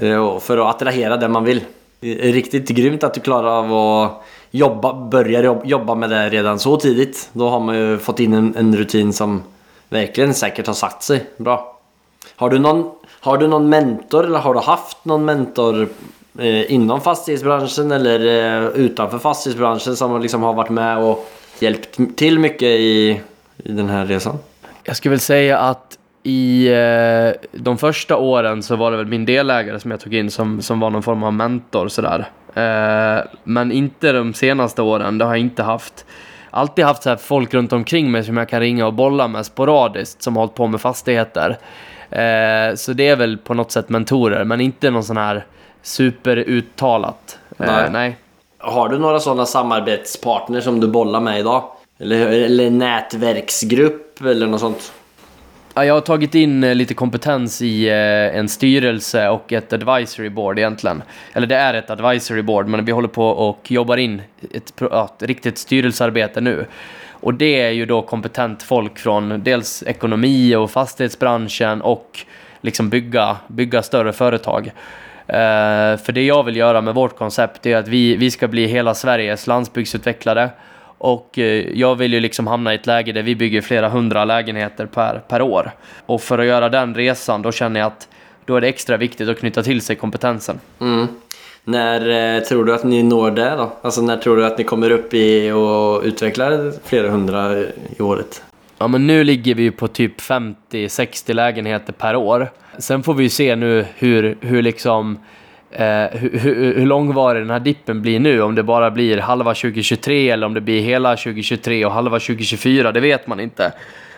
ja, 0.00 0.40
för 0.40 0.58
att 0.58 0.74
attrahera 0.74 1.16
det 1.16 1.28
man 1.28 1.44
vill. 1.44 1.60
Det 2.00 2.28
är 2.28 2.32
riktigt 2.32 2.68
grymt 2.68 3.04
att 3.04 3.14
du 3.14 3.20
klarar 3.20 3.48
av 3.48 3.72
att 3.74 4.22
jobba, 4.50 4.92
börja 4.92 5.42
jobb- 5.42 5.66
jobba 5.66 5.94
med 5.94 6.10
det 6.10 6.28
redan 6.28 6.58
så 6.58 6.76
tidigt. 6.76 7.30
Då 7.32 7.48
har 7.48 7.60
man 7.60 7.76
ju 7.76 7.98
fått 7.98 8.20
in 8.20 8.32
en, 8.32 8.54
en 8.56 8.76
rutin 8.76 9.12
som 9.12 9.42
verkligen 9.88 10.34
säkert 10.34 10.66
har 10.66 10.74
satt 10.74 11.02
sig 11.02 11.26
bra. 11.36 11.74
Har 12.36 12.50
du 12.50 12.58
någon, 12.58 12.90
har 13.20 13.38
du 13.38 13.48
någon 13.48 13.68
mentor 13.68 14.24
eller 14.24 14.38
har 14.38 14.54
du 14.54 14.60
haft 14.60 15.04
någon 15.04 15.24
mentor 15.24 15.88
eh, 16.38 16.72
inom 16.72 17.00
fastighetsbranschen 17.00 17.92
eller 17.92 18.20
eh, 18.62 18.68
utanför 18.68 19.18
fastighetsbranschen 19.18 19.96
som 19.96 20.22
liksom 20.22 20.42
har 20.42 20.54
varit 20.54 20.70
med 20.70 20.98
och 20.98 21.30
hjälpt 21.58 22.16
till 22.16 22.38
mycket 22.38 22.68
i, 22.68 23.20
i 23.56 23.72
den 23.72 23.88
här 23.88 24.06
resan? 24.06 24.38
Jag 24.84 24.96
skulle 24.96 25.10
väl 25.10 25.20
säga 25.20 25.58
att 25.58 25.98
i 26.22 26.68
eh, 26.68 27.48
de 27.52 27.78
första 27.78 28.16
åren 28.16 28.62
så 28.62 28.76
var 28.76 28.90
det 28.90 28.96
väl 28.96 29.06
min 29.06 29.24
delägare 29.24 29.80
som 29.80 29.90
jag 29.90 30.00
tog 30.00 30.14
in 30.14 30.30
som, 30.30 30.62
som 30.62 30.80
var 30.80 30.90
någon 30.90 31.02
form 31.02 31.22
av 31.22 31.32
mentor 31.32 31.88
sådär. 31.88 32.28
Eh, 32.54 33.24
men 33.44 33.72
inte 33.72 34.12
de 34.12 34.34
senaste 34.34 34.82
åren, 34.82 35.18
det 35.18 35.24
har 35.24 35.32
jag 35.32 35.40
inte 35.40 35.62
haft. 35.62 36.06
Alltid 36.50 36.84
haft 36.84 37.02
så 37.02 37.08
här 37.08 37.16
folk 37.16 37.54
runt 37.54 37.72
omkring 37.72 38.10
mig 38.10 38.24
som 38.24 38.36
jag 38.36 38.48
kan 38.48 38.60
ringa 38.60 38.86
och 38.86 38.94
bolla 38.94 39.28
med 39.28 39.46
sporadiskt 39.46 40.22
som 40.22 40.36
har 40.36 40.42
hållit 40.42 40.54
på 40.54 40.66
med 40.66 40.80
fastigheter. 40.80 41.58
Eh, 42.10 42.74
så 42.74 42.92
det 42.92 43.08
är 43.08 43.16
väl 43.16 43.38
på 43.38 43.54
något 43.54 43.72
sätt 43.72 43.88
mentorer, 43.88 44.44
men 44.44 44.60
inte 44.60 44.90
någon 44.90 45.04
sån 45.04 45.16
här 45.16 45.44
superuttalat. 45.82 47.38
Eh, 47.58 47.90
Nej. 47.90 48.16
Har 48.58 48.88
du 48.88 48.98
några 48.98 49.20
sådana 49.20 49.46
samarbetspartner 49.46 50.60
som 50.60 50.80
du 50.80 50.88
bollar 50.88 51.20
med 51.20 51.40
idag? 51.40 51.64
Eller, 51.98 52.26
eller 52.26 52.70
nätverksgrupp 52.70 54.20
eller 54.20 54.46
något 54.46 54.60
sånt? 54.60 54.92
Ja, 55.74 55.84
jag 55.84 55.94
har 55.94 56.00
tagit 56.00 56.34
in 56.34 56.64
eh, 56.64 56.74
lite 56.74 56.94
kompetens 56.94 57.62
i 57.62 57.88
eh, 57.88 58.38
en 58.38 58.48
styrelse 58.48 59.28
och 59.28 59.52
ett 59.52 59.72
advisory 59.72 60.28
board 60.28 60.58
egentligen. 60.58 61.02
Eller 61.32 61.46
det 61.46 61.56
är 61.56 61.74
ett 61.74 61.90
advisory 61.90 62.42
board, 62.42 62.66
men 62.66 62.84
vi 62.84 62.92
håller 62.92 63.08
på 63.08 63.28
och 63.28 63.70
jobbar 63.70 63.96
in 63.96 64.22
ett, 64.54 64.82
ett 64.82 65.22
riktigt 65.22 65.58
styrelsearbete 65.58 66.40
nu. 66.40 66.66
Och 67.20 67.34
det 67.34 67.60
är 67.60 67.70
ju 67.70 67.86
då 67.86 68.02
kompetent 68.02 68.62
folk 68.62 68.98
från 68.98 69.42
dels 69.44 69.82
ekonomi 69.86 70.54
och 70.56 70.70
fastighetsbranschen 70.70 71.82
och 71.82 72.20
liksom 72.60 72.88
bygga, 72.88 73.36
bygga 73.46 73.82
större 73.82 74.12
företag. 74.12 74.72
Eh, 75.26 75.96
för 75.96 76.12
det 76.12 76.24
jag 76.24 76.44
vill 76.44 76.56
göra 76.56 76.80
med 76.80 76.94
vårt 76.94 77.16
koncept 77.16 77.66
är 77.66 77.76
att 77.76 77.88
vi, 77.88 78.16
vi 78.16 78.30
ska 78.30 78.48
bli 78.48 78.66
hela 78.66 78.94
Sveriges 78.94 79.46
landsbygdsutvecklare. 79.46 80.50
Och 80.98 81.38
eh, 81.38 81.78
jag 81.78 81.94
vill 81.94 82.12
ju 82.12 82.20
liksom 82.20 82.46
hamna 82.46 82.72
i 82.72 82.74
ett 82.74 82.86
läge 82.86 83.12
där 83.12 83.22
vi 83.22 83.36
bygger 83.36 83.60
flera 83.60 83.88
hundra 83.88 84.24
lägenheter 84.24 84.86
per, 84.86 85.22
per 85.28 85.42
år. 85.42 85.70
Och 86.06 86.22
för 86.22 86.38
att 86.38 86.46
göra 86.46 86.68
den 86.68 86.94
resan, 86.94 87.42
då 87.42 87.52
känner 87.52 87.80
jag 87.80 87.86
att 87.86 88.08
då 88.44 88.56
är 88.56 88.60
det 88.60 88.68
extra 88.68 88.96
viktigt 88.96 89.28
att 89.28 89.38
knyta 89.38 89.62
till 89.62 89.80
sig 89.80 89.96
kompetensen. 89.96 90.60
Mm. 90.80 91.06
När 91.64 92.36
eh, 92.36 92.42
tror 92.42 92.64
du 92.64 92.74
att 92.74 92.84
ni 92.84 93.02
når 93.02 93.30
det 93.30 93.50
då? 93.56 93.72
Alltså 93.82 94.02
när 94.02 94.16
tror 94.16 94.36
du 94.36 94.46
att 94.46 94.58
ni 94.58 94.64
kommer 94.64 94.90
upp 94.90 95.14
i 95.14 95.50
och 95.50 96.02
utvecklar 96.04 96.72
flera 96.84 97.10
hundra 97.10 97.58
i 97.98 98.02
året? 98.02 98.42
Ja, 98.78 98.88
men 98.88 99.06
nu 99.06 99.24
ligger 99.24 99.54
vi 99.54 99.70
på 99.70 99.88
typ 99.88 100.20
50-60 100.20 101.32
lägenheter 101.32 101.92
per 101.92 102.16
år. 102.16 102.50
Sen 102.78 103.02
får 103.02 103.14
vi 103.14 103.22
ju 103.22 103.28
se 103.28 103.56
nu 103.56 103.86
hur, 103.96 104.38
hur 104.40 104.62
liksom 104.62 105.18
eh, 105.70 105.86
hur, 106.12 106.38
hur, 106.38 106.74
hur 106.74 106.86
långvarig 106.86 107.42
den 107.42 107.50
här 107.50 107.60
dippen 107.60 108.02
blir 108.02 108.20
nu. 108.20 108.42
Om 108.42 108.54
det 108.54 108.62
bara 108.62 108.90
blir 108.90 109.18
halva 109.18 109.54
2023 109.54 110.30
eller 110.30 110.46
om 110.46 110.54
det 110.54 110.60
blir 110.60 110.80
hela 110.80 111.16
2023 111.16 111.84
och 111.84 111.92
halva 111.92 112.18
2024, 112.18 112.92
det 112.92 113.00
vet 113.00 113.26
man 113.26 113.40
inte. 113.40 113.72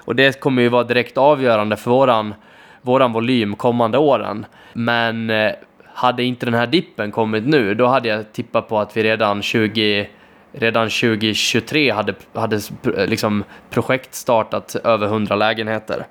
Och 0.05 0.17
det 0.17 0.41
kommer 0.41 0.63
ju 0.63 0.69
vara 0.69 0.85
direkt 0.85 1.19
avgörande 1.19 1.77
för 1.77 1.91
våran, 1.91 2.35
våran 2.83 3.13
volym 3.13 3.57
kommande 3.57 3.99
åren. 3.99 4.47
Men 4.73 5.31
eh, 5.31 5.53
hade 6.01 6.23
inte 6.23 6.47
den 6.47 6.55
här 6.55 6.67
dippen 6.67 7.13
kommit 7.13 7.47
nu, 7.47 7.75
då 7.75 7.87
hade 7.87 8.09
jag 8.09 8.33
tippat 8.33 8.69
på 8.69 8.79
att 8.79 8.97
vi 8.97 9.03
redan 9.03 9.43
20 9.43 10.09
redan 10.53 10.91
2023 10.91 11.91
hade, 11.91 12.15
hade 12.33 12.61
liksom 13.07 13.45
projekt 13.71 14.15
startat 14.15 14.77
över 14.85 15.07
100 15.07 15.37
lägenheter. 15.37 16.07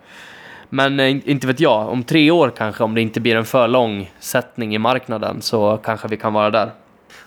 Men 0.70 1.00
eh, 1.00 1.30
inte 1.30 1.48
vet 1.48 1.60
jag, 1.60 1.90
om 1.90 2.04
tre 2.04 2.32
år 2.32 2.52
kanske, 2.58 2.84
om 2.84 2.96
det 2.96 3.02
inte 3.02 3.20
blir 3.20 3.36
en 3.36 3.46
för 3.46 3.68
lång 3.68 4.12
sättning 4.20 4.76
i 4.76 4.78
marknaden 4.78 5.42
så 5.42 5.78
kanske 5.84 6.08
vi 6.08 6.18
kan 6.18 6.34
vara 6.34 6.50
där. 6.50 6.72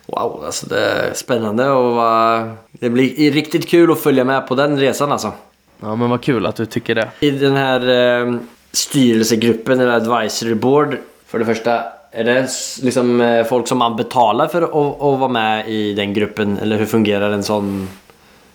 Wow, 0.07 0.42
alltså 0.44 0.66
det 0.66 0.81
är 0.81 1.14
spännande 1.14 1.70
och 1.70 1.96
uh, 1.96 2.53
det 2.72 2.90
blir 2.90 3.33
riktigt 3.33 3.68
kul 3.68 3.92
att 3.92 4.01
följa 4.01 4.25
med 4.25 4.48
på 4.48 4.55
den 4.55 4.79
resan 4.79 5.12
alltså. 5.12 5.33
Ja, 5.81 5.96
men 5.96 6.11
vad 6.11 6.22
kul 6.22 6.46
att 6.46 6.57
du 6.57 6.66
tycker 6.66 6.94
det. 6.94 7.09
I 7.20 7.31
den 7.31 7.57
här 7.57 7.88
uh, 7.88 8.38
styrelsegruppen, 8.72 9.81
eller 9.81 9.92
advisory 9.92 10.55
board, 10.55 10.96
för 11.27 11.38
det 11.38 11.44
första, 11.44 11.83
är 12.12 12.25
det 12.25 12.48
liksom 12.83 13.20
eh, 13.20 13.44
folk 13.44 13.68
som 13.68 13.79
man 13.79 13.96
betalar 13.96 14.46
för 14.46 14.62
att, 14.62 14.75
att 14.75 15.20
vara 15.20 15.29
med 15.29 15.68
i 15.68 15.94
den 15.94 16.12
gruppen? 16.12 16.59
Eller 16.59 16.79
hur 16.79 16.87
fungerar 16.87 17.31
en 17.31 17.42
sån 17.42 17.88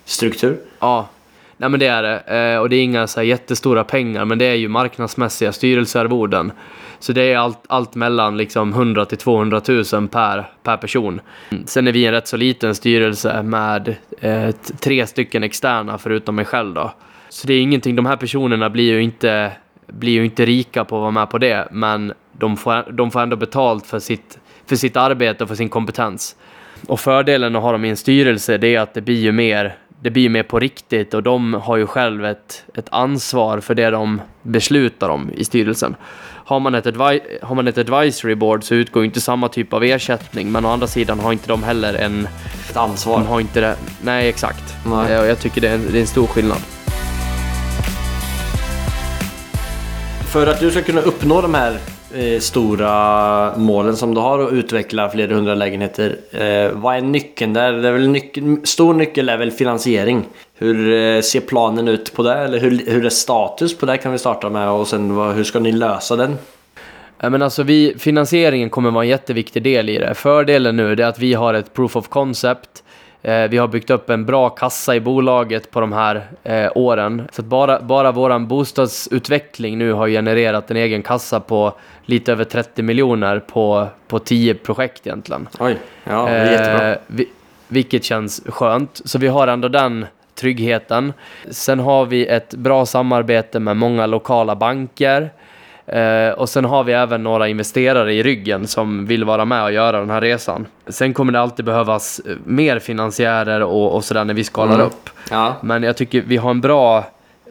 struktur? 0.04 0.58
Ja, 0.78 1.08
Nej 1.60 1.70
men 1.70 1.80
det 1.80 1.86
är 1.86 2.02
det. 2.02 2.18
Eh, 2.18 2.58
och 2.58 2.68
det 2.68 2.76
är 2.76 2.82
inga 2.82 3.06
så 3.06 3.22
jättestora 3.22 3.84
pengar, 3.84 4.24
men 4.24 4.38
det 4.38 4.44
är 4.44 4.54
ju 4.54 4.68
marknadsmässiga 4.68 5.52
styrelsearvoden. 5.52 6.52
Så 6.98 7.12
det 7.12 7.32
är 7.32 7.36
allt, 7.36 7.58
allt 7.66 7.94
mellan 7.94 8.36
liksom 8.36 8.72
100 8.72 9.04
till 9.04 9.18
200 9.18 9.60
000 9.68 10.08
per, 10.08 10.50
per 10.62 10.76
person. 10.76 11.20
Sen 11.66 11.88
är 11.88 11.92
vi 11.92 12.06
en 12.06 12.12
rätt 12.12 12.28
så 12.28 12.36
liten 12.36 12.74
styrelse 12.74 13.42
med 13.42 13.94
eh, 14.20 14.50
tre 14.80 15.06
stycken 15.06 15.42
externa 15.42 15.98
förutom 15.98 16.34
mig 16.34 16.44
själv 16.44 16.74
då. 16.74 16.92
Så 17.28 17.46
det 17.46 17.54
är 17.54 17.60
ingenting, 17.60 17.96
de 17.96 18.06
här 18.06 18.16
personerna 18.16 18.70
blir 18.70 18.92
ju 18.92 19.02
inte, 19.02 19.52
blir 19.86 20.12
ju 20.12 20.24
inte 20.24 20.44
rika 20.44 20.84
på 20.84 20.96
att 20.96 21.00
vara 21.00 21.10
med 21.10 21.30
på 21.30 21.38
det, 21.38 21.68
men 21.70 22.12
de 22.38 22.56
får, 22.56 22.92
de 22.92 23.10
får 23.10 23.20
ändå 23.20 23.36
betalt 23.36 23.86
för 23.86 23.98
sitt, 23.98 24.38
för 24.66 24.76
sitt 24.76 24.96
arbete 24.96 25.44
och 25.44 25.48
för 25.48 25.56
sin 25.56 25.68
kompetens. 25.68 26.36
Och 26.86 27.00
fördelen 27.00 27.56
att 27.56 27.62
ha 27.62 27.72
dem 27.72 27.84
i 27.84 27.88
en 27.88 27.96
styrelse, 27.96 28.58
det 28.58 28.74
är 28.74 28.80
att 28.80 28.94
det 28.94 29.00
blir 29.00 29.20
ju 29.20 29.32
mer 29.32 29.76
det 30.00 30.10
blir 30.10 30.28
mer 30.28 30.42
på 30.42 30.58
riktigt 30.58 31.14
och 31.14 31.22
de 31.22 31.54
har 31.54 31.76
ju 31.76 31.86
själv 31.86 32.24
ett, 32.24 32.64
ett 32.74 32.86
ansvar 32.90 33.60
för 33.60 33.74
det 33.74 33.90
de 33.90 34.20
beslutar 34.42 35.08
om 35.08 35.30
i 35.34 35.44
styrelsen. 35.44 35.96
Har 36.44 36.60
man, 36.60 36.74
ett 36.74 36.96
har 37.42 37.54
man 37.54 37.68
ett 37.68 37.78
advisory 37.78 38.34
board 38.34 38.64
så 38.64 38.74
utgår 38.74 39.04
inte 39.04 39.20
samma 39.20 39.48
typ 39.48 39.72
av 39.72 39.84
ersättning 39.84 40.52
men 40.52 40.64
å 40.64 40.68
andra 40.68 40.86
sidan 40.86 41.20
har 41.20 41.32
inte 41.32 41.48
de 41.48 41.62
heller 41.62 41.94
en... 41.94 42.28
Ett 42.70 42.76
ansvar. 42.76 43.18
De 43.18 43.26
har 43.26 43.40
inte 43.40 43.60
det. 43.60 43.76
Nej, 44.02 44.28
exakt. 44.28 44.74
Nej. 44.86 45.12
Jag, 45.12 45.26
jag 45.26 45.38
tycker 45.38 45.60
det 45.60 45.68
är, 45.68 45.74
en, 45.74 45.86
det 45.92 45.98
är 45.98 46.00
en 46.00 46.06
stor 46.06 46.26
skillnad. 46.26 46.58
För 50.32 50.46
att 50.46 50.60
du 50.60 50.70
ska 50.70 50.82
kunna 50.82 51.00
uppnå 51.00 51.40
de 51.40 51.54
här 51.54 51.72
eh, 51.72 51.78
Eh, 52.14 52.40
stora 52.40 53.56
målen 53.56 53.96
som 53.96 54.14
du 54.14 54.20
har 54.20 54.38
och 54.38 54.52
utveckla 54.52 55.10
flera 55.10 55.34
hundra 55.34 55.54
lägenheter. 55.54 56.16
Eh, 56.30 56.70
vad 56.72 56.96
är 56.96 57.00
nyckeln 57.00 57.52
där? 57.52 57.72
Det 57.72 57.88
är 57.88 57.92
väl 57.92 58.08
nyckel, 58.08 58.56
stor 58.64 58.94
nyckel 58.94 59.28
är 59.28 59.36
väl 59.36 59.50
finansiering. 59.50 60.24
Hur 60.54 60.92
eh, 60.92 61.20
ser 61.20 61.40
planen 61.40 61.88
ut 61.88 62.12
på 62.12 62.22
det? 62.22 62.34
Eller 62.34 62.58
hur, 62.58 62.82
hur 62.86 63.06
är 63.06 63.10
status 63.10 63.78
på 63.78 63.86
det 63.86 63.96
kan 63.96 64.12
vi 64.12 64.18
starta 64.18 64.50
med 64.50 64.70
och 64.70 64.88
sen 64.88 65.14
vad, 65.14 65.34
hur 65.34 65.44
ska 65.44 65.58
ni 65.58 65.72
lösa 65.72 66.16
den? 66.16 66.38
Men 67.20 67.42
alltså 67.42 67.62
vi, 67.62 67.94
finansieringen 67.98 68.70
kommer 68.70 68.90
vara 68.90 69.04
en 69.04 69.10
jätteviktig 69.10 69.62
del 69.62 69.88
i 69.88 69.98
det. 69.98 70.14
Fördelen 70.14 70.76
nu 70.76 70.92
är 70.92 71.00
att 71.00 71.18
vi 71.18 71.34
har 71.34 71.54
ett 71.54 71.74
proof 71.74 71.96
of 71.96 72.08
concept 72.08 72.82
vi 73.22 73.58
har 73.58 73.68
byggt 73.68 73.90
upp 73.90 74.10
en 74.10 74.26
bra 74.26 74.48
kassa 74.48 74.96
i 74.96 75.00
bolaget 75.00 75.70
på 75.70 75.80
de 75.80 75.92
här 75.92 76.26
eh, 76.42 76.70
åren. 76.74 77.28
Så 77.32 77.42
bara, 77.42 77.80
bara 77.80 78.12
vår 78.12 78.38
bostadsutveckling 78.38 79.78
nu 79.78 79.92
har 79.92 80.08
genererat 80.08 80.70
en 80.70 80.76
egen 80.76 81.02
kassa 81.02 81.40
på 81.40 81.72
lite 82.04 82.32
över 82.32 82.44
30 82.44 82.82
miljoner 82.82 83.40
på, 83.40 83.88
på 84.08 84.18
10 84.18 84.54
projekt 84.54 85.06
egentligen. 85.06 85.48
Oj, 85.58 85.76
ja, 86.04 86.24
det 86.24 86.30
är 86.30 86.52
jättebra. 86.52 86.90
Eh, 86.90 86.98
vi, 87.06 87.28
vilket 87.68 88.04
känns 88.04 88.42
skönt. 88.46 89.00
Så 89.04 89.18
vi 89.18 89.26
har 89.26 89.48
ändå 89.48 89.68
den 89.68 90.06
tryggheten. 90.34 91.12
Sen 91.50 91.78
har 91.78 92.06
vi 92.06 92.26
ett 92.26 92.54
bra 92.54 92.86
samarbete 92.86 93.60
med 93.60 93.76
många 93.76 94.06
lokala 94.06 94.56
banker. 94.56 95.30
Eh, 95.88 96.30
och 96.30 96.48
sen 96.48 96.64
har 96.64 96.84
vi 96.84 96.92
även 96.92 97.22
några 97.22 97.48
investerare 97.48 98.14
i 98.14 98.22
ryggen 98.22 98.66
som 98.66 99.06
vill 99.06 99.24
vara 99.24 99.44
med 99.44 99.62
och 99.62 99.72
göra 99.72 100.00
den 100.00 100.10
här 100.10 100.20
resan. 100.20 100.66
Sen 100.88 101.14
kommer 101.14 101.32
det 101.32 101.40
alltid 101.40 101.64
behövas 101.64 102.20
eh, 102.26 102.36
mer 102.44 102.78
finansiärer 102.78 103.62
och, 103.62 103.94
och 103.94 104.04
sådär 104.04 104.24
när 104.24 104.34
vi 104.34 104.44
skalar 104.44 104.74
mm. 104.74 104.86
upp. 104.86 105.10
Ja. 105.30 105.56
Men 105.62 105.82
jag 105.82 105.96
tycker 105.96 106.22
vi 106.26 106.36
har 106.36 106.50
en 106.50 106.60
bra 106.60 107.04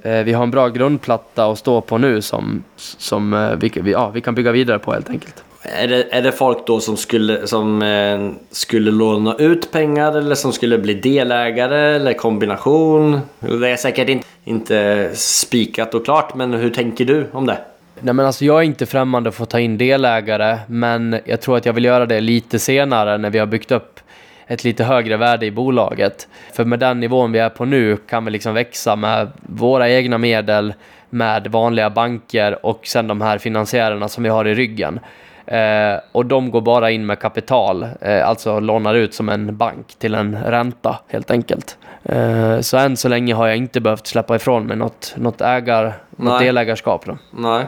eh, 0.04 0.24
vi 0.24 0.34
har 0.34 0.44
en 0.44 0.52
bra 0.52 0.68
grundplatta 0.68 1.46
att 1.46 1.60
stå 1.60 1.82
på 1.82 1.98
nu 1.98 2.22
som, 2.22 2.64
som 2.76 3.34
eh, 3.34 3.52
vi, 3.58 3.72
vi, 3.76 3.92
ja, 3.92 4.10
vi 4.10 4.22
kan 4.22 4.36
bygga 4.36 4.52
vidare 4.52 4.80
på 4.80 4.94
helt 4.94 5.10
enkelt. 5.10 5.44
Är 5.62 5.88
det, 5.88 6.08
är 6.12 6.22
det 6.22 6.32
folk 6.32 6.68
då 6.68 6.80
som 6.80 6.98
skulle, 6.98 7.48
som 7.48 7.82
eh, 7.82 8.32
skulle 8.52 8.92
låna 8.92 9.36
ut 9.36 9.72
pengar 9.72 10.18
eller 10.18 10.36
som 10.36 10.54
skulle 10.54 10.78
bli 10.78 10.94
delägare 10.94 11.96
eller 11.96 12.14
kombination? 12.14 13.20
Det 13.40 13.70
är 13.70 13.76
säkert 13.76 14.10
inte, 14.10 14.28
inte 14.44 15.10
spikat 15.14 15.94
och 15.94 16.06
klart 16.06 16.36
men 16.36 16.54
hur 16.54 16.70
tänker 16.70 17.06
du 17.06 17.28
om 17.32 17.46
det? 17.46 17.58
Nej 18.02 18.14
men 18.14 18.26
alltså 18.26 18.46
jag 18.46 18.60
är 18.60 18.64
inte 18.64 18.86
främmande 18.86 19.32
för 19.32 19.44
att 19.44 19.50
ta 19.50 19.60
in 19.60 19.78
delägare, 19.78 20.60
men 20.68 21.20
jag 21.26 21.42
tror 21.42 21.58
att 21.58 21.66
jag 21.66 21.74
vill 21.74 21.86
göra 21.86 22.06
det 22.06 22.22
lite 22.22 22.60
senare 22.60 23.18
när 23.18 23.30
vi 23.30 23.40
har 23.40 23.46
byggt 23.46 23.72
upp 23.72 24.00
ett 24.48 24.64
lite 24.64 24.84
högre 24.84 25.18
värde 25.18 25.46
i 25.46 25.52
bolaget. 25.52 26.28
För 26.54 26.66
med 26.66 26.80
den 26.80 27.00
nivån 27.00 27.32
vi 27.32 27.40
är 27.40 27.50
på 27.50 27.66
nu 27.66 27.98
kan 27.98 28.26
vi 28.26 28.32
liksom 28.32 28.54
växa 28.54 28.96
med 28.96 29.28
våra 29.42 29.90
egna 29.90 30.18
medel, 30.18 30.74
med 31.10 31.48
vanliga 31.48 31.90
banker 31.90 32.66
och 32.66 32.88
sen 32.88 33.08
de 33.08 33.22
här 33.22 33.38
finansiärerna 33.38 34.08
som 34.08 34.24
vi 34.24 34.30
har 34.30 34.46
i 34.48 34.56
ryggen. 34.56 35.00
Eh, 35.46 36.00
och 36.12 36.26
de 36.26 36.52
går 36.52 36.62
bara 36.62 36.92
in 36.92 37.06
med 37.06 37.20
kapital, 37.20 37.88
eh, 38.02 38.28
alltså 38.28 38.60
lånar 38.60 38.96
ut 38.96 39.14
som 39.14 39.30
en 39.30 39.58
bank 39.58 39.96
till 39.98 40.16
en 40.16 40.44
ränta 40.44 41.00
helt 41.08 41.32
enkelt. 41.32 41.78
Eh, 42.04 42.60
så 42.60 42.78
än 42.78 42.98
så 42.98 43.08
länge 43.08 43.34
har 43.34 43.48
jag 43.48 43.58
inte 43.58 43.82
behövt 43.82 44.08
släppa 44.08 44.36
ifrån 44.36 44.68
mig 44.68 44.78
något, 44.78 45.14
något, 45.18 45.42
ägar, 45.42 45.94
något 46.10 46.40
delägarskap. 46.40 47.06
Då. 47.06 47.18
Nej. 47.32 47.66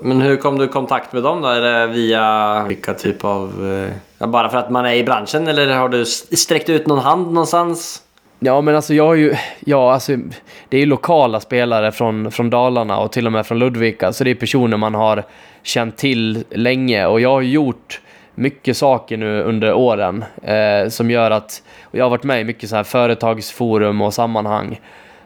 Men 0.00 0.20
hur 0.20 0.36
kom 0.36 0.58
du 0.58 0.64
i 0.64 0.68
kontakt 0.68 1.12
med 1.12 1.22
dem 1.22 1.42
då? 1.42 1.48
Är 1.48 1.60
det 1.60 1.86
via 1.86 2.64
vilka 2.68 2.94
typ 2.94 3.24
av... 3.24 3.72
Eh, 3.72 3.94
ja, 4.18 4.26
bara 4.26 4.48
för 4.48 4.58
att 4.58 4.70
man 4.70 4.86
är 4.86 4.94
i 4.94 5.04
branschen 5.04 5.48
eller 5.48 5.74
har 5.74 5.88
du 5.88 6.04
sträckt 6.06 6.68
ut 6.68 6.86
någon 6.86 6.98
hand 6.98 7.26
någonstans? 7.26 8.02
Ja 8.38 8.60
men 8.60 8.76
alltså 8.76 8.94
jag 8.94 9.06
har 9.06 9.14
ju, 9.14 9.34
ja 9.60 9.92
alltså 9.92 10.16
det 10.68 10.76
är 10.76 10.80
ju 10.80 10.86
lokala 10.86 11.40
spelare 11.40 11.92
från, 11.92 12.30
från 12.30 12.50
Dalarna 12.50 12.98
och 12.98 13.12
till 13.12 13.26
och 13.26 13.32
med 13.32 13.46
från 13.46 13.58
Ludvika. 13.58 14.12
Så 14.12 14.24
det 14.24 14.30
är 14.30 14.34
personer 14.34 14.76
man 14.76 14.94
har 14.94 15.24
känt 15.62 15.96
till 15.96 16.44
länge 16.50 17.06
och 17.06 17.20
jag 17.20 17.30
har 17.30 17.40
gjort 17.40 18.00
mycket 18.34 18.76
saker 18.76 19.16
nu 19.16 19.42
under 19.42 19.72
åren 19.72 20.24
eh, 20.42 20.88
som 20.88 21.10
gör 21.10 21.30
att, 21.30 21.62
jag 21.90 22.04
har 22.04 22.10
varit 22.10 22.24
med 22.24 22.40
i 22.40 22.44
mycket 22.44 22.70
så 22.70 22.76
här 22.76 22.84
företagsforum 22.84 24.00
och 24.00 24.14
sammanhang 24.14 24.80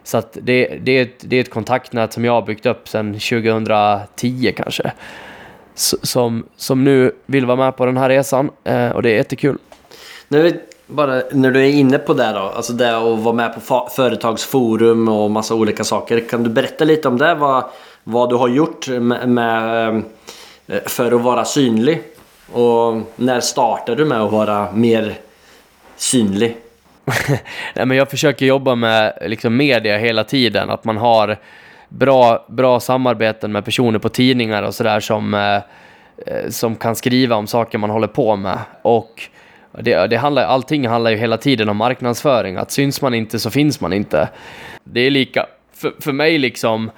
så 0.05 0.19
att 0.19 0.39
det, 0.43 0.79
det, 0.83 0.99
är 0.99 1.03
ett, 1.03 1.19
det 1.21 1.37
är 1.37 1.41
ett 1.41 1.51
kontaktnät 1.51 2.13
som 2.13 2.25
jag 2.25 2.33
har 2.33 2.43
byggt 2.43 2.67
upp 2.67 2.89
sedan 2.89 3.13
2010 3.13 4.53
kanske. 4.57 4.93
som, 5.75 6.47
som 6.57 6.85
nu 6.85 7.13
vill 7.27 7.47
vara 7.47 7.57
med 7.57 7.77
på 7.77 7.87
den 7.87 7.97
här 7.97 8.09
resan 8.09 8.51
eh, 8.65 8.91
och 8.91 9.03
det 9.03 9.11
är 9.11 9.15
jättekul. 9.15 9.59
Nu, 10.29 10.61
bara 10.87 11.23
när 11.33 11.51
du 11.51 11.61
är 11.61 11.71
inne 11.71 11.99
på 11.99 12.15
det 12.15 12.33
då, 12.33 12.39
alltså 12.39 12.73
det 12.73 12.97
att 12.97 13.19
vara 13.19 13.35
med 13.35 13.55
på 13.55 13.89
företagsforum 13.97 15.09
och 15.09 15.31
massa 15.31 15.55
olika 15.55 15.85
saker. 15.85 16.21
Kan 16.21 16.43
du 16.43 16.51
berätta 16.51 16.85
lite 16.85 17.09
om 17.09 17.19
det? 17.19 17.35
Vad, 17.35 17.65
vad 18.05 18.31
du 18.31 18.37
har 18.37 18.49
gjort 18.49 18.89
med, 18.89 19.29
med 19.29 19.97
eh, 20.67 20.83
för 20.87 21.13
att 21.13 21.21
vara 21.23 21.45
synlig? 21.45 22.03
Och 22.53 23.01
när 23.17 23.41
startade 23.41 24.03
du 24.03 24.05
med 24.05 24.21
att 24.21 24.33
vara 24.33 24.73
mer 24.73 25.15
synlig? 25.97 26.64
Nej, 27.75 27.87
men 27.87 27.97
jag 27.97 28.11
försöker 28.11 28.47
jobba 28.47 28.75
med 28.75 29.19
liksom, 29.27 29.57
media 29.57 29.99
hela 29.99 30.25
tiden. 30.25 30.71
Att 30.71 30.85
man 30.85 30.97
har 30.97 31.39
bra, 31.89 32.47
bra 32.49 32.81
samarbeten 32.81 33.53
med 33.53 33.65
personer 33.65 33.99
på 33.99 34.09
tidningar 34.09 34.63
och 34.63 34.75
sådär 34.75 35.01
som, 35.01 35.35
eh, 35.35 35.55
eh, 36.27 36.49
som 36.49 36.77
kan 36.77 36.97
skriva 36.97 37.37
om 37.37 37.47
saker 37.47 37.79
man 37.79 37.91
håller 37.91 38.07
på 38.07 38.37
med. 38.37 38.59
Och 38.83 39.23
det, 39.73 40.07
det 40.07 40.17
handlar, 40.17 40.45
allting 40.45 40.89
handlar 40.89 41.11
ju 41.11 41.17
hela 41.17 41.37
tiden 41.37 41.69
om 41.69 41.77
marknadsföring. 41.77 42.57
Att 42.57 42.71
syns 42.71 43.03
man 43.03 43.15
inte 43.15 43.39
så 43.39 43.51
finns 43.51 43.81
man 43.81 43.93
inte. 43.93 44.29
Det 44.85 45.01
är 45.01 45.11
lika, 45.11 45.47
för, 45.73 45.93
för 46.01 46.13
mig 46.13 46.39
liksom, 46.39 46.91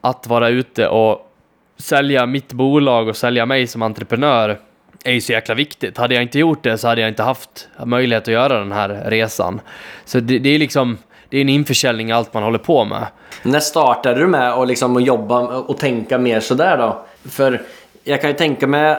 att 0.00 0.26
vara 0.26 0.48
ute 0.48 0.88
och 0.88 1.32
sälja 1.76 2.26
mitt 2.26 2.52
bolag 2.52 3.08
och 3.08 3.16
sälja 3.16 3.46
mig 3.46 3.66
som 3.66 3.82
entreprenör 3.82 4.58
är 5.04 5.12
ju 5.12 5.20
så 5.20 5.32
jäkla 5.32 5.54
viktigt. 5.54 5.98
Hade 5.98 6.14
jag 6.14 6.22
inte 6.22 6.38
gjort 6.38 6.62
det 6.62 6.78
så 6.78 6.88
hade 6.88 7.00
jag 7.00 7.10
inte 7.10 7.22
haft 7.22 7.68
möjlighet 7.84 8.22
att 8.22 8.34
göra 8.34 8.58
den 8.58 8.72
här 8.72 9.02
resan. 9.06 9.60
Så 10.04 10.20
det, 10.20 10.38
det 10.38 10.54
är 10.54 10.58
liksom 10.58 10.98
det 11.28 11.36
är 11.36 11.40
en 11.40 11.48
införsäljning 11.48 12.08
i 12.08 12.12
allt 12.12 12.34
man 12.34 12.42
håller 12.42 12.58
på 12.58 12.84
med. 12.84 13.06
När 13.42 13.60
startade 13.60 14.20
du 14.20 14.26
med 14.26 14.52
att 14.52 14.68
liksom 14.68 15.00
jobba 15.00 15.40
och 15.40 15.78
tänka 15.78 16.18
mer 16.18 16.40
sådär 16.40 16.76
då? 16.78 17.04
För 17.30 17.62
jag 18.04 18.20
kan 18.20 18.30
ju 18.30 18.36
tänka 18.36 18.66
mig 18.66 18.96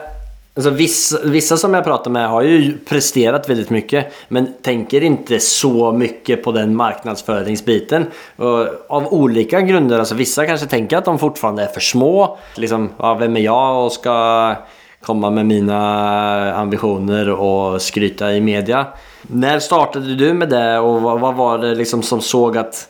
Alltså 0.54 0.70
vissa, 0.70 1.18
vissa 1.24 1.56
som 1.56 1.74
jag 1.74 1.84
pratar 1.84 2.10
med 2.10 2.28
har 2.28 2.42
ju 2.42 2.78
presterat 2.78 3.48
väldigt 3.48 3.70
mycket 3.70 4.12
men 4.28 4.52
tänker 4.62 5.04
inte 5.04 5.40
så 5.40 5.92
mycket 5.92 6.44
på 6.44 6.52
den 6.52 6.76
marknadsföringsbiten. 6.76 8.06
Och 8.36 8.66
av 8.88 9.12
olika 9.12 9.60
grunder. 9.60 9.98
Alltså 9.98 10.14
vissa 10.14 10.46
kanske 10.46 10.66
tänker 10.66 10.96
att 10.96 11.04
de 11.04 11.18
fortfarande 11.18 11.62
är 11.62 11.66
för 11.66 11.80
små. 11.80 12.38
Liksom, 12.56 12.90
ja, 12.98 13.14
vem 13.14 13.36
är 13.36 13.40
jag 13.40 13.84
och 13.84 13.92
ska 13.92 14.54
komma 15.02 15.30
med 15.30 15.46
mina 15.46 16.54
ambitioner 16.54 17.30
och 17.30 17.82
skryta 17.82 18.32
i 18.32 18.40
media. 18.40 18.86
När 19.22 19.58
startade 19.58 20.14
du 20.14 20.34
med 20.34 20.48
det 20.48 20.78
och 20.78 21.02
vad, 21.02 21.20
vad 21.20 21.34
var 21.34 21.58
det 21.58 21.74
liksom 21.74 22.02
som 22.02 22.20
såg 22.20 22.56
att 22.56 22.88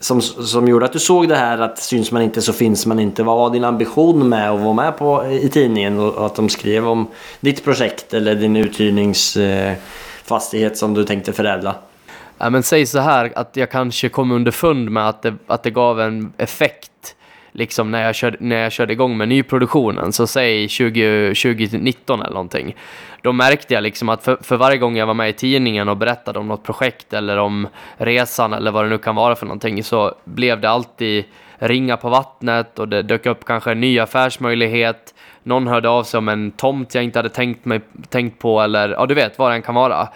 som, 0.00 0.20
som 0.20 0.68
gjorde 0.68 0.84
att 0.84 0.92
du 0.92 0.98
såg 0.98 1.28
det 1.28 1.36
här 1.36 1.58
att 1.58 1.78
syns 1.78 2.12
man 2.12 2.22
inte 2.22 2.42
så 2.42 2.52
finns 2.52 2.86
man 2.86 3.00
inte. 3.00 3.22
Vad 3.22 3.36
var 3.36 3.50
din 3.50 3.64
ambition 3.64 4.28
med 4.28 4.50
att 4.50 4.60
vara 4.60 4.74
med 4.74 4.98
på, 4.98 5.26
i 5.26 5.48
tidningen 5.48 6.00
och 6.00 6.26
att 6.26 6.34
de 6.34 6.48
skrev 6.48 6.88
om 6.88 7.06
ditt 7.40 7.64
projekt 7.64 8.14
eller 8.14 8.34
din 8.34 8.56
uthyrningsfastighet 8.56 10.72
eh, 10.72 10.76
som 10.76 10.94
du 10.94 11.04
tänkte 11.04 11.32
förädla? 11.32 11.74
Ja, 12.38 12.50
men 12.50 12.62
säg 12.62 12.86
så 12.86 12.98
här 12.98 13.32
att 13.36 13.56
jag 13.56 13.70
kanske 13.70 14.08
kom 14.08 14.30
underfund 14.30 14.90
med 14.90 15.08
att 15.08 15.22
det, 15.22 15.34
att 15.46 15.62
det 15.62 15.70
gav 15.70 16.00
en 16.00 16.32
effekt 16.36 17.16
liksom 17.56 17.90
när 17.90 18.02
jag 18.02 18.14
körde, 18.14 18.36
när 18.40 18.62
jag 18.62 18.72
körde 18.72 18.92
igång 18.92 19.16
med 19.16 19.28
nyproduktionen, 19.28 20.12
så 20.12 20.26
säg 20.26 20.68
20, 20.68 21.34
2019 21.34 22.20
eller 22.20 22.30
någonting. 22.30 22.76
Då 23.22 23.32
märkte 23.32 23.74
jag 23.74 23.82
liksom 23.82 24.08
att 24.08 24.24
för, 24.24 24.38
för 24.42 24.56
varje 24.56 24.78
gång 24.78 24.96
jag 24.96 25.06
var 25.06 25.14
med 25.14 25.28
i 25.28 25.32
tidningen 25.32 25.88
och 25.88 25.96
berättade 25.96 26.38
om 26.38 26.48
något 26.48 26.64
projekt 26.64 27.12
eller 27.12 27.36
om 27.36 27.68
resan 27.96 28.52
eller 28.52 28.70
vad 28.70 28.84
det 28.84 28.88
nu 28.88 28.98
kan 28.98 29.14
vara 29.14 29.34
för 29.34 29.46
någonting 29.46 29.84
så 29.84 30.14
blev 30.24 30.60
det 30.60 30.70
alltid 30.70 31.24
ringa 31.58 31.96
på 31.96 32.08
vattnet 32.08 32.78
och 32.78 32.88
det 32.88 33.02
dök 33.02 33.26
upp 33.26 33.44
kanske 33.44 33.70
en 33.72 33.80
ny 33.80 33.98
affärsmöjlighet. 33.98 35.14
Någon 35.42 35.66
hörde 35.66 35.88
av 35.88 36.04
sig 36.04 36.18
om 36.18 36.28
en 36.28 36.50
tomt 36.50 36.94
jag 36.94 37.04
inte 37.04 37.18
hade 37.18 37.28
tänkt, 37.28 37.64
mig, 37.64 37.80
tänkt 38.08 38.38
på 38.38 38.60
eller 38.60 38.88
ja, 38.88 39.06
du 39.06 39.14
vet 39.14 39.38
vad 39.38 39.52
den 39.52 39.62
kan 39.62 39.74
vara. 39.74 40.08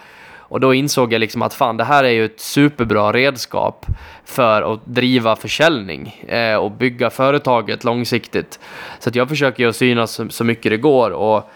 Och 0.51 0.59
då 0.59 0.73
insåg 0.73 1.13
jag 1.13 1.19
liksom 1.19 1.41
att 1.41 1.53
fan, 1.53 1.77
det 1.77 1.83
här 1.83 2.03
är 2.03 2.09
ju 2.09 2.25
ett 2.25 2.39
superbra 2.39 3.11
redskap 3.11 3.85
för 4.25 4.73
att 4.73 4.85
driva 4.85 5.35
försäljning 5.35 6.23
eh, 6.27 6.55
och 6.55 6.71
bygga 6.71 7.09
företaget 7.09 7.83
långsiktigt. 7.83 8.59
Så 8.99 9.09
att 9.09 9.15
jag 9.15 9.29
försöker 9.29 9.63
ju 9.63 9.69
att 9.69 9.75
synas 9.75 10.11
så, 10.11 10.29
så 10.29 10.43
mycket 10.43 10.71
det 10.71 10.77
går 10.77 11.11
och 11.11 11.51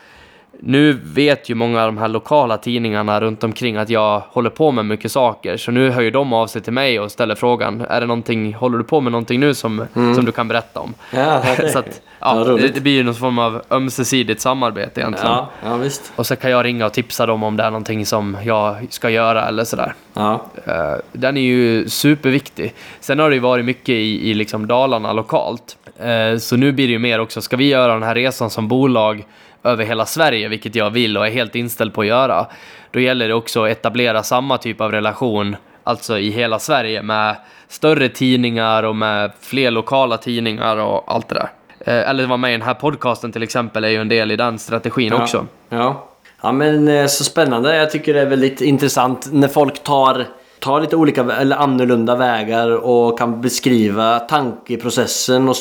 nu 0.59 0.93
vet 1.03 1.49
ju 1.49 1.55
många 1.55 1.81
av 1.81 1.85
de 1.85 1.97
här 1.97 2.07
lokala 2.07 2.57
tidningarna 2.57 3.21
runt 3.21 3.43
omkring 3.43 3.75
att 3.75 3.89
jag 3.89 4.23
håller 4.29 4.49
på 4.49 4.71
med 4.71 4.85
mycket 4.85 5.11
saker. 5.11 5.57
Så 5.57 5.71
nu 5.71 5.89
hör 5.89 6.01
ju 6.01 6.11
de 6.11 6.33
av 6.33 6.47
sig 6.47 6.61
till 6.61 6.73
mig 6.73 6.99
och 6.99 7.11
ställer 7.11 7.35
frågan, 7.35 7.81
är 7.81 8.01
det 8.01 8.07
någonting, 8.07 8.53
håller 8.53 8.77
du 8.77 8.83
på 8.83 9.01
med 9.01 9.11
någonting 9.11 9.39
nu 9.39 9.53
som, 9.53 9.85
mm. 9.95 10.15
som 10.15 10.25
du 10.25 10.31
kan 10.31 10.47
berätta 10.47 10.79
om? 10.79 10.93
Ja, 11.11 11.39
okay. 11.39 11.69
så 11.73 11.79
att, 11.79 12.01
ja, 12.19 12.33
det, 12.33 12.67
det, 12.67 12.81
blir 12.81 12.91
ju 12.91 13.03
någon 13.03 13.15
form 13.15 13.39
av 13.39 13.61
ömsesidigt 13.69 14.41
samarbete 14.41 15.01
egentligen. 15.01 15.31
Ja, 15.31 15.49
ja, 15.63 15.77
visst. 15.77 16.11
Och 16.15 16.25
så 16.25 16.35
kan 16.35 16.51
jag 16.51 16.65
ringa 16.65 16.85
och 16.85 16.93
tipsa 16.93 17.25
dem 17.25 17.43
om 17.43 17.57
det 17.57 17.63
är 17.63 17.71
någonting 17.71 18.05
som 18.05 18.37
jag 18.43 18.87
ska 18.89 19.09
göra 19.09 19.47
eller 19.47 19.63
sådär. 19.63 19.93
Ja. 20.13 20.45
Uh, 20.67 20.73
den 21.11 21.37
är 21.37 21.41
ju 21.41 21.89
superviktig. 21.89 22.73
Sen 22.99 23.19
har 23.19 23.29
det 23.29 23.35
ju 23.35 23.41
varit 23.41 23.65
mycket 23.65 23.89
i, 23.89 24.29
i 24.29 24.33
liksom 24.33 24.67
Dalarna 24.67 25.13
lokalt. 25.13 25.77
Uh, 26.05 26.37
så 26.37 26.55
nu 26.57 26.71
blir 26.71 26.87
det 26.87 26.93
ju 26.93 26.99
mer 26.99 27.19
också, 27.19 27.41
ska 27.41 27.57
vi 27.57 27.67
göra 27.67 27.93
den 27.93 28.03
här 28.03 28.15
resan 28.15 28.49
som 28.49 28.67
bolag 28.67 29.25
över 29.65 29.85
hela 29.85 30.05
Sverige, 30.05 30.47
vilket 30.47 30.75
jag 30.75 30.89
vill 30.89 31.17
och 31.17 31.27
är 31.27 31.31
helt 31.31 31.55
inställd 31.55 31.93
på 31.93 32.01
att 32.01 32.07
göra, 32.07 32.47
då 32.91 32.99
gäller 32.99 33.27
det 33.27 33.33
också 33.33 33.63
att 33.63 33.71
etablera 33.71 34.23
samma 34.23 34.57
typ 34.57 34.81
av 34.81 34.91
relation, 34.91 35.55
alltså 35.83 36.19
i 36.19 36.29
hela 36.29 36.59
Sverige, 36.59 37.01
med 37.01 37.35
större 37.67 38.09
tidningar 38.09 38.83
och 38.83 38.95
med 38.95 39.31
fler 39.41 39.71
lokala 39.71 40.17
tidningar 40.17 40.77
och 40.77 41.03
allt 41.07 41.29
det 41.29 41.35
där. 41.35 41.49
Eh, 41.79 42.09
eller 42.09 42.27
vara 42.27 42.37
med 42.37 42.49
i 42.49 42.53
den 42.53 42.61
här 42.61 42.73
podcasten 42.73 43.31
till 43.31 43.43
exempel 43.43 43.83
är 43.83 43.89
ju 43.89 44.01
en 44.01 44.09
del 44.09 44.31
i 44.31 44.35
den 44.35 44.59
strategin 44.59 45.13
ja. 45.13 45.21
också. 45.23 45.45
Ja. 45.69 46.07
ja, 46.41 46.51
men 46.51 46.87
eh, 46.87 47.07
så 47.07 47.23
spännande. 47.23 47.75
Jag 47.75 47.91
tycker 47.91 48.13
det 48.13 48.21
är 48.21 48.25
väldigt 48.25 48.61
intressant 48.61 49.29
när 49.31 49.47
folk 49.47 49.83
tar 49.83 50.25
tar 50.59 50.81
lite 50.81 50.95
olika 50.95 51.21
eller 51.21 51.55
annorlunda 51.55 52.15
vägar 52.15 52.69
och 52.71 53.19
kan 53.19 53.41
beskriva 53.41 54.19
tankeprocessen 54.19 55.53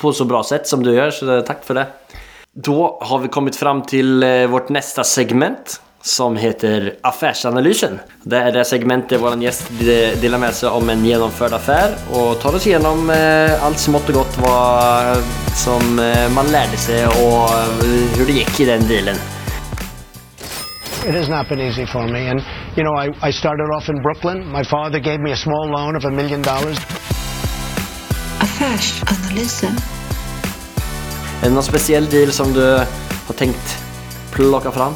på 0.00 0.12
så 0.12 0.24
bra 0.24 0.44
sätt 0.44 0.66
som 0.66 0.82
du 0.82 0.94
gör. 0.94 1.10
Så 1.10 1.42
tack 1.42 1.64
för 1.64 1.74
det. 1.74 1.86
Då 2.56 2.98
har 3.00 3.18
vi 3.18 3.28
kommit 3.28 3.56
fram 3.56 3.82
till 3.82 4.22
eh, 4.22 4.46
vårt 4.46 4.68
nästa 4.68 5.04
segment 5.04 5.80
som 6.02 6.36
heter 6.36 6.94
Affärsanalysen. 7.02 8.00
Det 8.22 8.36
är 8.36 8.52
det 8.52 8.64
segment 8.64 9.08
där 9.08 9.18
vår 9.18 9.42
gäst 9.42 9.70
delar 10.20 10.38
med 10.38 10.54
sig 10.54 10.68
om 10.68 10.90
en 10.90 11.04
genomförd 11.04 11.52
affär 11.52 11.94
och 12.10 12.40
tar 12.40 12.54
oss 12.54 12.66
igenom 12.66 13.10
eh, 13.10 13.64
allt 13.64 13.78
smått 13.78 14.08
och 14.08 14.14
gott 14.14 14.38
vad 14.38 15.16
som 15.54 15.98
eh, 15.98 16.30
man 16.34 16.46
lärde 16.46 16.76
sig 16.76 17.06
och 17.06 17.50
hur 18.16 18.26
det 18.26 18.32
gick 18.32 18.60
i 18.60 18.64
den 18.64 18.88
dealen. 18.88 19.16
It 21.08 21.14
has 21.14 21.28
not 21.28 21.48
been 21.48 21.60
easy 21.60 21.86
for 21.86 22.08
me 22.12 22.30
and 22.30 22.40
you 22.76 22.84
know 22.84 23.04
I, 23.04 23.28
I 23.28 23.32
started 23.32 23.68
off 23.76 23.88
in 23.88 24.02
Brooklyn. 24.02 24.52
My 24.52 24.64
father 24.64 24.98
gave 24.98 25.18
me 25.18 25.32
a 25.32 25.36
small 25.36 25.68
loan 25.70 25.96
of 25.96 26.04
a 26.04 26.10
million 26.10 26.42
dollars. 26.42 26.78
Affärsanalysen 28.38 29.76
är 31.42 31.48
det 31.48 31.54
någon 31.54 31.62
speciell 31.62 32.06
deal 32.06 32.30
som 32.30 32.52
du 32.52 32.72
har 33.26 33.34
tänkt 33.34 33.78
plocka 34.32 34.70
fram? 34.70 34.92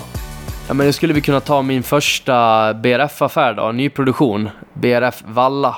Ja, 0.69 0.75
men 0.75 0.87
jag 0.87 0.95
skulle 0.95 1.15
vi 1.15 1.21
kunna 1.21 1.41
ta 1.41 1.63
min 1.63 1.83
första 1.83 2.75
BRF-affär 2.75 3.55
då, 3.55 3.73
nyproduktion. 3.73 4.51
BRF 4.73 5.23
Valla. 5.27 5.77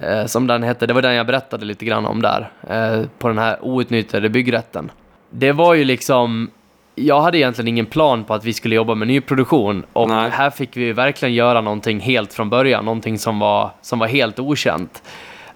Eh, 0.00 0.26
som 0.26 0.46
den 0.46 0.62
hette, 0.62 0.86
det 0.86 0.92
var 0.94 1.02
den 1.02 1.14
jag 1.14 1.26
berättade 1.26 1.64
lite 1.64 1.84
grann 1.84 2.06
om 2.06 2.22
där. 2.22 2.50
Eh, 2.70 3.06
på 3.18 3.28
den 3.28 3.38
här 3.38 3.58
outnyttjade 3.60 4.28
byggrätten. 4.28 4.90
Det 5.30 5.52
var 5.52 5.74
ju 5.74 5.84
liksom... 5.84 6.50
Jag 6.94 7.20
hade 7.20 7.38
egentligen 7.38 7.68
ingen 7.68 7.86
plan 7.86 8.24
på 8.24 8.34
att 8.34 8.44
vi 8.44 8.52
skulle 8.52 8.74
jobba 8.74 8.94
med 8.94 9.08
nyproduktion 9.08 9.84
och 9.92 10.08
Nej. 10.08 10.30
här 10.30 10.50
fick 10.50 10.76
vi 10.76 10.92
verkligen 10.92 11.34
göra 11.34 11.60
någonting 11.60 12.00
helt 12.00 12.32
från 12.34 12.50
början, 12.50 12.84
någonting 12.84 13.18
som 13.18 13.38
var, 13.38 13.70
som 13.82 13.98
var 13.98 14.06
helt 14.06 14.38
okänt. 14.38 15.02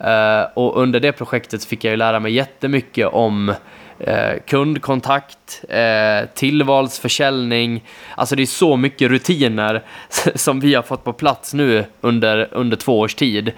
Uh, 0.00 0.48
och 0.54 0.82
under 0.82 1.00
det 1.00 1.12
projektet 1.12 1.64
fick 1.64 1.84
jag 1.84 1.90
ju 1.90 1.96
lära 1.96 2.20
mig 2.20 2.32
jättemycket 2.32 3.06
om 3.06 3.54
eh, 4.00 4.32
kundkontakt, 4.46 5.64
eh, 5.68 6.28
tillvalsförsäljning. 6.34 7.84
Alltså 8.14 8.36
det 8.36 8.42
är 8.42 8.46
så 8.46 8.76
mycket 8.76 9.10
rutiner 9.10 9.82
som 10.34 10.60
vi 10.60 10.74
har 10.74 10.82
fått 10.82 11.04
på 11.04 11.12
plats 11.12 11.54
nu 11.54 11.84
under, 12.00 12.48
under 12.52 12.76
två 12.76 13.00
års 13.00 13.14
tid 13.14 13.52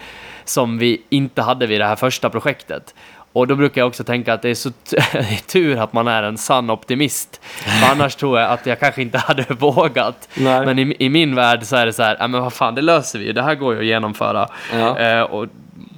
som 0.45 0.79
vi 0.79 1.03
inte 1.09 1.43
hade 1.43 1.67
vid 1.67 1.81
det 1.81 1.87
här 1.87 1.97
första 1.97 2.31
projektet. 2.31 2.95
Och 3.33 3.47
då 3.47 3.55
brukar 3.55 3.81
jag 3.81 3.89
också 3.89 4.05
tänka 4.05 4.35
att 4.35 4.43
det 4.43 4.49
är 4.49 4.55
så 4.55 4.71
tur 5.47 5.79
att 5.79 5.93
man 5.93 6.09
är 6.09 6.23
en 6.23 6.39
sann 6.39 6.71
optimist. 6.71 7.41
För 7.45 7.93
annars 7.93 8.15
tror 8.15 8.39
jag 8.39 8.51
att 8.51 8.67
jag 8.67 8.81
kanske 8.81 9.03
inte 9.03 9.19
hade 9.27 9.47
vågat. 9.55 10.29
Nej. 10.35 10.67
Men 10.67 10.79
i, 10.79 10.97
i, 10.99 11.09
min 11.09 11.35
värld 11.35 11.63
så 11.63 11.77
är 11.77 11.87
det 11.87 11.93
så 11.93 12.03
här, 12.03 12.17
ja 12.21 12.29
men 12.29 12.43
vad 12.43 12.53
fan, 12.53 12.75
det 12.75 12.83
löser 12.83 13.19
vi 13.19 13.33
Det 13.33 13.43
här 13.43 13.55
går 13.55 13.75
ju 13.75 13.81
att 13.81 13.87
genomföra. 13.87 14.49
Ja. 14.73 14.99
Eh, 14.99 15.23
och 15.23 15.47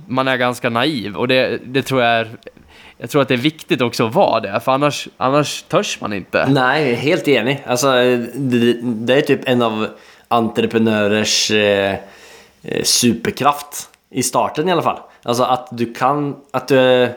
man 0.06 0.28
är 0.28 0.36
ganska 0.36 0.70
naiv 0.70 1.16
och 1.16 1.28
det, 1.28 1.60
det 1.64 1.82
tror 1.82 2.02
jag 2.02 2.10
är 2.10 2.28
jag 2.98 3.10
tror 3.10 3.22
att 3.22 3.28
det 3.28 3.34
är 3.34 3.38
viktigt 3.38 3.80
också 3.80 4.06
att 4.06 4.14
vara 4.14 4.40
det, 4.40 4.60
för 4.60 4.72
annars, 4.72 5.08
annars 5.16 5.62
törs 5.62 6.00
man 6.00 6.12
inte. 6.12 6.46
Nej, 6.46 6.94
helt 6.94 7.28
enig. 7.28 7.64
Alltså, 7.66 7.92
det, 8.34 8.78
det 8.82 9.14
är 9.14 9.20
typ 9.20 9.48
en 9.48 9.62
av 9.62 9.88
entreprenörers 10.28 11.50
eh, 11.50 11.94
eh, 12.62 12.82
superkraft. 12.82 13.88
I 14.10 14.22
starten 14.22 14.68
i 14.68 14.72
alla 14.72 14.82
fall. 14.82 14.98
Alltså 15.22 15.42
att 15.42 15.68
du 15.70 15.94
kan, 15.94 16.36
att 16.50 16.68
du, 16.68 17.08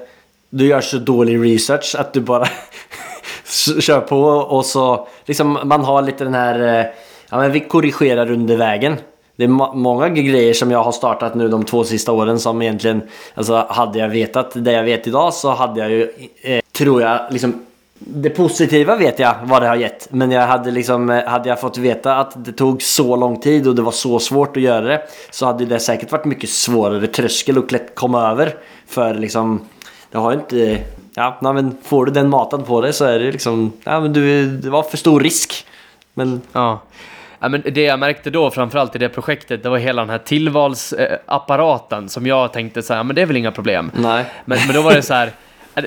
du 0.50 0.68
gör 0.68 0.82
så 0.82 0.98
dålig 0.98 1.54
research 1.54 1.96
att 2.00 2.14
du 2.14 2.22
bara 2.22 2.48
kör 3.80 4.02
på 4.02 4.22
och 4.26 4.66
så 4.66 5.08
liksom 5.26 5.60
man 5.64 5.84
har 5.84 6.02
lite 6.02 6.24
den 6.24 6.34
här, 6.34 6.80
eh, 6.80 6.86
ja 7.30 7.38
men 7.38 7.52
vi 7.52 7.60
korrigerar 7.60 8.32
under 8.32 8.58
vägen 8.58 8.98
det 9.38 9.44
är 9.44 9.76
många 9.76 10.10
grejer 10.10 10.54
som 10.54 10.72
jag 10.72 10.84
har 10.84 10.92
startat 10.92 11.36
nu 11.36 11.50
de 11.50 11.66
två 11.66 11.84
sista 11.84 12.12
åren 12.12 12.40
som 12.40 12.62
egentligen, 12.62 13.02
alltså 13.36 13.68
hade 13.70 14.00
jag 14.00 14.10
vetat 14.10 14.52
det 14.56 14.72
jag 14.72 14.84
vet 14.84 15.08
idag 15.08 15.34
så 15.34 15.52
hade 15.52 15.80
jag 15.80 15.92
ju, 15.92 16.10
eh, 16.42 16.62
tror 16.72 17.02
jag, 17.02 17.20
liksom 17.30 17.66
det 18.00 18.30
positiva 18.30 18.96
vet 18.96 19.20
jag 19.20 19.36
vad 19.44 19.62
det 19.62 19.68
har 19.68 19.76
gett. 19.76 20.08
Men 20.12 20.32
jag 20.32 20.48
hade 20.48 20.72
liksom, 20.72 21.10
eh, 21.10 21.26
hade 21.26 21.50
jag 21.50 21.62
fått 21.62 21.78
veta 21.78 22.16
att 22.16 22.46
det 22.46 22.52
tog 22.52 22.82
så 22.82 23.16
lång 23.16 23.40
tid 23.40 23.68
och 23.68 23.76
det 23.76 23.82
var 23.82 23.92
så 23.92 24.20
svårt 24.20 24.58
att 24.58 24.64
göra 24.64 24.86
det. 24.86 25.02
Så 25.32 25.46
hade 25.46 25.66
det 25.66 25.80
säkert 25.80 26.12
varit 26.12 26.26
mycket 26.26 26.50
svårare 26.50 27.08
tröskel 27.08 27.58
att 27.58 27.96
komma 27.96 28.32
över. 28.32 28.56
För 28.88 29.14
liksom, 29.14 29.62
det 30.12 30.18
har 30.18 30.32
ju 30.32 30.38
inte, 30.38 30.84
ja 31.16 31.38
men 31.42 31.78
får 31.84 32.06
du 32.06 32.12
den 32.12 32.30
matad 32.30 32.66
på 32.66 32.82
dig 32.82 32.94
så 32.94 33.06
är 33.06 33.20
det 33.20 33.32
liksom, 33.32 33.72
ja 33.84 34.00
men 34.00 34.14
du, 34.14 34.46
det 34.58 34.70
var 34.70 34.84
för 34.84 34.98
stor 34.98 35.20
risk. 35.20 35.66
Men 36.14 36.42
ja. 36.52 36.80
Ja, 37.40 37.50
men 37.50 37.64
det 37.66 37.82
jag 37.82 38.00
märkte 38.00 38.30
då, 38.30 38.52
framförallt 38.52 38.96
i 38.96 39.00
det 39.00 39.10
projektet, 39.10 39.64
det 39.64 39.70
var 39.70 39.78
hela 39.78 40.02
den 40.02 40.10
här 40.10 40.18
tillvalsapparaten 40.18 42.10
som 42.10 42.28
jag 42.28 42.54
tänkte 42.54 42.82
så 42.82 42.94
här, 42.94 43.04
men 43.04 43.16
det 43.16 43.22
är 43.22 43.26
väl 43.26 43.38
inga 43.38 43.52
problem. 43.52 43.92
Nej. 43.96 44.26
Men, 44.46 44.60
men 44.68 44.76
då 44.76 44.82
var 44.82 44.94
det 44.94 45.02
så 45.02 45.14
här, 45.14 45.32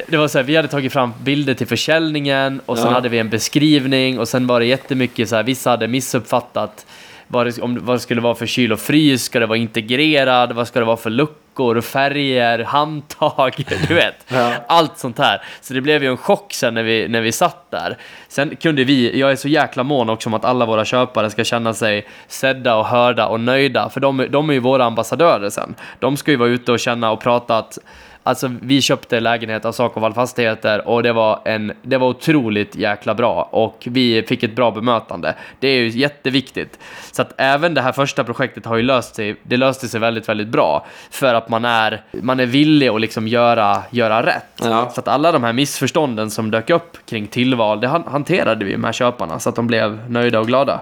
det 0.06 0.16
var 0.16 0.28
så 0.28 0.38
här, 0.38 0.44
vi 0.44 0.56
hade 0.56 0.68
tagit 0.68 0.92
fram 0.92 1.12
bilder 1.22 1.54
till 1.54 1.66
försäljningen 1.66 2.60
och 2.66 2.78
sen 2.78 2.86
ja. 2.86 2.92
hade 2.92 3.08
vi 3.08 3.18
en 3.18 3.30
beskrivning 3.30 4.18
och 4.18 4.28
sen 4.28 4.46
var 4.46 4.60
det 4.60 4.66
jättemycket 4.66 5.28
så 5.28 5.36
här, 5.36 5.42
vissa 5.42 5.70
hade 5.70 5.88
missuppfattat 5.88 6.86
vad 7.30 7.46
det, 7.46 7.62
om, 7.62 7.78
vad 7.82 7.96
det 7.96 8.00
skulle 8.00 8.20
vara 8.20 8.34
för 8.34 8.46
kyl 8.46 8.72
och 8.72 8.80
frys, 8.80 9.24
ska 9.24 9.40
det 9.40 9.46
vara 9.46 9.58
integrerad, 9.58 10.52
vad 10.52 10.68
ska 10.68 10.78
det 10.78 10.84
vara 10.84 10.96
för 10.96 11.10
luckor, 11.10 11.80
färger, 11.80 12.58
handtag, 12.58 13.54
du 13.88 13.94
vet. 13.94 14.14
Ja. 14.28 14.52
Allt 14.66 14.98
sånt 14.98 15.18
här. 15.18 15.42
Så 15.60 15.74
det 15.74 15.80
blev 15.80 16.02
ju 16.02 16.10
en 16.10 16.16
chock 16.16 16.52
sen 16.52 16.74
när 16.74 16.82
vi, 16.82 17.08
när 17.08 17.20
vi 17.20 17.32
satt 17.32 17.70
där. 17.70 17.96
Sen 18.28 18.56
kunde 18.56 18.84
vi, 18.84 19.20
jag 19.20 19.32
är 19.32 19.36
så 19.36 19.48
jäkla 19.48 19.82
mån 19.82 20.10
också 20.10 20.28
om 20.28 20.34
att 20.34 20.44
alla 20.44 20.66
våra 20.66 20.84
köpare 20.84 21.30
ska 21.30 21.44
känna 21.44 21.74
sig 21.74 22.06
sedda 22.28 22.76
och 22.76 22.86
hörda 22.86 23.26
och 23.26 23.40
nöjda, 23.40 23.88
för 23.88 24.00
de, 24.00 24.26
de 24.30 24.50
är 24.50 24.54
ju 24.54 24.60
våra 24.60 24.84
ambassadörer 24.84 25.50
sen. 25.50 25.74
De 25.98 26.16
ska 26.16 26.30
ju 26.30 26.36
vara 26.36 26.48
ute 26.48 26.72
och 26.72 26.80
känna 26.80 27.10
och 27.10 27.20
prata 27.20 27.58
att 27.58 27.78
Alltså 28.22 28.50
vi 28.62 28.80
köpte 28.82 29.20
lägenhet 29.20 29.64
av 29.64 29.72
Sakoval 29.72 30.14
Fastigheter 30.14 30.88
och 30.88 31.02
det 31.02 31.12
var, 31.12 31.40
en, 31.44 31.72
det 31.82 31.96
var 31.96 32.08
otroligt 32.08 32.76
jäkla 32.76 33.14
bra 33.14 33.48
och 33.52 33.82
vi 33.90 34.22
fick 34.22 34.42
ett 34.42 34.56
bra 34.56 34.70
bemötande. 34.70 35.34
Det 35.58 35.68
är 35.68 35.80
ju 35.80 35.88
jätteviktigt. 35.88 36.78
Så 37.12 37.22
att 37.22 37.32
även 37.36 37.74
det 37.74 37.80
här 37.80 37.92
första 37.92 38.24
projektet 38.24 38.66
har 38.66 38.76
ju 38.76 38.82
löst 38.82 39.14
sig, 39.14 39.36
det 39.42 39.56
löste 39.56 39.88
sig 39.88 40.00
väldigt, 40.00 40.28
väldigt 40.28 40.48
bra. 40.48 40.86
För 41.10 41.34
att 41.34 41.48
man 41.48 41.64
är, 41.64 42.02
man 42.22 42.40
är 42.40 42.46
villig 42.46 42.88
att 42.88 43.00
liksom 43.00 43.28
göra, 43.28 43.82
göra 43.90 44.26
rätt. 44.26 44.44
Ja. 44.62 44.90
Så 44.94 45.00
att 45.00 45.08
alla 45.08 45.32
de 45.32 45.44
här 45.44 45.52
missförstånden 45.52 46.30
som 46.30 46.50
dök 46.50 46.70
upp 46.70 46.96
kring 47.06 47.26
tillval, 47.26 47.80
det 47.80 47.88
han- 47.88 48.04
hanterade 48.06 48.64
vi 48.64 48.76
med 48.76 48.94
köparna 48.94 49.38
så 49.38 49.48
att 49.48 49.56
de 49.56 49.66
blev 49.66 50.10
nöjda 50.10 50.40
och 50.40 50.46
glada. 50.46 50.80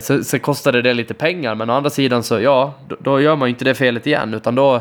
Så, 0.00 0.24
så 0.24 0.38
kostade 0.38 0.82
det 0.82 0.94
lite 0.94 1.14
pengar, 1.14 1.54
men 1.54 1.70
å 1.70 1.72
andra 1.72 1.90
sidan 1.90 2.22
så 2.22 2.40
ja, 2.40 2.74
då, 2.88 2.96
då 3.00 3.20
gör 3.20 3.36
man 3.36 3.48
ju 3.48 3.50
inte 3.50 3.64
det 3.64 3.74
felet 3.74 4.06
igen, 4.06 4.34
utan 4.34 4.54
då, 4.54 4.80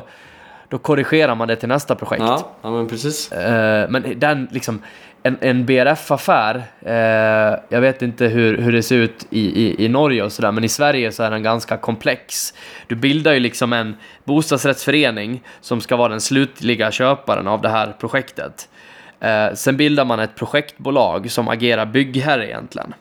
då 0.70 0.78
korrigerar 0.78 1.36
man 1.36 1.47
det 1.47 1.55
till 1.55 1.70
nästa 1.70 1.95
projekt. 1.95 2.24
Ja, 2.24 2.51
ja 2.61 2.72
men 2.72 2.88
precis. 2.88 3.32
Eh, 3.32 3.89
men 3.89 4.20
den 4.20 4.47
liksom, 4.51 4.82
en, 5.24 5.38
en 5.41 5.66
BRF-affär, 5.66 6.63
eh, 6.82 7.59
jag 7.70 7.82
vet 7.82 8.01
inte 8.01 8.26
hur, 8.28 8.57
hur 8.57 8.72
det 8.72 8.84
ser 8.84 8.95
ut 8.95 9.28
i, 9.30 9.39
i, 9.39 9.86
i 9.86 9.89
Norge 9.89 10.24
och 10.24 10.32
sådär, 10.32 10.51
men 10.51 10.63
i 10.63 10.70
Sverige 10.70 11.11
så 11.11 11.24
är 11.24 11.32
den 11.32 11.43
ganska 11.43 11.78
komplex. 11.78 12.53
Du 12.88 12.95
bildar 12.95 13.34
ju 13.34 13.39
liksom 13.39 13.74
en 13.74 13.95
bostadsrättsförening 14.24 15.43
som 15.61 15.82
ska 15.82 15.95
vara 15.95 16.09
den 16.09 16.22
slutliga 16.22 16.91
köparen 16.91 17.47
av 17.47 17.61
det 17.61 17.70
här 17.70 17.95
projektet. 17.99 18.70
Eh, 19.20 19.53
sen 19.53 19.78
bildar 19.78 20.05
man 20.05 20.20
ett 20.20 20.36
projektbolag 20.36 21.32
som 21.32 21.47
agerar 21.47 21.86
byggherre 21.86 22.47
egentligen. 22.47 22.93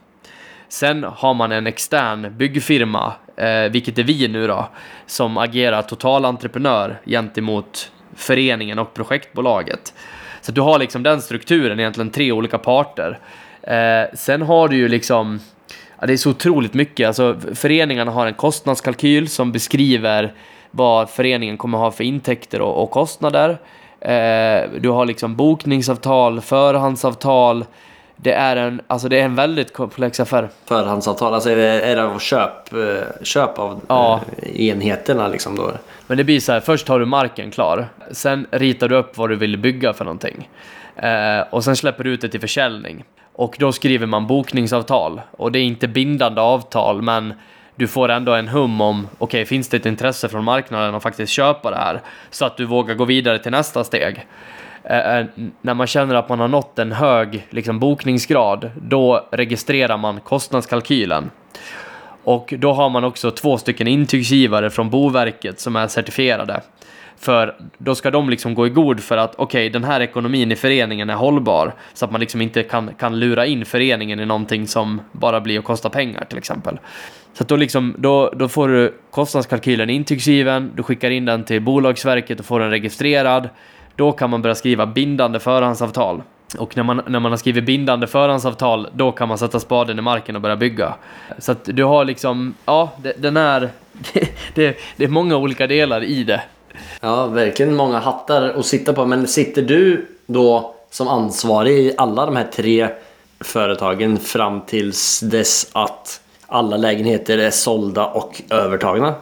Sen 0.74 1.04
har 1.04 1.34
man 1.34 1.52
en 1.52 1.66
extern 1.66 2.36
byggfirma, 2.36 3.12
eh, 3.36 3.70
vilket 3.70 3.98
är 3.98 4.02
vi 4.02 4.28
nu 4.28 4.46
då, 4.46 4.68
som 5.06 5.38
agerar 5.38 5.82
totalentreprenör 5.82 7.00
gentemot 7.06 7.92
föreningen 8.14 8.78
och 8.78 8.94
projektbolaget. 8.94 9.94
Så 10.40 10.52
du 10.52 10.60
har 10.60 10.78
liksom 10.78 11.02
den 11.02 11.22
strukturen, 11.22 11.80
egentligen 11.80 12.10
tre 12.10 12.32
olika 12.32 12.58
parter. 12.58 13.18
Eh, 13.62 14.14
sen 14.14 14.42
har 14.42 14.68
du 14.68 14.76
ju 14.76 14.88
liksom, 14.88 15.40
ja, 16.00 16.06
det 16.06 16.12
är 16.12 16.16
så 16.16 16.30
otroligt 16.30 16.74
mycket, 16.74 17.06
alltså 17.06 17.36
föreningarna 17.54 18.10
har 18.10 18.26
en 18.26 18.34
kostnadskalkyl 18.34 19.28
som 19.28 19.52
beskriver 19.52 20.32
vad 20.70 21.10
föreningen 21.10 21.56
kommer 21.56 21.78
ha 21.78 21.90
för 21.90 22.04
intäkter 22.04 22.60
och, 22.60 22.82
och 22.82 22.90
kostnader. 22.90 23.50
Eh, 24.00 24.70
du 24.80 24.88
har 24.88 25.06
liksom 25.06 25.36
bokningsavtal, 25.36 26.40
förhandsavtal. 26.40 27.64
Det 28.16 28.32
är 28.32 28.56
en, 28.56 28.80
alltså 28.86 29.08
det 29.08 29.20
är 29.20 29.24
en 29.24 29.34
väldigt 29.34 29.72
komplex 29.72 30.20
affär. 30.20 30.48
Förhandsavtal, 30.64 31.34
alltså 31.34 31.50
är 31.50 31.56
det, 31.56 31.80
är 31.80 31.96
det 31.96 32.20
köp, 32.20 32.72
eh, 32.72 32.78
köp 33.22 33.58
av 33.58 33.80
Ja. 33.88 34.20
eh, 34.42 34.60
enheterna 34.68 35.28
liksom 35.28 35.56
då? 35.56 35.70
Men 36.06 36.18
det 36.18 36.24
blir 36.24 36.40
så 36.40 36.52
här, 36.52 36.60
först 36.60 36.88
har 36.88 37.00
du 37.00 37.06
marken 37.06 37.50
klar, 37.50 37.86
sen 38.10 38.46
ritar 38.50 38.88
du 38.88 38.96
upp 38.96 39.16
vad 39.18 39.30
du 39.30 39.36
vill 39.36 39.58
bygga 39.58 39.92
för 39.92 40.04
någonting. 40.04 40.48
Eh, 40.96 41.40
och 41.50 41.64
sen 41.64 41.76
släpper 41.76 42.04
du 42.04 42.10
ut 42.10 42.20
det 42.20 42.28
till 42.28 42.40
försäljning. 42.40 43.04
Och 43.32 43.56
då 43.58 43.72
skriver 43.72 44.06
man 44.06 44.26
bokningsavtal. 44.26 45.20
Och 45.30 45.52
det 45.52 45.58
är 45.58 45.62
inte 45.62 45.88
bindande 45.88 46.40
avtal, 46.40 47.02
men 47.02 47.34
du 47.76 47.86
får 47.88 48.08
ändå 48.08 48.32
en 48.34 48.48
hum 48.48 48.80
om, 48.80 49.08
okej, 49.18 49.44
finns 49.44 49.68
det 49.68 49.76
ett 49.76 49.86
intresse 49.86 50.28
från 50.28 50.44
marknaden 50.44 50.94
att 50.94 51.02
faktiskt 51.02 51.32
köpa 51.32 51.70
det 51.70 51.76
här? 51.76 52.00
Så 52.30 52.44
att 52.44 52.56
du 52.56 52.64
vågar 52.64 52.94
gå 52.94 53.04
vidare 53.04 53.38
till 53.38 53.50
nästa 53.52 53.84
steg. 53.84 54.26
Eh, 54.84 55.18
eh, 55.18 55.26
när 55.62 55.74
man 55.74 55.86
känner 55.86 56.14
att 56.14 56.28
man 56.28 56.40
har 56.40 56.48
nått 56.48 56.78
en 56.78 56.92
hög 56.92 57.46
liksom, 57.50 57.78
bokningsgrad, 57.78 58.70
då 58.76 59.28
registrerar 59.30 59.96
man 59.96 60.20
kostnadskalkylen. 60.20 61.30
Och 62.24 62.54
då 62.58 62.72
har 62.72 62.90
man 62.90 63.04
också 63.04 63.30
två 63.30 63.58
stycken 63.58 63.86
intygsgivare 63.86 64.70
från 64.70 64.90
Boverket 64.90 65.60
som 65.60 65.76
är 65.76 65.88
certifierade. 65.88 66.60
För 67.18 67.56
då 67.78 67.94
ska 67.94 68.10
de 68.10 68.30
liksom 68.30 68.54
gå 68.54 68.66
i 68.66 68.70
god 68.70 69.00
för 69.00 69.16
att 69.16 69.34
okej, 69.36 69.70
den 69.70 69.84
här 69.84 70.00
ekonomin 70.00 70.52
i 70.52 70.56
föreningen 70.56 71.10
är 71.10 71.14
hållbar. 71.14 71.74
Så 71.94 72.04
att 72.04 72.10
man 72.10 72.20
liksom 72.20 72.40
inte 72.40 72.62
kan, 72.62 72.94
kan 72.94 73.18
lura 73.18 73.46
in 73.46 73.64
föreningen 73.64 74.20
i 74.20 74.26
någonting 74.26 74.66
som 74.66 75.00
bara 75.12 75.40
blir 75.40 75.58
att 75.58 75.64
kosta 75.64 75.90
pengar 75.90 76.24
till 76.24 76.38
exempel. 76.38 76.78
Så 77.32 77.42
att 77.42 77.48
då, 77.48 77.56
liksom, 77.56 77.94
då, 77.98 78.30
då 78.36 78.48
får 78.48 78.68
du 78.68 78.94
kostnadskalkylen 79.10 79.90
intygsgiven, 79.90 80.72
du 80.74 80.82
skickar 80.82 81.10
in 81.10 81.24
den 81.24 81.44
till 81.44 81.62
Bolagsverket 81.62 82.40
och 82.40 82.46
får 82.46 82.60
den 82.60 82.70
registrerad. 82.70 83.48
Då 83.96 84.12
kan 84.12 84.30
man 84.30 84.42
börja 84.42 84.54
skriva 84.54 84.86
bindande 84.86 85.40
förhandsavtal. 85.40 86.22
Och 86.58 86.76
när 86.76 86.82
man, 86.82 87.02
när 87.06 87.20
man 87.20 87.32
har 87.32 87.36
skrivit 87.36 87.64
bindande 87.64 88.06
förhandsavtal, 88.06 88.88
då 88.92 89.12
kan 89.12 89.28
man 89.28 89.38
sätta 89.38 89.60
spaden 89.60 89.98
i 89.98 90.02
marken 90.02 90.36
och 90.36 90.42
börja 90.42 90.56
bygga. 90.56 90.94
Så 91.38 91.52
att 91.52 91.64
du 91.64 91.84
har 91.84 92.04
liksom, 92.04 92.54
ja, 92.64 92.92
det, 93.02 93.12
den 93.18 93.36
är, 93.36 93.60
det, 94.12 94.28
det, 94.54 94.78
det 94.96 95.04
är 95.04 95.08
många 95.08 95.36
olika 95.36 95.66
delar 95.66 96.04
i 96.04 96.24
det. 96.24 96.42
Ja, 97.00 97.26
verkligen 97.26 97.76
många 97.76 97.98
hattar 97.98 98.42
att 98.42 98.66
sitta 98.66 98.92
på. 98.92 99.06
Men 99.06 99.26
sitter 99.26 99.62
du 99.62 100.06
då 100.26 100.74
som 100.90 101.08
ansvarig 101.08 101.78
i 101.78 101.94
alla 101.96 102.26
de 102.26 102.36
här 102.36 102.48
tre 102.54 102.88
företagen 103.40 104.16
fram 104.16 104.60
tills 104.60 105.20
dess 105.20 105.70
att 105.72 106.20
alla 106.46 106.76
lägenheter 106.76 107.38
är 107.38 107.50
sålda 107.50 108.06
och 108.06 108.42
övertagna? 108.50 109.14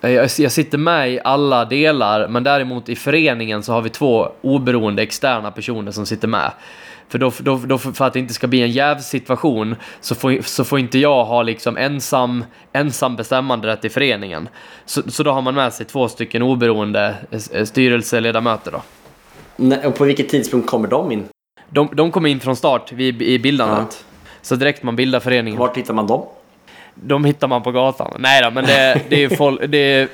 Jag, 0.00 0.30
jag 0.38 0.52
sitter 0.52 0.78
med 0.78 1.12
i 1.12 1.20
alla 1.24 1.64
delar, 1.64 2.28
men 2.28 2.44
däremot 2.44 2.88
i 2.88 2.96
föreningen 2.96 3.62
så 3.62 3.72
har 3.72 3.82
vi 3.82 3.90
två 3.90 4.28
oberoende 4.40 5.02
externa 5.02 5.50
personer 5.50 5.92
som 5.92 6.06
sitter 6.06 6.28
med. 6.28 6.52
För, 7.08 7.18
då, 7.18 7.32
då, 7.38 7.56
då, 7.56 7.78
för 7.78 8.04
att 8.04 8.12
det 8.12 8.18
inte 8.18 8.34
ska 8.34 8.46
bli 8.46 8.62
en 8.62 8.70
jävsituation 8.70 9.76
så 10.00 10.14
får, 10.14 10.42
så 10.42 10.64
får 10.64 10.78
inte 10.78 10.98
jag 10.98 11.24
ha 11.24 11.42
liksom 11.42 11.76
ensam, 11.76 12.44
ensam 12.72 13.16
bestämmanderätt 13.16 13.84
i 13.84 13.88
föreningen. 13.88 14.48
Så, 14.84 15.10
så 15.10 15.22
då 15.22 15.30
har 15.30 15.42
man 15.42 15.54
med 15.54 15.72
sig 15.72 15.86
två 15.86 16.08
stycken 16.08 16.42
oberoende 16.42 17.14
eh, 17.30 17.64
styrelseledamöter 17.64 18.70
då. 18.70 18.82
Nej, 19.56 19.86
Och 19.86 19.94
på 19.94 20.04
vilket 20.04 20.28
tidspunkt 20.28 20.70
kommer 20.70 20.88
de 20.88 21.12
in? 21.12 21.24
De, 21.70 21.88
de 21.92 22.10
kommer 22.10 22.28
in 22.28 22.40
från 22.40 22.56
start 22.56 22.92
vid, 22.92 23.22
i 23.22 23.38
bildandet. 23.38 24.04
Så 24.42 24.56
direkt 24.56 24.82
man 24.82 24.96
bildar 24.96 25.20
föreningen. 25.20 25.58
Vart 25.58 25.76
hittar 25.76 25.94
man 25.94 26.06
dem? 26.06 26.26
De 27.02 27.24
hittar 27.24 27.48
man 27.48 27.62
på 27.62 27.72
gatan. 27.72 28.16
Nej 28.18 28.42
då, 28.42 28.50
men 28.50 28.64
det, 28.64 29.00
det, 29.08 29.24
är 29.24 29.36
folk, 29.36 29.60
det, 29.68 29.78
är, 29.78 30.08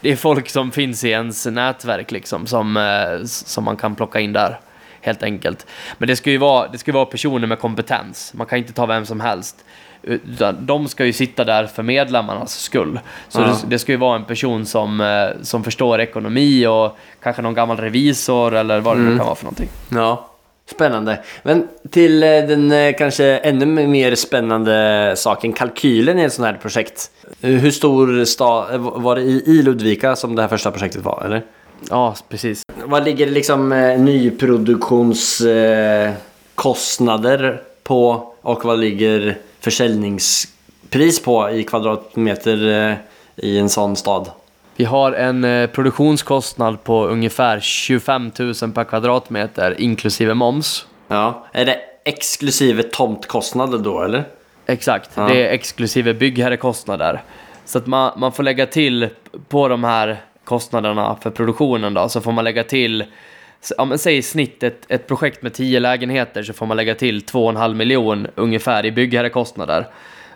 det 0.00 0.12
är 0.12 0.16
folk 0.16 0.48
som 0.48 0.70
finns 0.72 1.04
i 1.04 1.08
ens 1.10 1.46
nätverk 1.46 2.10
liksom, 2.10 2.46
som, 2.46 2.76
eh, 2.76 3.24
som 3.24 3.64
man 3.64 3.76
kan 3.76 3.94
plocka 3.94 4.20
in 4.20 4.32
där. 4.32 4.60
Helt 5.00 5.22
enkelt. 5.22 5.66
Men 5.98 6.08
det 6.08 6.16
ska 6.16 6.30
ju 6.30 6.38
vara, 6.38 6.68
det 6.68 6.78
ska 6.78 6.92
vara 6.92 7.04
personer 7.06 7.46
med 7.46 7.58
kompetens. 7.58 8.32
Man 8.34 8.46
kan 8.46 8.58
inte 8.58 8.72
ta 8.72 8.86
vem 8.86 9.06
som 9.06 9.20
helst. 9.20 9.64
Utan 10.02 10.66
de 10.66 10.88
ska 10.88 11.04
ju 11.04 11.12
sitta 11.12 11.44
där 11.44 11.66
för 11.66 11.82
medlemmarnas 11.82 12.60
skull. 12.60 13.00
Så 13.28 13.40
Ja. 13.40 13.46
det, 13.46 13.54
det 13.66 13.78
ska 13.78 13.92
ju 13.92 13.98
vara 13.98 14.16
en 14.16 14.24
person 14.24 14.66
som, 14.66 15.00
eh, 15.00 15.42
som 15.42 15.64
förstår 15.64 16.00
ekonomi 16.00 16.66
och 16.66 16.98
kanske 17.22 17.42
någon 17.42 17.54
gammal 17.54 17.76
revisor 17.76 18.54
eller 18.54 18.80
vad 18.80 18.96
det 18.96 19.02
nu 19.02 19.16
kan 19.16 19.26
vara 19.26 19.34
för 19.36 19.44
någonting. 19.44 19.68
Ja. 19.88 20.30
Spännande. 20.70 21.18
Men 21.42 21.68
till 21.90 22.22
eh, 22.22 22.28
den 22.28 22.72
eh, 22.72 22.94
kanske 22.98 23.24
ännu 23.24 23.66
mer 23.86 24.14
spännande 24.14 25.12
saken, 25.16 25.52
kalkylen 25.52 26.18
i 26.18 26.22
ett 26.22 26.32
sånt 26.32 26.46
här 26.46 26.54
projekt. 26.54 27.10
Eh, 27.40 27.50
Hur 27.50 27.70
stor 27.70 28.24
stad, 28.24 28.80
var 28.80 29.16
det 29.16 29.22
i 29.22 29.62
Ludvika 29.62 30.16
som 30.16 30.34
det 30.34 30.42
här 30.42 30.48
första 30.48 30.70
projektet 30.70 31.04
var, 31.04 31.22
eller? 31.24 31.42
Ja, 31.90 32.14
precis. 32.28 32.62
Vad 32.84 33.04
ligger 33.04 33.26
liksom 33.26 33.72
eh, 33.72 34.00
nyproduktionskostnader 34.00 36.14
kostnader 36.54 37.62
på 37.82 38.32
och 38.42 38.64
vad 38.64 38.78
ligger 38.78 39.38
försäljningspris 39.60 41.22
på 41.22 41.50
i 41.50 41.64
kvadratmeter 41.64 42.96
i 43.36 43.58
en 43.58 43.68
sån 43.68 43.96
stad? 43.96 44.30
Vi 44.76 44.84
har 44.84 45.12
en 45.12 45.44
eh, 45.44 45.66
produktionskostnad 45.70 46.84
på 46.84 47.06
ungefär 47.06 47.60
25 47.60 48.30
000 48.38 48.54
per 48.74 48.84
kvadratmeter 48.84 49.80
inklusive 49.80 50.34
moms. 50.34 50.86
Ja. 51.08 51.46
Är 51.52 51.64
det 51.64 51.78
exklusive 52.04 52.82
tomtkostnader 52.82 53.78
då 53.78 54.02
eller? 54.02 54.24
Exakt, 54.66 55.10
Ja. 55.14 55.22
det 55.28 55.48
är 55.48 55.52
exklusive 55.52 56.14
byggherrekostnader. 56.14 57.22
Så 57.64 57.78
att 57.78 57.86
man, 57.86 58.12
man 58.16 58.32
får 58.32 58.42
lägga 58.42 58.66
till 58.66 59.08
på 59.48 59.68
de 59.68 59.84
här 59.84 60.16
kostnaderna 60.44 61.16
för 61.22 61.30
produktionen 61.30 61.94
då, 61.94 62.08
så 62.08 62.20
får 62.20 62.32
man 62.32 62.44
lägga 62.44 62.64
till 62.64 63.04
Ja, 63.78 63.84
men 63.84 63.98
säg 63.98 64.16
i 64.16 64.22
snitt 64.22 64.62
ett, 64.62 64.86
ett 64.88 65.06
projekt 65.06 65.42
med 65.42 65.54
10 65.54 65.80
lägenheter 65.80 66.42
så 66.42 66.52
får 66.52 66.66
man 66.66 66.76
lägga 66.76 66.94
till 66.94 67.20
2,5 67.20 67.74
miljon 67.74 68.26
ungefär 68.34 68.86
i 68.86 68.92
byggherrekostnader. 68.92 69.86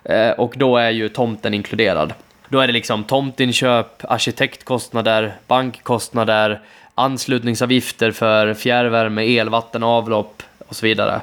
Eh, 0.05 0.31
och 0.31 0.55
då 0.57 0.77
är 0.77 0.91
ju 0.91 1.09
tomten 1.09 1.55
inkluderad. 1.55 2.13
Då 2.51 2.61
är 2.61 2.67
det 2.67 2.73
liksom 2.73 3.05
tomtinköp, 3.05 4.05
arkitektkostnader, 4.09 5.35
bankkostnader, 5.47 6.61
anslutningsavgifter 6.95 8.11
för 8.11 8.55
fjärrvärme, 8.55 9.25
el, 9.25 9.49
vatten, 9.49 9.83
avlopp 9.83 10.43
och 10.69 10.77
så 10.77 10.87
vidare. 10.87 11.15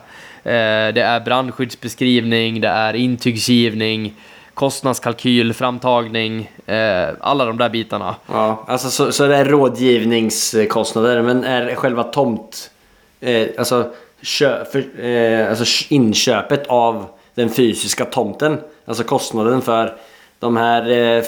Eh, 0.44 0.94
det 0.94 1.02
är 1.02 1.20
brandskyddsbeskrivning, 1.20 2.62
det 2.62 2.68
är 2.68 2.94
intygsgivning, 2.94 4.14
kostnadskalkyl, 4.54 5.54
framtagning, 5.54 6.52
eh, 6.66 7.08
alla 7.20 7.46
de 7.46 7.58
där 7.58 7.70
bitarna. 7.70 8.16
Ja, 8.28 8.66
alltså 8.68 8.90
så, 8.90 9.12
så 9.12 9.28
det 9.28 9.36
är 9.36 9.46
rådgivningskostnader, 9.46 11.22
men 11.22 11.44
är 11.44 11.76
själva 11.76 12.04
tomt... 12.04 12.72
Eh, 13.20 13.48
alltså, 13.58 13.92
kö, 14.22 14.66
för, 14.66 15.06
eh, 15.06 15.50
alltså 15.50 15.86
inköpet 15.90 16.68
av 16.68 17.06
den 17.36 17.50
fysiska 17.50 18.06
tomten, 18.06 18.60
alltså 18.86 19.04
kostnaden 19.04 19.62
för 19.62 19.98
de 20.40 20.58
här 20.58 20.82
eh, 20.82 21.24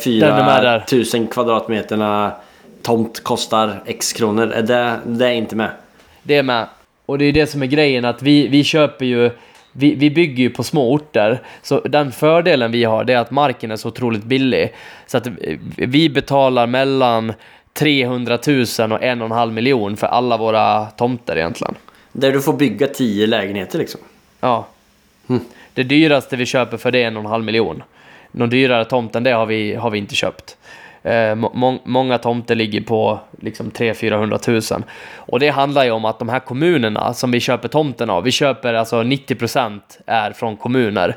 där. 0.62 0.80
4000 0.80 1.28
kvadratmeterna 1.28 2.32
tomt 2.82 3.24
kostar 3.24 3.84
X 3.86 4.14
kronor. 4.14 4.52
Är 4.52 4.62
det, 4.62 5.00
det 5.06 5.28
är 5.28 5.32
inte 5.32 5.56
med? 5.56 5.72
Det 6.24 6.36
är 6.36 6.44
med. 6.44 6.68
Och 7.06 7.18
det 7.18 7.26
är 7.26 7.34
det 7.34 7.48
som 7.48 7.62
är 7.62 7.66
grejen, 7.66 8.06
att 8.06 8.22
vi, 8.22 8.48
vi 8.48 8.64
köper 8.64 9.06
ju... 9.06 9.32
Vi, 9.72 9.96
vi 9.96 10.12
bygger 10.12 10.44
ju 10.44 10.50
på 10.50 10.64
små 10.64 10.94
orter, 10.94 11.42
så 11.62 11.80
den 11.80 12.12
fördelen 12.12 12.72
vi 12.72 12.84
har 12.84 13.04
det 13.04 13.14
är 13.14 13.18
att 13.18 13.32
marken 13.32 13.72
är 13.72 13.76
så 13.76 13.88
otroligt 13.88 14.24
billig. 14.24 14.74
Så 15.08 15.18
att 15.18 15.28
vi 15.76 16.10
betalar 16.10 16.68
mellan 16.68 17.34
300 17.74 18.40
000 18.48 18.92
och 18.92 19.04
en 19.04 19.22
och 19.22 19.26
en 19.26 19.32
halv 19.32 19.54
miljon 19.54 19.98
för 19.98 20.08
alla 20.08 20.38
våra 20.38 20.86
tomter 20.86 21.38
egentligen. 21.38 21.76
Där 22.12 22.32
du 22.32 22.42
får 22.42 22.54
bygga 22.54 22.88
10 22.88 23.28
lägenheter 23.28 23.80
liksom. 23.80 24.02
Ja. 24.40 24.68
Det 25.74 25.84
dyraste 25.84 26.36
vi 26.36 26.46
köper 26.46 26.78
för 26.78 26.92
det 26.92 27.04
är 27.04 27.08
en 27.08 27.18
och 27.18 27.24
en 27.24 27.30
halv 27.30 27.44
miljon. 27.44 27.84
Någon 28.32 28.50
dyrare 28.50 28.86
tomt 28.86 29.16
än 29.16 29.24
det 29.24 29.32
har 29.32 29.46
vi, 29.46 29.76
har 29.76 29.90
vi 29.90 29.98
inte 29.98 30.16
köpt. 30.16 30.58
Eh, 31.04 31.36
må, 31.36 31.80
många 31.84 32.18
tomter 32.18 32.56
ligger 32.56 32.82
på 32.82 33.20
liksom 33.42 33.72
300 33.72 33.96
400 33.96 34.40
000. 34.48 34.62
Och 35.16 35.40
det 35.40 35.50
handlar 35.50 35.84
ju 35.84 35.92
om 35.92 36.06
att 36.06 36.20
de 36.20 36.30
här 36.30 36.40
kommunerna 36.40 37.14
som 37.14 37.32
vi 37.32 37.40
köper 37.40 37.68
tomten 37.68 38.10
av, 38.10 38.24
vi 38.24 38.32
köper 38.32 38.74
alltså 38.74 39.04
90% 39.04 39.80
är 40.06 40.32
från 40.32 40.58
kommuner. 40.58 41.16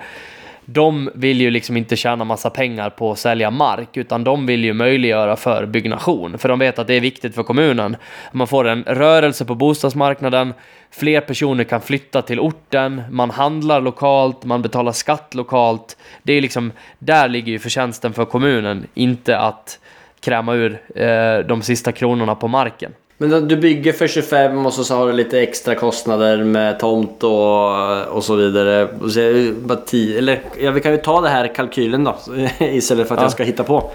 De 0.64 1.10
vill 1.14 1.40
ju 1.40 1.50
liksom 1.50 1.76
inte 1.76 1.96
tjäna 1.96 2.24
massa 2.24 2.50
pengar 2.50 2.90
på 2.90 3.12
att 3.12 3.18
sälja 3.18 3.50
mark, 3.50 3.96
utan 3.96 4.24
de 4.24 4.46
vill 4.46 4.64
ju 4.64 4.72
möjliggöra 4.72 5.36
för 5.36 5.66
byggnation. 5.66 6.38
För 6.38 6.48
de 6.48 6.58
vet 6.58 6.78
att 6.78 6.86
det 6.86 6.94
är 6.94 7.00
viktigt 7.00 7.34
för 7.34 7.42
kommunen. 7.42 7.96
Man 8.32 8.46
får 8.46 8.68
en 8.68 8.84
rörelse 8.84 9.44
på 9.44 9.54
bostadsmarknaden, 9.54 10.54
fler 10.90 11.20
personer 11.20 11.64
kan 11.64 11.80
flytta 11.80 12.22
till 12.22 12.40
orten, 12.40 13.02
man 13.10 13.30
handlar 13.30 13.80
lokalt, 13.80 14.44
man 14.44 14.62
betalar 14.62 14.92
skatt 14.92 15.34
lokalt. 15.34 15.96
Det 16.22 16.32
är 16.32 16.40
liksom, 16.40 16.72
där 16.98 17.28
ligger 17.28 17.52
ju 17.52 17.58
förtjänsten 17.58 18.12
för 18.12 18.24
kommunen, 18.24 18.86
inte 18.94 19.38
att 19.38 19.78
kräma 20.20 20.54
ur 20.54 20.82
eh, 20.94 21.38
de 21.38 21.62
sista 21.62 21.92
kronorna 21.92 22.34
på 22.34 22.48
marken. 22.48 22.92
Men 23.28 23.48
du 23.48 23.56
bygger 23.56 23.92
för 23.92 24.06
25 24.06 24.66
och 24.66 24.72
så, 24.74 24.84
så 24.84 24.96
har 24.96 25.06
du 25.06 25.12
lite 25.12 25.40
extra 25.40 25.74
kostnader 25.74 26.44
med 26.44 26.78
tomt 26.78 27.22
och, 27.22 28.06
och 28.06 28.24
så 28.24 28.34
vidare. 28.34 28.88
Och 29.00 29.10
så 29.12 29.20
är 29.20 29.32
det 29.32 29.52
bara 29.52 29.78
10, 29.78 30.18
eller 30.18 30.40
ja, 30.60 30.70
vi 30.70 30.80
kan 30.80 30.92
ju 30.92 30.98
ta 30.98 31.20
det 31.20 31.28
här 31.28 31.54
kalkylen 31.54 32.04
då 32.04 32.16
istället 32.60 33.08
för 33.08 33.14
att 33.14 33.20
Ja. 33.20 33.24
jag 33.24 33.32
ska 33.32 33.42
hitta 33.42 33.64
på. 33.64 33.90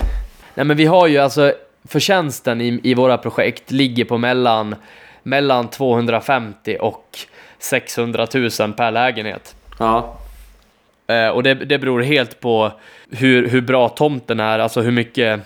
Nej 0.55 0.65
men 0.65 0.77
vi 0.77 0.85
har 0.85 1.07
ju 1.07 1.17
alltså 1.17 1.53
förtjänsten 1.87 2.61
i, 2.61 2.79
i 2.83 2.93
våra 2.93 3.17
projekt 3.17 3.71
ligger 3.71 4.05
på 4.05 4.17
mellan, 4.17 4.75
mellan 5.23 5.67
250 5.67 6.77
och 6.79 7.19
600 7.59 8.27
000 8.59 8.73
per 8.73 8.91
lägenhet. 8.91 9.55
Ja, 9.79 10.17
Eh, 11.09 11.27
och 11.29 11.43
det, 11.43 11.53
det 11.53 11.79
beror 11.79 12.01
helt 12.01 12.39
på 12.39 12.71
hur, 13.11 13.47
hur 13.47 13.61
bra 13.61 13.89
tomten 13.89 14.39
är, 14.39 14.59
alltså 14.59 14.81
hur 14.81 14.91
mycket 14.91 15.39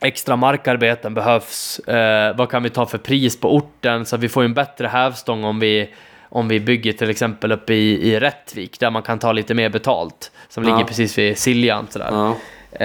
extra 0.00 0.36
markarbeten 0.36 1.14
behövs. 1.14 1.78
Eh, 1.78 2.36
vad 2.36 2.50
kan 2.50 2.62
vi 2.62 2.70
ta 2.70 2.86
för 2.86 2.98
pris 2.98 3.40
på 3.40 3.54
orten? 3.56 4.04
Så 4.06 4.16
att 4.16 4.22
vi 4.22 4.28
får 4.28 4.44
en 4.44 4.54
bättre 4.54 4.86
hävstång 4.86 5.44
om 5.44 5.60
vi, 5.60 5.88
om 6.28 6.48
vi 6.48 6.60
bygger 6.60 6.92
till 6.92 7.10
exempel 7.10 7.52
uppe 7.52 7.74
i, 7.74 8.12
i 8.12 8.20
Rättvik 8.20 8.80
där 8.80 8.90
man 8.90 9.02
kan 9.02 9.18
ta 9.18 9.32
lite 9.32 9.54
mer 9.54 9.68
betalt. 9.68 10.30
Som 10.48 10.64
Ja. 10.64 10.70
ligger 10.70 10.84
precis 10.88 11.18
vid 11.18 11.38
Siljan 11.38 11.86
sådär. 11.90 12.08
ja. 12.10 12.36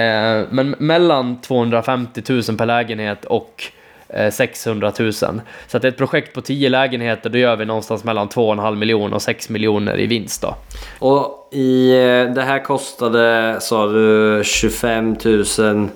Eh, 0.02 0.46
men 0.50 0.74
mellan 0.78 1.40
250 1.40 2.22
000 2.28 2.42
per 2.58 2.66
lägenhet 2.66 3.24
och 3.24 3.64
eh, 4.08 4.30
600 4.30 4.92
000. 4.98 5.12
Så 5.12 5.40
att 5.76 5.84
ett 5.84 5.96
projekt 5.96 6.34
på 6.34 6.40
10 6.40 6.68
lägenheter, 6.68 7.30
då 7.30 7.38
gör 7.38 7.56
vi 7.56 7.64
någonstans 7.64 8.04
mellan 8.04 8.28
2,5 8.28 8.76
miljoner 8.76 9.14
och 9.14 9.22
6 9.22 9.48
miljoner 9.48 10.00
i 10.00 10.06
vinst 10.06 10.42
då. 10.42 10.56
Och 10.98 11.48
i 11.52 11.90
eh, 11.92 12.34
det 12.34 12.42
här 12.42 12.58
kostade, 12.64 13.56
sa 13.60 13.86
du, 13.86 14.42
25 14.44 15.16
000 15.24 15.40
eh, 15.58 15.86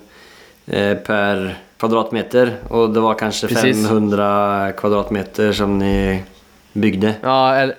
per 1.06 1.56
kvadratmeter. 1.76 2.56
Och 2.68 2.90
det 2.90 3.00
var 3.00 3.14
kanske 3.14 3.48
Precis. 3.48 3.86
500 3.88 4.72
kvadratmeter 4.72 5.52
som 5.52 5.78
ni 5.78 6.22
byggde. 6.72 7.14
Ja, 7.22 7.70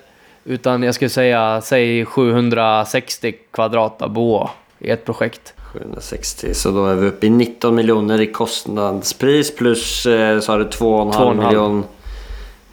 utan 0.44 0.84
jag 0.84 0.96
skulle 0.96 1.10
säga, 1.10 1.62
säg 1.62 2.06
760 2.06 3.36
kvadrat 3.52 4.02
av 4.02 4.10
boa 4.10 4.50
i 4.80 4.90
ett 4.90 5.06
projekt. 5.06 5.54
760, 5.58 6.54
så 6.54 6.72
då 6.72 6.86
är 6.86 6.96
vi 6.96 7.08
uppe 7.08 7.28
i 7.28 7.30
19 7.30 7.76
miljoner 7.76 8.22
i 8.22 8.32
kostnadspris 8.32 9.56
plus 9.56 10.06
eh, 10.06 10.40
så 10.40 10.52
har 10.52 10.60
du 10.60 10.66
2,5 10.66 11.12
2,5. 11.14 11.48
miljon. 11.48 11.78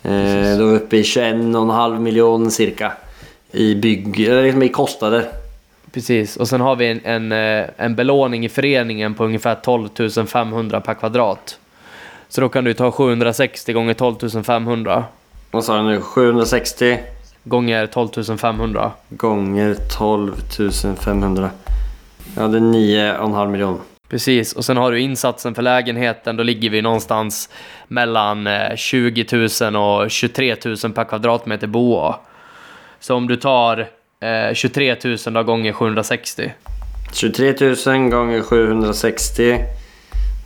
Eh, 0.03 0.59
då 0.59 0.67
är 0.67 0.71
vi 0.71 0.77
uppe 0.77 0.97
i 0.97 1.03
21,5 1.03 1.99
miljon 1.99 2.51
cirka. 2.51 2.93
I 3.53 3.75
bygg, 3.75 4.21
eller 4.21 4.43
liksom 4.43 4.63
i 4.63 4.69
kostnader. 4.69 5.29
Precis, 5.95 6.37
och 6.37 6.49
sen 6.49 6.61
har 6.61 6.77
vi 6.77 6.87
en, 6.87 7.01
en, 7.05 7.33
eh, 7.33 7.67
en 7.77 7.95
belåning 7.95 8.45
i 8.45 8.49
föreningen 8.49 9.15
på 9.15 9.25
ungefär 9.25 9.55
12 9.55 9.89
500 10.27 10.81
per 10.81 10.95
kvadrat. 10.95 11.59
Så 12.29 12.41
då 12.41 12.49
kan 12.49 12.65
du 12.65 12.75
ta 12.75 12.91
760 12.91 13.73
gånger 13.73 13.95
12 13.95 14.43
500 14.43 15.05
Vad 15.51 15.65
sa 15.65 15.77
du 15.77 15.83
nu? 15.83 16.01
760 16.01 16.99
gånger 17.45 17.87
12 17.87 18.37
500. 18.39 18.91
gånger 19.09 19.77
12 19.99 20.33
500. 21.05 21.51
Ja, 22.37 22.49
det 22.49 22.59
är 22.59 22.61
9,5 22.61 23.51
miljon. 23.51 23.81
Precis, 24.09 24.53
och 24.53 24.65
sen 24.65 24.77
har 24.77 24.93
du 24.93 25.01
insatsen 25.01 25.55
för 25.55 25.63
lägenheten, 25.63 26.37
då 26.37 26.43
ligger 26.43 26.71
vi 26.71 26.83
någonstans 26.83 27.49
mellan 27.89 28.47
eh, 28.47 28.77
20 28.77 29.49
000 29.71 29.77
och 29.77 30.11
23 30.11 30.57
000 30.65 30.77
per 30.77 31.05
kvadratmeter 31.05 31.67
boa. 31.67 32.17
Så 33.01 33.15
om 33.15 33.29
du 33.29 33.37
tar 33.37 33.89
eh, 34.21 34.55
23 34.55 34.97
000 35.05 35.17
då 35.35 35.43
gånger 35.43 35.73
760. 35.73 36.53
23 37.13 37.55
000 37.87 38.11
gånger 38.11 38.43
760. 38.43 39.59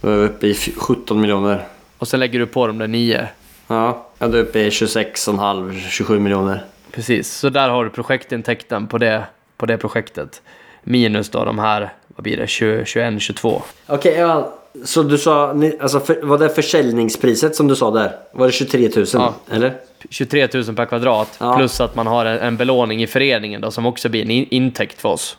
Då 0.01 0.09
är 0.11 0.17
vi 0.17 0.25
uppe 0.25 0.47
i 0.47 0.51
f- 0.51 0.69
17 0.77 1.21
miljoner. 1.21 1.65
Och 1.99 2.09
sen 2.09 2.21
lägger 2.21 2.39
du 2.39 2.47
på 2.47 2.67
de 2.67 2.79
där 2.79 2.89
9. 2.89 3.29
Ja, 3.69 4.07
då 4.19 4.25
är 4.27 4.31
vi 4.31 4.39
uppe 4.39 4.59
i 4.61 4.71
26,5, 4.71 5.81
27 5.89 6.19
miljoner. 6.19 6.65
Precis, 6.93 7.33
så 7.33 7.49
där 7.49 7.69
har 7.69 7.85
du 7.85 7.91
projektintäkten 7.91 8.87
på 8.87 8.99
det, 8.99 9.25
på 9.57 9.67
det 9.67 9.77
projektet. 9.79 10.43
Minus 10.83 11.31
då 11.31 11.45
de 11.45 11.59
här, 11.59 11.93
vad 12.09 12.23
blir 12.23 12.37
det, 12.37 12.47
20, 12.47 12.85
21, 12.85 13.23
22. 13.23 13.63
Okej, 13.87 14.15
ja, 14.19 14.55
så 14.85 15.03
du 15.03 15.19
sa, 15.19 15.55
alltså 15.81 16.01
för, 16.01 16.23
var 16.23 16.39
det 16.39 16.49
försäljningspriset 16.49 17.57
som 17.57 17.69
du 17.69 17.77
sa 17.77 17.91
där? 17.91 18.17
Var 18.33 18.47
det 18.47 18.53
23 18.53 18.91
000? 18.97 19.07
Ja. 19.13 19.35
Eller? 19.51 19.75
23 20.11 20.49
000 20.55 20.65
per 20.65 20.85
kvadrat. 20.85 21.37
Ja. 21.41 21.57
Plus 21.57 21.81
att 21.81 21.95
man 21.95 22.07
har 22.07 22.27
en, 22.27 22.57
belåning 22.57 23.03
i 23.03 23.07
föreningen 23.07 23.61
då, 23.61 23.71
som 23.71 23.87
också 23.87 24.09
blir 24.09 24.23
en 24.23 24.31
in, 24.31 24.47
intäkt 24.51 25.01
för 25.01 25.09
oss. 25.09 25.39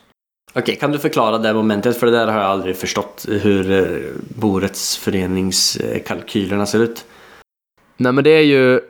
Okej, 0.52 0.76
kan 0.76 0.92
du 0.92 0.98
förklara 0.98 1.38
det 1.38 1.54
momentet? 1.54 1.96
För 1.96 2.06
det 2.06 2.12
där 2.12 2.26
har 2.26 2.40
jag 2.40 2.50
aldrig 2.50 2.76
förstått 2.76 3.26
hur 3.28 3.70
eh, 3.70 3.98
Borets 4.40 4.96
föreningskalkylerna 4.96 6.66
ser 6.66 6.78
ut. 6.78 7.04
Nej 7.96 8.12
men 8.12 8.24
det 8.24 8.30
är 8.30 8.42
ju 8.42 8.80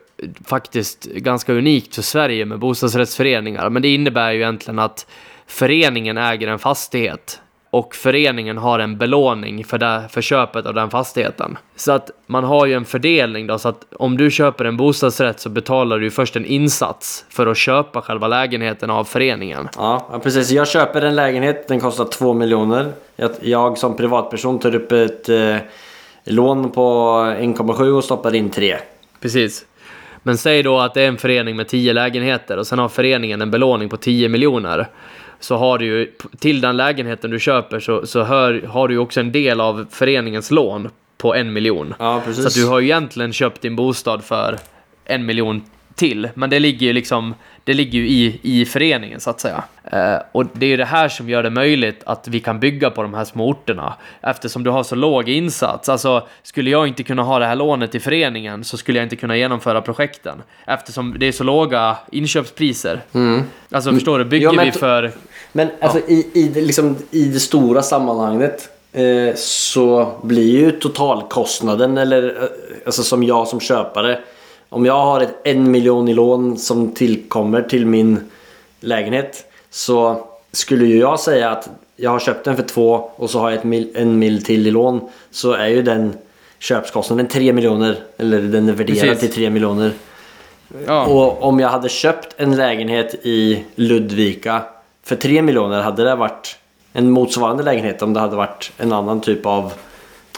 faktiskt 0.44 1.04
ganska 1.04 1.52
unikt 1.52 1.94
för 1.94 2.02
Sverige 2.02 2.44
med 2.44 2.58
bostadsrättsföreningar. 2.58 3.70
Men 3.70 3.82
det 3.82 3.88
innebär 3.88 4.32
ju 4.32 4.38
egentligen 4.38 4.78
att 4.78 5.06
föreningen 5.46 6.18
äger 6.18 6.48
en 6.48 6.58
fastighet 6.58 7.40
och 7.70 7.94
föreningen 7.94 8.58
har 8.58 8.78
en 8.78 8.98
belåning 8.98 9.64
för, 9.64 9.78
det, 9.78 10.02
för 10.10 10.20
köpet 10.20 10.66
av 10.66 10.74
den 10.74 10.90
fastigheten. 10.90 11.58
Så 11.76 11.92
att 11.92 12.10
man 12.26 12.44
har 12.44 12.66
ju 12.66 12.74
en 12.74 12.84
fördelning 12.84 13.46
då, 13.46 13.58
så 13.58 13.68
att 13.68 13.84
om 13.96 14.16
du 14.16 14.30
köper 14.30 14.64
en 14.64 14.76
bostadsrätt 14.76 15.40
så 15.40 15.48
betalar 15.48 15.98
du 15.98 16.10
först 16.10 16.36
en 16.36 16.44
insats 16.44 17.24
för 17.28 17.46
att 17.46 17.56
köpa 17.56 18.02
själva 18.02 18.28
lägenheten 18.28 18.90
av 18.90 19.04
föreningen. 19.04 19.68
Ja, 19.76 20.08
ja, 20.12 20.18
precis. 20.18 20.50
Jag 20.50 20.68
köper 20.68 21.02
en 21.02 21.16
lägenhet, 21.16 21.68
den 21.68 21.80
kostar 21.80 22.04
2 22.04 22.34
miljoner. 22.34 22.92
Jag, 23.16 23.30
jag 23.40 23.78
som 23.78 23.96
privatperson 23.96 24.58
tar 24.58 24.74
upp 24.74 24.92
ett 24.92 25.28
eh, 25.28 25.56
lån 26.24 26.70
på 26.70 26.82
1,7 27.40 27.90
och 27.90 28.04
stoppar 28.04 28.34
in 28.34 28.50
3. 28.50 28.76
Precis. 29.20 29.66
Men 30.22 30.38
säg 30.38 30.62
då 30.62 30.78
att 30.78 30.94
det 30.94 31.02
är 31.02 31.08
en 31.08 31.18
förening 31.18 31.56
med 31.56 31.68
10 31.68 31.92
lägenheter 31.92 32.56
och 32.56 32.66
sen 32.66 32.78
har 32.78 32.88
föreningen 32.88 33.42
en 33.42 33.50
belåning 33.50 33.88
på 33.88 33.96
10 33.96 34.28
miljoner. 34.28 34.88
Så 35.40 35.56
har 35.56 35.78
du 35.78 35.84
ju, 35.84 36.12
till 36.38 36.60
den 36.60 36.76
lägenheten 36.76 37.30
du 37.30 37.40
köper 37.40 37.80
så, 37.80 38.06
så 38.06 38.22
hör, 38.22 38.62
har 38.62 38.88
du 38.88 38.94
ju 38.94 39.00
också 39.00 39.20
en 39.20 39.32
del 39.32 39.60
av 39.60 39.86
föreningens 39.90 40.50
lån 40.50 40.88
på 41.18 41.34
en 41.34 41.52
miljon. 41.52 41.94
Ja, 41.98 42.22
Så 42.32 42.60
du 42.60 42.66
har 42.66 42.80
ju 42.80 42.86
egentligen 42.86 43.32
köpt 43.32 43.60
din 43.60 43.76
bostad 43.76 44.24
för 44.24 44.58
en 45.04 45.26
miljon 45.26 45.62
till, 45.94 46.28
men 46.34 46.50
det 46.50 46.58
ligger 46.58 46.86
ju 46.86 46.92
liksom 46.92 47.34
det 47.64 47.74
ligger 47.74 47.98
ju 47.98 48.08
i, 48.08 48.40
i 48.42 48.64
föreningen 48.64 49.20
så 49.20 49.30
att 49.30 49.40
säga. 49.40 49.64
Eh, 49.92 50.16
och 50.32 50.46
det 50.52 50.66
är 50.66 50.70
ju 50.70 50.76
det 50.76 50.84
här 50.84 51.08
som 51.08 51.28
gör 51.28 51.42
det 51.42 51.50
möjligt 51.50 52.02
att 52.06 52.28
vi 52.28 52.40
kan 52.40 52.60
bygga 52.60 52.90
på 52.90 53.02
de 53.02 53.14
här 53.14 53.24
små 53.24 53.48
orterna 53.48 53.94
eftersom 54.20 54.64
du 54.64 54.70
har 54.70 54.82
så 54.82 54.94
låg 54.94 55.28
insats. 55.28 55.88
Alltså, 55.88 56.26
skulle 56.42 56.70
jag 56.70 56.88
inte 56.88 57.02
kunna 57.02 57.22
ha 57.22 57.38
det 57.38 57.46
här 57.46 57.56
lånet 57.56 57.94
i 57.94 58.00
föreningen 58.00 58.64
så 58.64 58.76
skulle 58.76 58.98
jag 58.98 59.04
inte 59.04 59.16
kunna 59.16 59.36
genomföra 59.36 59.82
projekten 59.82 60.42
eftersom 60.66 61.16
det 61.18 61.26
är 61.26 61.32
så 61.32 61.44
låga 61.44 61.96
inköpspriser. 62.12 63.00
Alltså, 63.70 63.92
förstår 63.92 64.18
du? 64.18 64.24
Bygger 64.24 64.52
Ja, 64.52 64.62
vi 64.64 64.72
för... 64.72 65.12
Men 65.52 65.68
alltså, 65.80 65.98
i, 65.98 66.30
i, 66.32 66.48
det, 66.48 66.60
liksom, 66.60 66.96
i 67.10 67.24
det 67.24 67.40
stora 67.40 67.82
sammanhanget 67.82 68.68
eh, 68.92 69.34
så 69.36 70.12
blir 70.22 70.58
ju 70.58 70.70
totalkostnaden, 70.70 71.98
eller 71.98 72.42
eh, 72.42 72.48
alltså 72.86 73.02
som 73.02 73.22
jag 73.22 73.48
som 73.48 73.60
köpare. 73.60 74.20
Om 74.68 74.86
jag 74.86 75.04
har 75.04 75.20
ett 75.20 75.34
en 75.44 75.70
miljon 75.70 76.08
i 76.08 76.14
lån 76.14 76.56
som 76.56 76.94
tillkommer 76.94 77.62
till 77.62 77.86
min 77.86 78.30
lägenhet. 78.80 79.44
Så 79.70 80.26
skulle 80.52 80.86
ju 80.86 80.98
jag 80.98 81.20
säga 81.20 81.50
att 81.50 81.68
jag 81.96 82.10
har 82.10 82.18
köpt 82.18 82.44
den 82.44 82.56
för 82.56 82.62
två 82.62 83.10
och 83.16 83.30
så 83.30 83.38
har 83.38 83.50
jag 83.50 83.58
ett 83.58 83.64
mil, 83.64 83.90
en 83.94 84.18
mil 84.18 84.44
till 84.44 84.66
i 84.66 84.70
lån. 84.70 85.00
Så 85.30 85.52
är 85.52 85.66
ju 85.66 85.82
den 85.82 86.14
köpskostnaden 86.58 87.28
3 87.28 87.52
miljoner. 87.52 87.96
Eller 88.16 88.40
den 88.40 88.68
är 88.68 88.72
värderad 88.72 89.00
Precis. 89.00 89.20
till 89.20 89.32
3 89.32 89.50
miljoner. 89.50 89.92
Ja. 90.86 91.06
Och 91.06 91.42
om 91.42 91.60
jag 91.60 91.68
hade 91.68 91.88
köpt 91.88 92.34
en 92.36 92.56
lägenhet 92.56 93.14
i 93.22 93.64
Ludvika 93.74 94.62
för 95.10 95.16
3 95.16 95.42
miljoner 95.42 95.82
hade 95.82 96.04
det 96.04 96.14
varit 96.14 96.58
en 96.92 97.10
motsvarande 97.10 97.62
lägenhet 97.62 98.02
om 98.02 98.12
det 98.14 98.20
hade 98.20 98.36
varit 98.36 98.72
en 98.78 98.92
annan 98.92 99.20
typ 99.20 99.46
av 99.46 99.72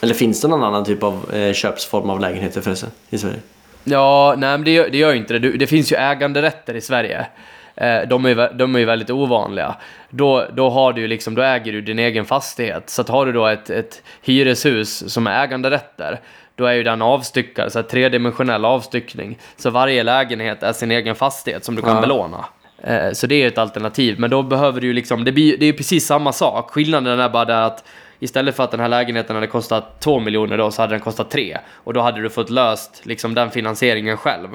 eller 0.03 0.15
finns 0.15 0.41
det 0.41 0.49
någon 0.49 0.65
annan 0.65 0.85
typ 0.85 1.03
av 1.03 1.35
eh, 1.35 1.53
köpsform 1.53 2.11
av 2.11 2.21
lägenheter 2.21 2.61
förresten 2.61 2.91
i 3.11 3.19
Sverige? 3.19 3.39
Ja, 3.85 4.35
nej 4.39 4.51
men 4.51 4.65
det 4.65 4.71
gör, 4.71 4.89
det 4.91 4.99
gör 4.99 5.13
ju 5.13 5.19
inte 5.19 5.39
det. 5.39 5.51
Det 5.53 5.67
finns 5.67 5.93
ju 5.93 5.97
äganderätter 5.97 6.75
i 6.75 6.81
Sverige. 6.81 7.27
Eh, 7.75 8.01
De 8.09 8.27
är, 8.27 8.53
de 8.53 8.75
är 8.75 8.79
ju 8.79 8.85
väldigt 8.85 9.11
ovanliga. 9.11 9.75
Då, 10.11 10.47
då, 10.53 10.71
har 10.71 10.93
du 10.93 11.07
liksom, 11.07 11.35
då 11.35 11.43
äger 11.43 11.73
du 11.73 11.81
din 11.81 11.99
egen 11.99 12.25
fastighet. 12.25 12.91
Så 12.91 13.03
att 13.03 13.09
har 13.09 13.27
du 13.27 13.33
då 13.33 13.47
ett, 13.47 13.71
ett 13.71 14.03
hyreshus 14.23 15.13
som 15.13 15.27
är 15.27 15.45
äganderätter, 15.45 16.21
då 16.57 16.67
är 16.67 16.73
ju 16.73 16.83
den 16.83 17.03
avstyckad, 17.03 17.73
så 17.73 17.83
tredimensionell 17.83 18.65
avstyckning. 18.65 19.39
Så 19.57 19.71
varje 19.71 20.03
lägenhet 20.03 20.63
är 20.63 20.73
sin 20.73 20.91
egen 20.91 21.15
fastighet 21.15 21.65
som 21.65 21.75
du 21.75 21.83
kan 21.83 21.95
Ja. 21.95 22.01
belåna. 22.01 22.45
Eh, 22.83 23.13
så 23.13 23.27
det 23.27 23.35
är 23.35 23.39
ju 23.39 23.47
ett 23.47 23.59
alternativ, 23.59 24.21
men 24.21 24.31
då 24.31 24.43
behöver 24.43 24.81
du 24.81 24.87
ju 24.87 24.93
liksom, 24.93 25.25
det, 25.25 25.33
blir, 25.33 25.57
det 25.57 25.65
är 25.65 25.67
ju 25.67 25.73
precis 25.73 26.07
samma 26.07 26.33
sak. 26.33 26.71
Skillnaden 26.71 27.21
är 27.21 27.29
bara 27.29 27.45
där 27.45 27.63
att 27.63 27.85
Istället 28.23 28.57
för 28.57 28.65
att 28.65 28.71
den 28.71 28.81
här 28.81 28.89
lägenheten 28.89 29.37
hade 29.37 29.47
kostat 29.47 30.01
2 30.01 30.21
miljoner 30.21 30.59
då, 30.59 30.71
så 30.71 30.83
hade 30.83 30.95
den 30.95 31.01
kostat 31.01 31.31
3. 31.31 31.59
Och 31.75 31.95
då 31.95 32.01
hade 32.01 32.23
du 32.23 32.31
fått 32.31 32.51
löst 32.51 33.01
liksom 33.03 33.35
den 33.35 33.51
finansieringen 33.51 34.17
själv. 34.17 34.49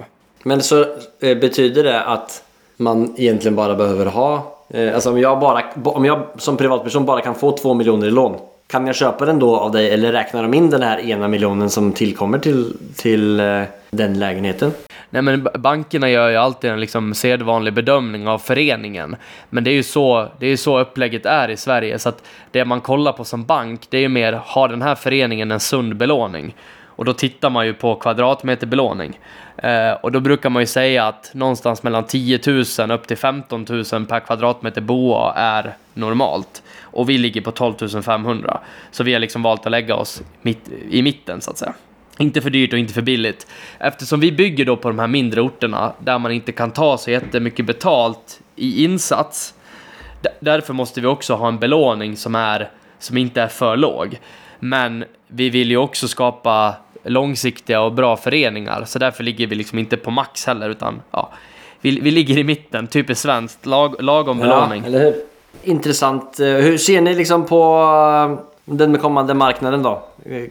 Men 0.43 0.61
så 0.61 0.85
eh, 1.19 1.37
betyder 1.37 1.83
det 1.83 2.01
att 2.01 2.43
man 2.77 3.13
egentligen 3.17 3.55
bara 3.55 3.75
behöver 3.75 4.05
ha 4.05 4.57
eh, 4.69 4.93
Alltså 4.93 5.11
om 5.11 5.19
jag, 5.19 5.39
bara, 5.39 5.63
om 5.83 6.05
jag 6.05 6.27
som 6.37 6.57
privatperson 6.57 7.05
bara 7.05 7.21
kan 7.21 7.35
få 7.35 7.57
2 7.57 7.73
miljoner 7.73 8.07
i 8.07 8.11
lån 8.11 8.39
Kan 8.67 8.87
jag 8.87 8.95
köpa 8.95 9.25
den 9.25 9.39
då 9.39 9.55
av 9.55 9.71
dig 9.71 9.89
eller 9.89 10.11
räknar 10.11 10.43
de 10.43 10.53
in 10.53 10.69
den 10.69 10.81
här 10.81 10.99
ena 10.99 11.27
miljonen 11.27 11.69
som 11.69 11.91
tillkommer 11.91 12.39
till, 12.39 12.73
till 12.95 13.37
den 13.89 14.19
lägenheten? 14.19 14.71
Nej 15.09 15.21
men 15.21 15.47
bankerna 15.53 16.09
gör 16.09 16.29
ju 16.29 16.35
alltid 16.35 16.71
en 16.71 16.79
liksom 16.79 17.13
sedvanlig 17.13 17.73
bedömning 17.73 18.27
av 18.27 18.39
föreningen. 18.39 19.15
Men 19.49 19.63
det 19.63 19.69
är 19.69 19.73
ju 19.73 19.83
så, 19.83 20.31
det 20.39 20.47
är 20.47 20.57
så 20.57 20.79
upplägget 20.79 21.25
är 21.25 21.49
i 21.49 21.57
Sverige. 21.57 21.99
Så 21.99 22.09
att 22.09 22.23
det 22.51 22.65
man 22.65 22.81
kollar 22.81 23.13
på 23.13 23.23
som 23.23 23.45
bank, 23.45 23.87
det 23.89 23.97
är 23.97 24.01
ju 24.01 24.09
mer, 24.09 24.41
har 24.45 24.67
den 24.67 24.81
här 24.81 24.95
föreningen 24.95 25.51
en 25.51 25.59
sund 25.59 25.95
belåning? 25.95 26.55
Och 26.85 27.05
då 27.05 27.13
tittar 27.13 27.49
man 27.49 27.65
ju 27.65 27.73
på 27.73 27.95
kvadratmeter 27.95 28.67
belåning. 28.67 29.19
Eh, 29.57 29.91
och 29.91 30.11
då 30.11 30.19
brukar 30.19 30.49
man 30.49 30.61
ju 30.61 30.67
säga 30.67 31.07
att 31.07 31.33
någonstans 31.33 31.83
mellan 31.83 32.03
10 32.03 32.39
000 32.79 32.91
upp 32.91 33.07
till 33.07 33.17
15 33.17 33.65
000 33.69 34.05
per 34.05 34.19
kvadratmeter 34.19 34.81
boa 34.81 35.33
är 35.35 35.75
normalt. 35.93 36.63
Och 36.81 37.09
vi 37.09 37.17
ligger 37.17 37.41
på 37.41 37.51
12 37.51 38.01
500. 38.01 38.59
Så 38.91 39.03
vi 39.03 39.13
har 39.13 39.19
liksom 39.19 39.43
valt 39.43 39.65
att 39.65 39.71
lägga 39.71 39.95
oss 39.95 40.21
mitt, 40.41 40.69
i 40.89 41.01
mitten 41.01 41.41
så 41.41 41.51
att 41.51 41.57
säga. 41.57 41.73
Inte 42.19 42.41
för 42.41 42.49
dyrt 42.49 42.73
och 42.73 42.79
inte 42.79 42.93
för 42.93 43.01
billigt. 43.01 43.47
Eftersom 43.79 44.19
vi 44.19 44.31
bygger 44.31 44.65
då 44.65 44.77
på 44.77 44.87
de 44.87 44.99
här 44.99 45.07
mindre 45.07 45.41
orterna 45.41 45.93
där 45.99 46.19
man 46.19 46.31
inte 46.31 46.51
kan 46.51 46.71
ta 46.71 46.97
så 46.97 47.11
jättemycket 47.11 47.65
betalt 47.65 48.39
i 48.55 48.83
insats. 48.83 49.53
Därför 50.39 50.73
måste 50.73 51.01
vi 51.01 51.07
också 51.07 51.33
ha 51.35 51.47
en 51.47 51.59
belåning 51.59 52.17
som, 52.17 52.35
är, 52.35 52.71
som 52.99 53.17
inte 53.17 53.41
är 53.41 53.47
för 53.47 53.77
låg. 53.77 54.19
Men 54.59 55.05
vi 55.27 55.49
vill 55.49 55.69
ju 55.69 55.77
också 55.77 56.07
skapa 56.07 56.75
långsiktiga 57.03 57.81
och 57.81 57.91
bra 57.93 58.17
föreningar. 58.17 58.83
Så 58.85 58.99
därför 58.99 59.23
ligger 59.23 59.47
vi 59.47 59.55
liksom 59.55 59.79
inte 59.79 59.97
på 59.97 60.11
max 60.11 60.45
heller 60.45 60.69
utan 60.69 61.01
ja, 61.11 61.33
vi, 61.81 61.99
vi 61.99 62.11
ligger 62.11 62.37
i 62.37 62.43
mitten, 62.43 62.87
typiskt 62.87 63.23
svenskt, 63.23 63.65
lag, 63.65 64.03
lagom 64.03 64.39
belåning. 64.39 64.83
hur? 64.83 65.15
Intressant. 65.63 66.39
Eh, 66.39 66.45
Hur 66.47 66.77
ser 66.77 67.01
ni 67.01 67.15
liksom 67.15 67.45
på 67.45 68.37
den 68.69 68.91
den 68.91 69.01
kommande 69.01 69.33
marknaden 69.33 69.83
då? 69.83 70.03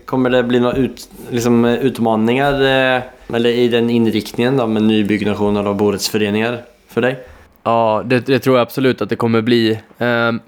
Kommer 0.05 0.31
det 0.31 0.43
bli 0.43 0.61
några 0.61 0.77
ut, 0.77 1.09
liksom, 1.31 1.65
utmaningar 1.65 2.53
eh, 2.53 3.03
eller 3.35 3.51
i 3.51 3.69
den 3.69 3.91
inriktningen 3.91 4.57
då 4.57 4.67
med 4.67 4.83
nybyggnationer 4.83 5.65
av 5.65 5.77
borättsföreningar 5.77 6.63
för 6.89 7.01
dig? 7.01 7.19
Ja, 7.63 8.03
det, 8.05 8.27
det 8.27 8.39
tror 8.39 8.57
jag 8.57 8.63
absolut 8.63 9.03
att 9.03 9.09
det 9.09 9.17
kommer 9.17 9.41
bli. 9.41 9.81
Ehm, 9.99 10.41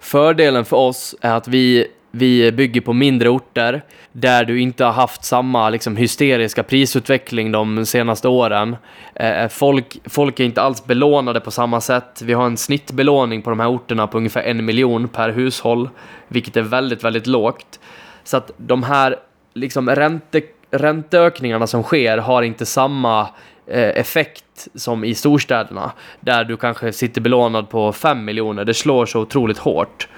fördelen 0.00 0.64
för 0.64 0.76
oss 0.76 1.14
är 1.20 1.32
att 1.32 1.48
vi, 1.48 1.86
vi 2.16 2.52
bygger 2.52 2.80
på 2.80 2.92
mindre 2.92 3.28
orter 3.28 3.82
där 4.12 4.44
du 4.44 4.60
inte 4.60 4.84
har 4.84 4.92
haft 4.92 5.24
samma 5.24 5.70
liksom, 5.70 5.96
hysteriska 5.96 6.62
prisutveckling 6.62 7.52
de 7.52 7.86
senaste 7.86 8.28
åren. 8.28 8.76
Eh, 9.14 9.48
folk, 9.48 9.98
folk 10.04 10.40
är 10.40 10.44
inte 10.44 10.62
alls 10.62 10.84
belånade 10.84 11.40
på 11.40 11.50
samma 11.50 11.80
sätt. 11.80 12.22
Vi 12.22 12.32
har 12.32 12.46
en 12.46 12.56
snittbelåning 12.56 13.42
på 13.42 13.50
de 13.50 13.60
här 13.60 13.70
orterna 13.70 14.06
på 14.06 14.18
ungefär 14.18 14.42
en 14.42 14.64
miljon 14.64 15.08
per 15.08 15.30
hushåll, 15.30 15.88
vilket 16.28 16.56
är 16.56 16.62
väldigt, 16.62 17.04
väldigt 17.04 17.26
lågt. 17.26 17.80
Så 18.24 18.36
att 18.36 18.50
de 18.56 18.82
här 18.82 19.16
liksom, 19.54 19.90
ränte, 19.90 20.42
ränteökningarna 20.70 21.66
som 21.66 21.82
sker 21.82 22.18
har 22.18 22.42
inte 22.42 22.66
samma 22.66 23.28
eh, 23.66 23.88
effekt 23.88 24.68
som 24.74 25.04
i 25.04 25.14
storstäderna 25.14 25.92
där 26.20 26.44
du 26.44 26.56
kanske 26.56 26.92
sitter 26.92 27.20
belånad 27.20 27.68
på 27.68 27.92
5 27.92 28.24
miljoner. 28.24 28.64
Det 28.64 28.74
slår 28.74 29.06
så 29.06 29.20
otroligt 29.20 29.58
hårt. 29.58 30.08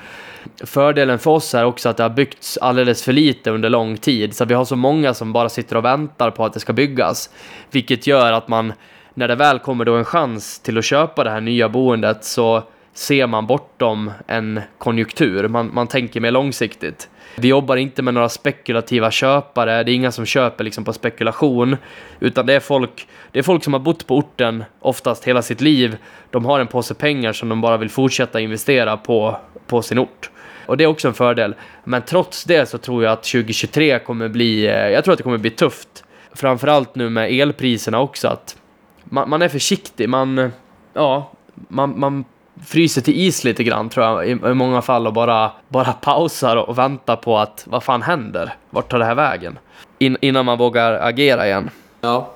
Fördelen 0.64 1.18
för 1.18 1.30
oss 1.30 1.55
är 1.55 1.64
också 1.64 1.89
att 1.89 1.97
det 1.97 2.03
har 2.03 2.11
byggts 2.11 2.59
alldeles 2.59 3.03
för 3.03 3.12
lite 3.12 3.51
under 3.51 3.70
lång 3.70 3.97
tid 3.97 4.36
så 4.36 4.45
vi 4.45 4.55
har 4.55 4.64
så 4.64 4.76
många 4.76 5.14
som 5.14 5.32
bara 5.32 5.49
sitter 5.49 5.76
och 5.76 5.84
väntar 5.84 6.30
på 6.30 6.45
att 6.45 6.53
det 6.53 6.61
ska 6.61 6.72
byggas. 6.72 7.30
Vilket 7.70 8.07
gör 8.07 8.32
att 8.32 8.49
man, 8.49 8.72
när 9.14 9.28
det 9.28 9.34
väl 9.34 9.59
kommer 9.59 9.84
då 9.84 9.97
en 9.97 10.05
chans 10.05 10.61
till 10.61 10.78
att 10.78 10.84
köpa 10.84 11.24
det 11.24 11.30
här 11.30 11.41
nya 11.41 11.68
boendet 11.68 12.24
så 12.24 12.62
ser 12.95 13.26
man 13.26 13.47
bortom 13.47 14.11
en 14.26 14.61
konjunktur. 14.78 15.49
Man, 15.49 15.70
man 15.74 15.86
tänker 15.86 16.20
mer 16.20 16.30
långsiktigt. 16.30 17.09
Vi 17.41 17.49
jobbar 17.49 17.76
inte 17.76 18.03
med 18.03 18.14
några 18.14 18.28
spekulativa 18.28 19.11
köpare, 19.11 19.82
det 19.82 19.93
är 19.93 19.95
inga 19.95 20.12
som 20.12 20.26
köper 20.26 20.64
liksom 20.64 20.84
på 20.84 20.93
spekulation. 20.93 21.76
Utan 22.20 22.47
det 22.47 22.55
är, 22.55 22.61
folk, 22.61 23.09
det 23.32 23.39
är 23.39 23.43
folk 23.43 23.64
som 23.64 23.72
har 23.72 23.80
bott 23.80 24.07
på 24.07 24.16
orten 24.16 24.64
oftast 24.80 25.24
hela 25.24 25.43
sitt 25.43 25.61
liv. 25.61 25.97
De 26.30 26.45
har 26.45 26.61
en 26.61 26.66
påse 26.66 26.95
pengar 26.95 27.32
som 27.32 27.49
de 27.49 27.61
bara 27.61 27.76
vill 27.76 27.91
fortsätta 27.91 28.41
investera 28.41 28.97
på, 28.97 29.36
på 29.66 29.82
sin 29.82 29.99
ort. 29.99 30.30
Och 30.66 30.76
det 30.76 30.84
är 30.84 30.89
också 30.89 31.09
en 31.09 31.14
fördel. 31.14 31.55
Men 31.84 32.03
trots 32.03 32.45
det 32.45 32.68
så 32.68 32.78
tror 32.78 33.05
jag 33.05 33.12
att 33.12 33.22
2023 33.22 33.99
kommer 33.99 34.28
bli, 34.28 34.66
eh, 34.66 34.72
jag 34.72 35.05
tror 35.05 35.12
att 35.12 35.18
det 35.18 35.24
kommer 35.24 35.39
bli 35.39 35.51
tufft. 35.51 36.05
Framförallt 36.32 36.95
nu 36.95 37.11
med 37.11 37.32
elpriserna 37.32 38.01
också 38.01 38.28
att 38.28 38.57
man, 39.05 39.30
man 39.30 39.43
är 39.43 39.49
försiktig, 39.49 40.09
man, 40.09 40.53
ja, 40.95 41.32
man, 41.68 42.01
man 42.01 42.24
fryser 42.67 43.01
till 43.01 43.21
is 43.21 43.45
lite 43.45 43.65
grann 43.65 43.89
tror 43.89 44.07
jag 44.07 44.29
i, 44.29 44.31
i 44.31 44.55
många 44.55 44.83
fall 44.83 45.07
och 45.07 45.13
bara, 45.13 45.51
bara 45.69 45.93
pausar 45.93 46.57
och, 46.57 46.79
väntar 46.79 47.17
på 47.17 47.39
att 47.39 47.65
vad 47.67 47.83
fan 47.83 48.03
händer? 48.03 48.55
Vart 48.71 48.91
tar 48.91 48.99
det 48.99 49.05
här 49.05 49.15
vägen? 49.15 49.59
In, 49.99 50.17
innan 50.21 50.45
man 50.45 50.59
vågar 50.59 50.93
agera 50.93 51.47
igen. 51.47 51.71
Ja. 52.01 52.31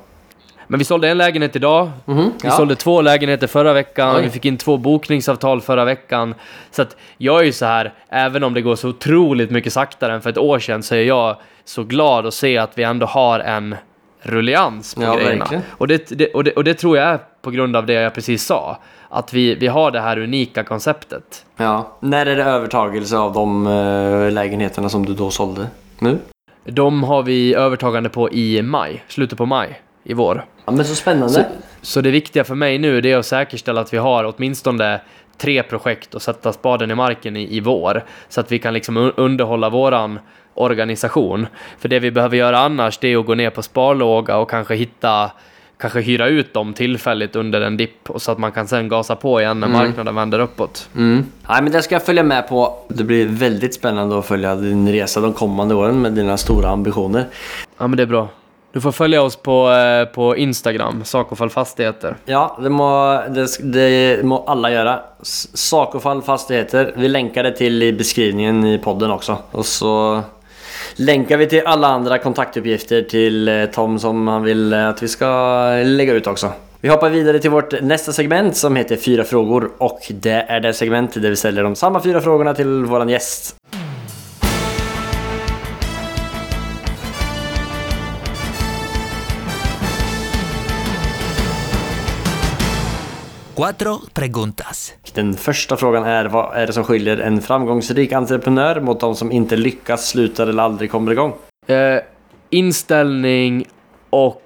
Men 0.67 0.79
vi 0.79 0.85
sålde 0.85 1.09
en 1.09 1.19
lägenhet 1.19 1.57
idag. 1.57 1.91
Vi 2.05 2.31
ja. 2.43 2.51
sålde 2.51 2.77
två 2.77 3.01
lägenheter 3.01 3.47
förra 3.47 3.73
veckan. 3.73 4.17
Oj. 4.17 4.23
Vi 4.23 4.31
fick 4.31 4.45
in 4.45 4.57
två 4.57 4.77
bokningsavtal 4.77 5.61
förra 5.61 5.85
veckan. 5.85 6.35
Så 6.71 6.83
att 6.83 6.97
jag 7.17 7.41
är 7.41 7.45
ju 7.45 7.53
så 7.53 7.67
här, 7.67 7.93
även 8.09 8.45
om 8.45 8.55
det 8.55 8.61
går 8.61 8.77
så 8.77 8.89
otroligt 8.89 9.51
mycket 9.51 9.73
saktare 9.73 10.15
än 10.15 10.23
för 10.23 10.31
ett 10.31 10.39
år 10.39 10.59
sedan 10.59 10.83
så 10.83 10.95
är 10.95 11.03
jag 11.03 11.37
så 11.65 11.85
glad 11.85 12.27
att 12.27 12.35
se 12.35 12.59
att 12.59 12.79
vi 12.79 12.83
ändå 12.83 13.07
har 13.07 13.41
en 13.41 13.77
rullians 14.23 14.95
på 14.95 15.03
Ja, 15.03 15.17
grejerna. 15.17 15.63
Och 15.69 15.89
det, 15.89 16.09
det, 16.09 16.33
och, 16.33 16.45
det, 16.45 16.53
och 16.53 16.65
det 16.65 16.75
tror 16.75 16.97
jag 16.97 17.09
är 17.09 17.19
på 17.43 17.51
grund 17.51 17.77
av 17.77 17.87
det 17.87 17.93
jag 17.93 18.15
precis 18.15 18.45
sa. 18.45 18.79
Att 19.09 19.33
vi, 19.33 19.55
vi 19.55 19.67
har 19.67 19.91
det 19.91 20.01
här 20.01 20.19
unika 20.19 20.65
konceptet. 20.65 21.45
ja. 21.57 21.97
När 22.01 22.27
är 22.27 22.37
det 22.37 22.45
övertagelse 22.45 23.17
av 23.19 23.33
de 23.33 23.67
eh, 23.67 24.31
lägenheterna 24.33 24.89
som 24.89 25.07
du 25.07 25.15
då 25.15 25.31
sålde? 25.31 25.67
Nu? 25.99 26.19
De 26.65 27.03
har 27.03 27.23
vi 27.23 27.55
övertagande 27.55 28.09
på 28.09 28.31
i 28.31 28.63
maj, 28.63 29.05
slutet 29.09 29.39
på 29.39 29.47
maj 29.47 29.83
i 30.05 30.15
vår. 30.15 30.45
Ja 30.65 30.73
men 30.73 30.85
så 30.85 30.95
spännande. 30.95 31.29
Så, 31.33 31.43
så 31.83 32.01
det 32.01 32.11
viktiga 32.11 32.45
för 32.45 32.55
mig 32.55 32.79
nu 32.79 32.99
är 32.99 33.17
att 33.19 33.27
säkerställa 33.27 33.81
att 33.81 33.93
vi 33.93 33.99
har 33.99 34.35
åtminstone 34.37 35.01
tre 35.39 35.63
projekt 35.63 36.15
och 36.15 36.23
sätta 36.23 36.53
spaden 36.53 36.91
i 36.91 36.95
marken 36.95 37.37
i, 37.37 37.57
i 37.57 37.61
vår. 37.61 38.05
Så 38.29 38.41
att 38.41 38.53
vi 38.53 38.59
kan 38.59 38.75
liksom 38.75 38.99
un- 38.99 39.13
underhålla 39.17 39.71
våran 39.71 40.19
organisation. 40.55 41.47
För 41.79 41.89
det 41.89 41.99
vi 41.99 42.11
behöver 42.11 42.37
göra 42.37 42.59
annars 42.59 42.99
det 42.99 43.09
är 43.13 43.19
att 43.19 43.27
gå 43.27 43.35
ner 43.35 43.51
på 43.51 43.63
sparlåga 43.63 44.37
och 44.37 44.51
kanske 44.51 44.75
hitta 44.75 45.31
kanske 45.83 46.01
hyra 46.01 46.27
ut 46.27 46.55
dem 46.55 46.73
tillfälligt 46.73 47.37
under 47.37 47.61
en 47.61 47.77
dipp 47.77 48.11
och 48.11 48.23
så 48.23 48.33
att 48.33 48.39
man 48.39 48.53
kan 48.53 48.69
sen 48.69 48.89
gasa 48.89 49.17
på 49.17 49.41
igen 49.41 49.61
när 49.61 49.69
marknaden 49.69 50.15
vänder 50.15 50.39
uppåt. 50.39 50.89
Mm. 50.97 51.25
Nej, 51.49 51.63
men 51.63 51.73
det 51.73 51.83
ska 51.83 51.95
jag 51.95 52.05
följa 52.05 52.23
med 52.23 52.49
på. 52.49 52.79
Det 52.89 53.05
blir 53.05 53.27
väldigt 53.27 53.75
spännande 53.75 54.19
att 54.19 54.27
följa 54.27 54.55
din 54.55 54.93
resa 54.93 55.21
de 55.21 55.33
kommande 55.33 55.75
åren 55.75 56.03
med 56.03 56.13
dina 56.13 56.37
stora 56.37 56.69
ambitioner. 56.69 57.27
Ja, 57.79 57.87
men 57.87 57.97
det 57.97 58.03
är 58.03 58.07
bra. 58.07 58.29
Du 58.73 58.81
får 58.81 58.93
följa 58.93 59.23
oss 59.23 59.37
på, 59.37 59.71
eh, 59.71 60.15
på 60.15 60.37
Instagram, 60.37 61.05
Sakofall 61.05 61.51
Fastigheter. 61.51 62.17
Ja, 62.25 62.59
det 62.63 62.69
må, 62.69 63.21
det, 63.29 63.73
det 63.73 64.25
må 64.25 64.45
alla 64.47 64.71
göra. 64.71 65.01
Sakofall 65.55 66.23
Fastigheter. 66.23 66.93
Vi 66.97 67.09
länkar 67.09 67.43
det 67.43 67.53
till 67.53 67.83
i 67.83 67.93
beskrivningen 67.93 68.65
i 68.65 68.79
podden 68.79 69.11
också. 69.11 69.37
Och 69.51 69.67
så 69.67 70.23
länkar 70.97 71.37
vi 71.37 71.47
till 71.47 71.63
alla 71.67 71.89
andra 71.89 72.19
kontaktuppgifter 72.19 73.03
till 73.03 73.49
eh, 73.49 73.65
Tom 73.67 73.99
som 73.99 74.29
han 74.29 74.43
vill 74.43 74.73
eh, 74.73 74.89
att 74.89 75.03
vi 75.03 75.09
ska 75.09 75.27
eh, 75.79 75.87
lägga 75.87 76.13
ut 76.13 76.27
också. 76.27 76.53
Vi 76.81 76.89
hoppar 76.89 77.11
vidare 77.11 77.39
till 77.39 77.51
vårt 77.51 77.83
nästa 77.83 78.13
segment 78.13 78.57
som 78.57 78.77
heter 78.77 78.97
Fyra 78.97 79.25
frågor 79.25 79.71
och 79.79 80.01
det 80.09 80.47
är 80.49 80.61
det 80.61 80.75
segment 80.75 81.15
där 81.15 81.31
vi 81.31 81.37
ställer 81.37 81.63
de 81.63 81.77
samma 81.77 82.03
fyra 82.03 82.21
frågorna 82.21 82.55
till 82.55 82.85
våran 82.85 83.09
gäst. 83.09 83.57
Cuatro 93.57 93.99
preguntas. 94.13 94.95
Den 95.15 95.35
första 95.35 95.77
frågan 95.77 96.05
är 96.05 96.25
vad 96.25 96.57
är 96.57 96.67
det 96.67 96.73
som 96.73 96.85
skiljer 96.85 97.17
en 97.17 97.41
framgångsrik 97.41 98.13
entreprenör 98.13 98.81
mot 98.81 99.01
de 99.01 99.15
som 99.15 99.33
inte 99.33 99.57
lyckas, 99.57 100.09
slutar 100.09 100.47
eller 100.47 100.63
aldrig 100.63 100.91
kommer 100.91 101.13
igång? 101.13 101.33
Eh, 101.67 101.99
inställning 102.51 103.65
och 104.11 104.43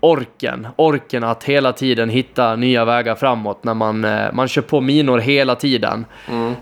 orken. 0.00 0.68
Orken 0.76 1.24
att 1.24 1.44
hela 1.44 1.72
tiden 1.72 2.08
hitta 2.08 2.56
nya 2.56 2.84
vägar 2.84 3.14
framåt 3.14 3.64
när 3.64 3.74
man, 3.74 4.04
eh, 4.04 4.32
man 4.32 4.48
kör 4.48 4.62
på 4.62 4.80
minor 4.80 5.18
hela 5.18 5.54
tiden. 5.54 6.04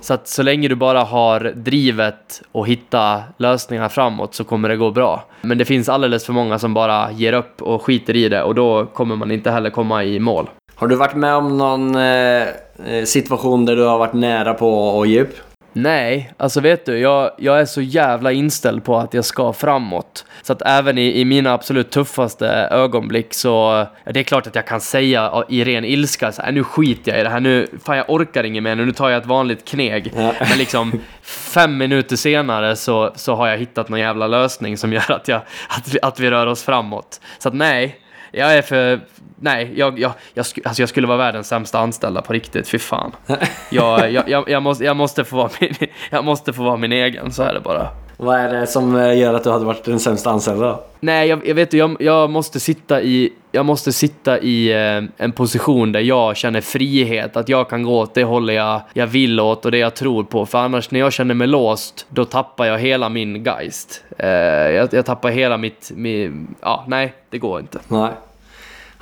Så 0.01 0.15
att 0.15 0.29
så 0.29 0.43
länge 0.43 0.69
du 0.69 0.75
bara 0.75 1.03
har 1.03 1.53
drivet 1.55 2.43
och 2.53 2.69
hitta 2.69 3.23
lösningar 3.37 3.89
framåt 3.89 4.35
så 4.35 4.45
kommer 4.45 4.69
det 4.69 4.77
gå 4.77 4.91
bra. 4.91 5.25
Men 5.43 5.59
det 5.59 5.65
finns 5.65 5.89
alldeles 5.89 6.27
för 6.27 6.33
många 6.33 6.59
som 6.59 6.75
bara 6.75 7.13
ger 7.13 7.33
upp 7.33 7.63
och 7.63 7.83
skiter 7.83 8.17
i 8.17 8.29
det 8.29 8.43
och 8.43 8.55
då 8.55 8.87
kommer 8.87 9.17
man 9.17 9.31
inte 9.31 9.51
heller 9.51 9.71
komma 9.71 10.05
i 10.05 10.19
mål. 10.19 10.49
Har 10.81 10.89
du 10.89 10.97
varit 10.97 11.15
med 11.15 11.35
om 11.35 11.59
någon 11.59 11.95
eh, 11.95 12.49
eh, 12.87 13.05
situation 13.05 13.65
där 13.65 13.77
du 13.77 13.83
har 13.83 13.99
varit 13.99 14.13
nära 14.13 14.55
på 14.55 15.01
att 15.03 15.09
ge 15.09 15.23
upp? 15.23 15.37
Nej, 15.73 16.33
alltså 16.37 16.61
vet 16.61 16.87
du, 16.87 16.99
jag, 16.99 17.31
jag 17.39 17.61
är 17.61 17.65
så 17.65 17.81
jävla 17.81 18.33
inställd 18.33 18.85
på 18.85 18.97
att 18.97 19.15
jag 19.15 19.25
ska 19.25 19.53
framåt. 19.53 20.25
Så 20.43 20.53
att 20.53 20.63
även 20.63 20.99
i, 20.99 21.21
i 21.21 21.25
mina 21.25 21.53
absolut 21.53 21.91
tuffaste 21.91 22.49
ögonblick 22.71 23.35
så, 23.35 23.87
det 24.05 24.21
är 24.21 24.25
klart 24.25 24.47
att 24.47 24.55
jag 24.55 24.67
kan 24.67 24.81
säga 24.81 25.45
i 25.49 25.65
ren 25.65 25.85
ilska 25.85 26.33
så 26.33 26.43
här, 26.43 26.53
nu 26.53 26.65
skiter 26.65 27.13
jag 27.13 27.21
i 27.21 27.25
det 27.25 27.31
här, 27.31 27.41
nu, 27.41 27.67
fan 27.85 27.97
jag 27.97 28.11
orkar 28.11 28.45
inget 28.45 28.63
mer, 28.63 28.77
nu 28.77 28.93
tar 28.93 29.11
jag 29.11 29.23
ett 29.23 29.29
vanligt 29.29 29.65
kneg. 29.65 30.13
Ja. 30.17 30.35
Men 30.49 30.59
liksom 30.59 30.93
fem 31.23 31.79
minuter 31.79 32.17
senare 32.17 32.77
så, 32.77 33.13
så 33.15 33.35
har 33.35 33.49
jag 33.49 33.59
hittat 33.59 33.89
någon 33.89 34.01
jävla 34.01 34.27
lösning 34.27 34.77
som 34.77 34.93
gör 34.93 35.13
att, 35.13 35.29
jag, 35.29 35.41
att, 35.69 35.95
vi, 35.95 35.99
att 36.03 36.21
vi 36.21 36.31
rör 36.31 36.47
oss 36.47 36.63
framåt. 36.63 37.21
Så 37.39 37.49
att 37.49 37.55
nej, 37.55 38.01
jag 38.31 38.55
är 38.59 38.63
för... 38.63 39.01
Nej, 39.43 39.73
jag, 39.77 39.99
jag, 39.99 40.13
jag, 40.35 40.47
alltså 40.65 40.83
jag 40.83 40.89
skulle 40.89 41.07
vara 41.07 41.19
världens 41.19 41.49
sämsta 41.49 41.79
anställda 41.79 42.23
på 42.23 42.33
riktigt, 42.33 42.69
fy 42.69 42.79
fan. 42.79 43.13
Jag, 43.71 44.13
jag, 44.13 44.29
jag, 44.29 44.49
jag, 44.49 44.63
måste, 44.63 44.85
jag, 44.85 44.97
måste 44.97 45.25
få 45.25 45.37
vara 45.37 45.51
min, 45.61 45.75
jag 46.11 46.25
måste 46.25 46.53
få 46.53 46.63
vara 46.63 46.77
min 46.77 46.93
egen, 46.93 47.33
så 47.33 47.43
är 47.43 47.55
det 47.55 47.61
bara. 47.61 47.89
Vad 48.23 48.37
är 48.37 48.49
det 48.49 48.67
som 48.67 48.97
eh, 48.97 49.19
gör 49.19 49.35
att 49.35 49.45
du 49.45 49.51
hade 49.51 49.65
varit 49.65 49.85
den 49.85 50.01
sämsta 50.01 50.31
anställda 50.31 50.67
då? 50.67 50.83
Nej, 51.01 51.29
jag, 51.29 51.47
jag 51.47 51.55
vet 51.55 51.73
jag, 51.73 51.97
jag 52.01 52.31
måste 52.31 52.61
sitta 52.61 53.03
i, 53.03 53.33
jag 53.53 53.67
måste 53.67 53.93
sitta 53.93 54.39
i 54.39 54.73
eh, 54.73 55.25
en 55.25 55.33
position 55.33 55.93
där 55.93 56.01
jag 56.01 56.37
känner 56.37 56.61
frihet, 56.61 57.37
att 57.37 57.49
jag 57.49 57.71
kan 57.71 57.83
gå 57.83 57.99
åt 57.99 58.15
det 58.15 58.25
hållet 58.25 58.57
jag, 58.57 58.81
jag 58.93 59.07
vill 59.07 59.41
åt 59.41 59.65
och 59.65 59.71
det 59.71 59.79
jag 59.79 59.95
tror 59.95 60.25
på. 60.25 60.47
För 60.47 60.59
annars 60.59 60.91
när 60.91 61.01
jag 61.01 61.13
känner 61.13 61.35
mig 61.35 61.47
låst, 61.47 62.07
då 62.09 62.25
tappar 62.25 62.67
jag 62.67 62.79
hela 62.79 63.09
min 63.09 63.45
geist. 63.45 64.05
Eh, 64.19 64.29
jag, 64.29 64.89
jag 64.93 65.07
tappar 65.07 65.31
hela 65.31 65.57
mitt, 65.57 65.91
min, 65.95 66.55
ja, 66.61 66.85
nej, 66.89 67.15
det 67.31 67.39
går 67.39 67.61
inte. 67.61 67.79
Nej. 67.89 68.11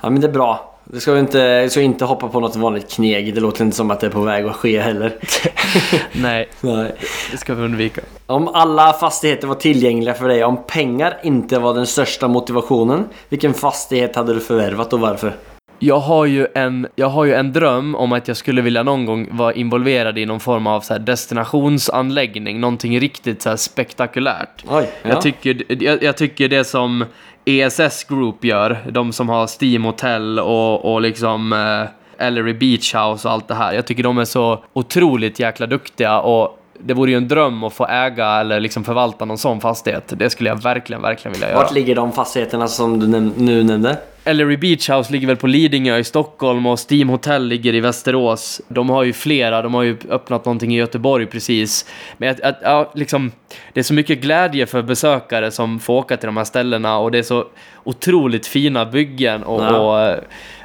Ja 0.01 0.09
men 0.09 0.21
det 0.21 0.27
är 0.27 0.31
bra. 0.31 0.68
Du 0.93 0.99
ska 0.99 1.19
inte, 1.19 1.63
du 1.63 1.69
ska 1.69 1.81
inte 1.81 2.05
hoppa 2.05 2.27
på 2.27 2.39
något 2.39 2.55
vanligt 2.55 2.91
kneg. 2.91 3.35
Det 3.35 3.41
låter 3.41 3.65
inte 3.65 3.77
som 3.77 3.91
att 3.91 3.99
det 3.99 4.07
är 4.07 4.11
på 4.11 4.21
väg 4.21 4.45
att 4.45 4.55
ske 4.55 4.79
heller. 4.79 5.15
nej, 6.21 6.49
Nej. 6.61 6.95
det 7.31 7.37
ska 7.37 7.53
vi 7.53 7.63
undvika. 7.63 8.01
Om 8.25 8.47
alla 8.47 8.93
fastigheter 8.93 9.47
var 9.47 9.55
tillgängliga 9.55 10.13
för 10.13 10.27
dig, 10.27 10.43
om 10.43 10.63
pengar 10.67 11.17
inte 11.23 11.59
var 11.59 11.73
den 11.73 11.87
största 11.87 12.27
motivationen, 12.27 13.05
vilken 13.29 13.53
fastighet 13.53 14.15
hade 14.15 14.33
du 14.33 14.39
förvärvat 14.39 14.93
och 14.93 14.99
varför? 14.99 15.33
Jag 15.79 15.99
har, 15.99 16.25
ju 16.25 16.47
en, 16.55 16.87
jag 16.95 17.09
har 17.09 17.25
ju 17.25 17.33
en 17.33 17.53
dröm 17.53 17.95
om 17.95 18.11
att 18.11 18.27
jag 18.27 18.37
skulle 18.37 18.61
vilja 18.61 18.83
någon 18.83 19.05
gång 19.05 19.27
vara 19.31 19.53
involverad 19.53 20.17
i 20.17 20.25
någon 20.25 20.39
form 20.39 20.67
av 20.67 20.81
så 20.81 20.97
destinationsanläggning, 20.97 22.59
någonting 22.59 22.99
riktigt 22.99 23.41
så 23.41 23.57
spektakulärt. 23.57 24.63
Oj, 24.69 24.89
ja. 25.03 25.09
Jag, 25.09 25.21
tycker, 25.21 25.83
jag, 25.83 26.03
jag 26.03 26.17
tycker 26.17 26.47
det 26.47 26.63
som 26.63 27.05
ESS 27.49 28.03
Group 28.03 28.43
gör, 28.43 28.77
de 28.91 29.13
som 29.13 29.29
har 29.29 29.49
Steam 29.63 29.83
Hotel 29.83 30.39
och, 30.39 30.93
och 30.93 31.01
liksom 31.01 31.53
eh, 31.53 32.25
Ellery 32.27 32.53
Beach 32.53 32.95
House 32.95 33.27
och 33.27 33.33
allt 33.33 33.47
det 33.47 33.55
här. 33.55 33.73
Jag 33.73 33.85
tycker 33.85 34.03
de 34.03 34.17
är 34.17 34.25
så 34.25 34.63
otroligt 34.73 35.39
jäkla 35.39 35.67
duktiga 35.67 36.19
och 36.19 36.59
det 36.79 36.93
vore 36.93 37.11
ju 37.11 37.17
en 37.17 37.27
dröm 37.27 37.63
att 37.63 37.73
få 37.73 37.87
äga 37.87 38.27
eller 38.27 38.59
liksom 38.59 38.83
förvalta 38.83 39.25
någon 39.25 39.37
sån 39.37 39.61
fastighet. 39.61 40.13
Det 40.17 40.29
skulle 40.29 40.49
jag 40.49 40.61
verkligen, 40.63 41.01
verkligen 41.01 41.33
vilja 41.33 41.49
göra. 41.49 41.59
Vart 41.59 41.73
ligger 41.73 41.95
de 41.95 42.11
fastigheterna 42.11 42.67
som 42.67 42.99
du 42.99 43.07
näm- 43.07 43.33
nu 43.37 43.63
nämnde? 43.63 43.97
Ellery 44.29 44.57
Beach 44.57 44.89
House 44.89 45.11
ligger 45.11 45.27
väl 45.27 45.35
på 45.37 45.47
Lidingö 45.47 45.97
i 45.97 46.03
Stockholm 46.03 46.65
och 46.65 46.79
Steam 46.91 47.09
Hotel 47.09 47.47
ligger 47.47 47.73
i 47.73 47.79
Västerås. 47.79 48.61
De 48.67 48.89
har 48.89 49.03
ju 49.03 49.13
flera, 49.13 49.61
de 49.61 49.73
har 49.73 49.83
ju 49.83 49.97
öppnat 50.09 50.45
någonting 50.45 50.75
i 50.75 50.77
Göteborg 50.77 51.25
precis. 51.25 51.85
Men 52.17 52.29
att, 52.29 52.41
att, 52.41 52.59
ja, 52.63 52.91
liksom, 52.95 53.31
det 53.73 53.79
är 53.79 53.83
så 53.83 53.93
mycket 53.93 54.21
glädje 54.21 54.65
för 54.65 54.81
besökare 54.81 55.51
som 55.51 55.79
får 55.79 55.93
åka 55.93 56.17
till 56.17 56.27
de 56.27 56.37
här 56.37 56.43
ställena 56.43 56.97
och 56.97 57.11
det 57.11 57.17
är 57.17 57.23
så 57.23 57.45
otroligt 57.83 58.47
fina 58.47 58.85
byggen 58.85 59.43
och, 59.43 59.63
Ja. 59.63 59.77
och 60.09 60.23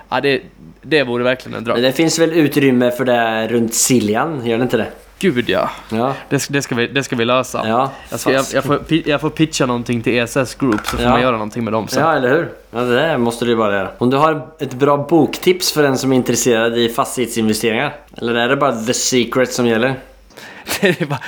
ja, 0.08 0.20
det, 0.20 0.42
det 0.82 1.02
vore 1.02 1.24
verkligen 1.24 1.58
en 1.58 1.64
dröm. 1.64 1.74
Men 1.74 1.82
det 1.82 1.92
finns 1.92 2.18
väl 2.18 2.32
utrymme 2.32 2.90
för 2.90 3.04
det 3.04 3.48
runt 3.48 3.74
Siljan, 3.74 4.46
gör 4.46 4.56
det 4.58 4.62
inte 4.62 4.76
det? 4.76 4.86
Gud 5.24 5.48
ja, 5.48 5.70
Ja. 5.88 6.14
det, 6.28 6.38
ska- 6.38 6.52
det, 6.52 6.62
ska 6.62 6.74
vi, 6.74 6.86
det 6.86 7.04
ska 7.04 7.16
vi 7.16 7.24
lösa. 7.24 7.62
Ja, 7.68 7.90
jag, 8.10 8.20
ska, 8.20 8.32
jag, 8.32 8.44
jag, 8.54 8.64
får, 8.64 8.80
jag 8.88 9.20
får 9.20 9.30
pitcha 9.30 9.66
någonting 9.66 10.02
till 10.02 10.18
ESS 10.18 10.54
Group 10.54 10.86
så 10.86 10.96
får 10.96 11.04
Ja. 11.04 11.10
man 11.10 11.20
göra 11.20 11.32
någonting 11.32 11.64
med 11.64 11.72
dem 11.72 11.88
sen. 11.88 12.02
Ja, 12.02 12.12
eller 12.16 12.28
hur? 12.28 12.48
Ja, 12.70 12.80
det 12.80 12.94
där 12.94 13.18
måste 13.18 13.44
du 13.44 13.56
bara 13.56 13.74
göra. 13.74 13.90
Om 13.98 14.10
du 14.10 14.16
har 14.16 14.46
ett 14.60 14.74
bra 14.74 14.96
boktips 14.96 15.72
för 15.72 15.82
den 15.82 15.98
som 15.98 16.12
är 16.12 16.16
intresserad 16.16 16.78
i 16.78 16.88
fastighetsinvesteringar? 16.88 17.94
Eller 18.18 18.34
är 18.34 18.48
det 18.48 18.56
bara 18.56 18.72
The 18.76 18.94
Secret 18.94 19.52
som 19.52 19.66
gäller? 19.66 19.94
Det 20.80 21.00
var 21.10 21.18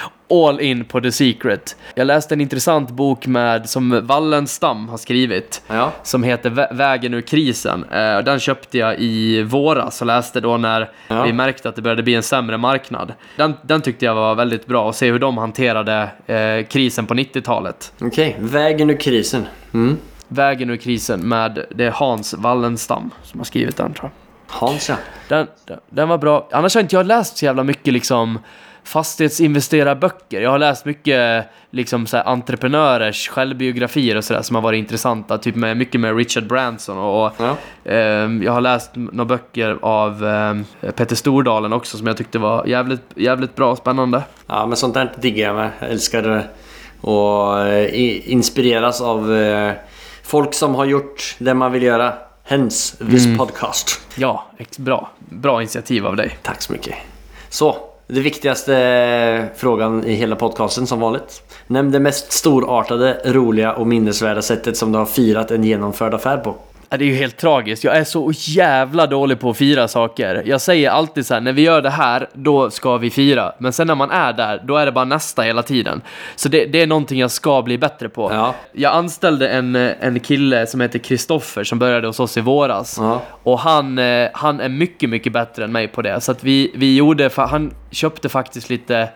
all 0.46 0.60
in 0.60 0.84
på 0.84 1.00
The 1.00 1.12
Secret. 1.12 1.76
Jag 1.94 2.06
läste 2.06 2.34
en 2.34 2.40
intressant 2.40 2.90
bok 2.90 3.26
med, 3.26 3.68
som 3.68 4.06
Wallenstam 4.06 4.88
har 4.88 4.96
skrivit. 4.96 5.62
Ja. 5.68 5.92
Som 6.02 6.22
heter 6.22 6.50
Vä- 6.50 6.74
Vägen 6.76 7.14
ur 7.14 7.20
krisen. 7.20 7.84
Eh, 7.84 8.18
Den 8.18 8.38
köpte 8.40 8.78
jag 8.78 8.98
i 8.98 9.42
våras 9.42 10.00
och 10.00 10.06
läste 10.06 10.40
då 10.40 10.56
när 10.56 10.90
Ja. 11.08 11.22
vi 11.22 11.32
märkte 11.32 11.68
att 11.68 11.76
det 11.76 11.82
började 11.82 12.02
bli 12.02 12.14
en 12.14 12.22
sämre 12.22 12.56
marknad. 12.58 13.12
Den, 13.36 13.54
den 13.62 13.80
tyckte 13.80 14.04
jag 14.04 14.14
var 14.14 14.34
väldigt 14.34 14.66
bra 14.66 14.88
att 14.90 14.96
se 14.96 15.10
hur 15.12 15.18
de 15.18 15.38
hanterade 15.38 16.08
eh, 16.26 16.66
krisen 16.66 17.06
på 17.06 17.14
90-talet. 17.14 17.92
Okej, 18.00 18.36
vägen 18.40 18.90
ur 18.90 19.00
krisen. 19.00 19.46
Mm. 19.74 19.96
Vägen 20.28 20.70
ur 20.70 20.76
krisen 20.76 21.28
med, 21.28 21.66
det 21.74 21.84
är 21.84 21.90
Hans 21.90 22.34
Wallenstam 22.34 23.10
som 23.22 23.40
har 23.40 23.44
skrivit 23.44 23.76
den 23.76 23.92
tror 23.94 24.04
jag. 24.04 24.56
Hans 24.60 24.88
ja. 24.88 24.96
Den, 25.28 25.46
den, 25.66 25.78
den 25.90 26.08
var 26.08 26.18
bra. 26.18 26.48
Annars 26.52 26.74
har 26.74 26.82
inte 26.82 26.96
jag 26.96 27.06
läst 27.06 27.36
så 27.36 27.44
jävla 27.44 27.64
mycket 27.64 27.92
liksom 27.92 28.38
fastighetsinvesterarböcker. 28.86 30.40
Jag 30.40 30.50
har 30.50 30.58
läst 30.58 30.84
mycket 30.84 31.44
liksom 31.70 32.06
så 32.06 32.16
här, 32.16 32.24
entreprenörers 32.28 33.28
självbiografier 33.28 34.16
och 34.16 34.24
sådär 34.24 34.42
som 34.42 34.54
har 34.56 34.62
varit 34.62 34.78
intressanta. 34.78 35.38
Typ 35.38 35.54
med, 35.54 35.76
mycket 35.76 36.00
med 36.00 36.16
Richard 36.16 36.46
Branson 36.46 36.98
och, 36.98 37.26
och 37.26 37.32
Ja. 37.38 37.56
ehm, 37.92 38.42
jag 38.42 38.52
har 38.52 38.60
läst 38.60 38.90
några 38.94 39.24
böcker 39.24 39.78
av 39.82 40.24
ehm, 40.24 40.64
Peter 40.96 41.16
Stordalen 41.16 41.72
också 41.72 41.98
som 41.98 42.06
jag 42.06 42.16
tyckte 42.16 42.38
var 42.38 42.66
jävligt, 42.66 43.02
jävligt 43.14 43.54
bra 43.56 43.70
och 43.70 43.78
spännande. 43.78 44.22
Ja, 44.46 44.66
men 44.66 44.76
sånt 44.76 44.94
där 44.94 45.12
diggar 45.20 45.46
jag 45.46 45.56
med. 45.56 45.70
Jag 45.80 45.90
älskar 45.90 46.22
det. 46.22 46.44
Och 47.00 47.60
eh, 47.60 48.30
inspireras 48.32 49.00
av 49.00 49.34
eh, 49.36 49.72
folk 50.22 50.54
som 50.54 50.74
har 50.74 50.84
gjort 50.84 51.34
det 51.38 51.54
man 51.54 51.72
vill 51.72 51.82
göra. 51.82 52.12
Hence 52.44 52.96
this 53.10 53.38
podcast. 53.38 54.00
Ja, 54.16 54.46
bra. 54.78 55.10
Bra 55.18 55.62
initiativ 55.62 56.06
av 56.06 56.16
dig. 56.16 56.38
Tack 56.42 56.62
så 56.62 56.72
mycket. 56.72 56.94
Så, 57.48 57.76
det 58.08 58.20
viktigaste 58.20 58.76
eh, 58.76 59.44
frågan 59.56 60.04
i 60.04 60.14
hela 60.14 60.36
podcasten 60.36 60.86
som 60.86 61.00
vanligt. 61.00 61.42
Nämn 61.66 61.90
det 61.90 62.00
mest 62.00 62.32
storartade, 62.32 63.20
roliga 63.24 63.72
och 63.72 63.86
minnesvärda 63.86 64.42
sättet 64.42 64.76
som 64.76 64.92
du 64.92 64.98
har 64.98 65.06
firat 65.06 65.50
en 65.50 65.64
genomförd 65.64 66.14
affär 66.14 66.36
på. 66.36 66.54
Ja, 66.88 66.96
det 66.96 67.04
är 67.04 67.06
ju 67.06 67.14
helt 67.14 67.36
tragiskt. 67.36 67.84
Jag 67.84 67.96
är 67.96 68.04
så 68.04 68.32
jävla 68.34 69.06
dålig 69.06 69.40
på 69.40 69.50
att 69.50 69.56
fira 69.56 69.88
saker. 69.88 70.42
Jag 70.46 70.60
säger 70.60 70.90
alltid 70.90 71.26
så 71.26 71.34
här, 71.34 71.40
när 71.40 71.52
vi 71.52 71.62
gör 71.62 71.82
det 71.82 71.90
här, 71.90 72.28
då 72.32 72.70
ska 72.70 72.96
vi 72.96 73.10
fira. 73.10 73.52
Men 73.58 73.72
sen 73.72 73.86
när 73.86 73.94
man 73.94 74.10
är 74.10 74.32
där, 74.32 74.62
då 74.64 74.76
är 74.76 74.86
det 74.86 74.92
bara 74.92 75.04
nästa 75.04 75.42
hela 75.42 75.62
tiden. 75.62 76.02
Så 76.36 76.48
det, 76.48 76.64
det 76.64 76.82
är 76.82 76.86
någonting 76.86 77.20
jag 77.20 77.30
ska 77.30 77.62
bli 77.62 77.78
bättre 77.78 78.08
på. 78.08 78.30
Ja. 78.32 78.54
Jag 78.72 78.94
anställde 78.94 79.48
en, 79.48 79.76
en 79.76 80.20
kille 80.20 80.66
som 80.66 80.80
heter 80.80 80.98
Kristoffer 80.98 81.64
som 81.64 81.78
började 81.78 82.06
hos 82.06 82.20
oss 82.20 82.36
i 82.36 82.40
våras. 82.40 82.96
Ja. 83.00 83.22
Och 83.42 83.58
han, 83.58 83.98
eh, 83.98 84.28
han 84.32 84.60
är 84.60 84.68
mycket, 84.68 85.10
mycket 85.10 85.32
bättre 85.32 85.64
än 85.64 85.72
mig 85.72 85.88
på 85.88 86.02
det. 86.02 86.20
Så 86.20 86.32
att 86.32 86.44
vi, 86.44 86.72
vi 86.74 86.96
gjorde, 86.96 87.30
han 87.36 87.74
köpte 87.90 88.28
faktiskt 88.28 88.70
lite 88.70 89.08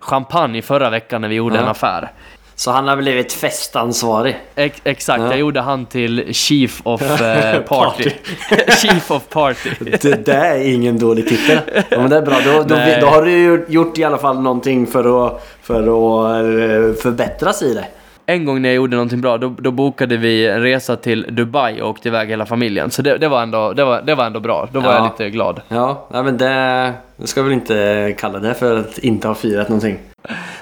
champagne 0.00 0.62
förra 0.62 0.90
veckan 0.90 1.20
när 1.20 1.28
vi 1.28 1.34
gjorde 1.34 1.56
Ja. 1.56 1.62
en 1.62 1.68
affär. 1.68 2.10
Så 2.58 2.70
han 2.70 2.88
har 2.88 2.96
blivit 2.96 3.32
festansvarig. 3.32 4.36
Ex 4.54 4.80
exakt, 4.84 5.20
Ja. 5.22 5.26
jag 5.30 5.38
gjorde 5.38 5.60
han 5.60 5.86
till 5.86 6.34
Chief 6.34 6.80
of 6.84 7.20
eh, 7.20 7.60
Party. 7.68 8.10
Chief 8.82 9.10
of 9.10 9.28
Party. 9.28 9.70
Det 10.00 10.26
där 10.26 10.54
är 10.54 10.72
ingen 10.74 10.98
dålig 10.98 11.28
titel. 11.28 11.58
Ja, 11.88 11.98
men 12.00 12.10
det 12.10 12.16
är 12.16 12.22
bra. 12.22 12.36
Då, 12.44 12.52
då, 12.62 12.76
då 13.00 13.06
har 13.06 13.22
du 13.22 13.64
gjort 13.68 13.98
i 13.98 14.04
alla 14.04 14.18
fall 14.18 14.40
någonting 14.40 14.86
för 14.86 15.26
att, 15.26 15.46
för 15.62 15.80
att 15.82 16.44
eh, 16.44 17.02
förbättras 17.02 17.62
i 17.62 17.74
det. 17.74 17.84
En 18.26 18.44
gång 18.44 18.62
när 18.62 18.68
jag 18.68 18.76
gjorde 18.76 18.96
någonting 18.96 19.20
bra, 19.20 19.38
då, 19.38 19.54
då 19.58 19.70
bokade 19.70 20.16
vi 20.16 20.46
en 20.46 20.62
resa 20.62 20.96
till 20.96 21.26
Dubai 21.30 21.80
och 21.82 21.88
åkte 21.90 22.08
iväg 22.08 22.28
hela 22.28 22.46
familjen. 22.46 22.90
Så 22.90 23.02
det, 23.02 23.18
det, 23.18 23.28
var, 23.28 23.42
ändå, 23.42 23.72
det, 23.72 23.84
var, 23.84 24.02
det 24.02 24.14
var 24.14 24.24
ändå 24.24 24.40
bra. 24.40 24.68
Då 24.72 24.80
var 24.80 24.92
Ja. 24.92 24.96
jag 24.96 25.04
lite 25.04 25.30
glad. 25.30 25.60
Ja, 25.68 26.06
men 26.10 26.38
det, 26.38 26.92
det 27.16 27.26
ska 27.26 27.42
väl 27.42 27.52
inte 27.52 28.14
kalla 28.18 28.38
det 28.38 28.54
för 28.54 28.76
att 28.78 28.98
inte 28.98 29.28
ha 29.28 29.34
firat 29.34 29.68
någonting. 29.68 29.98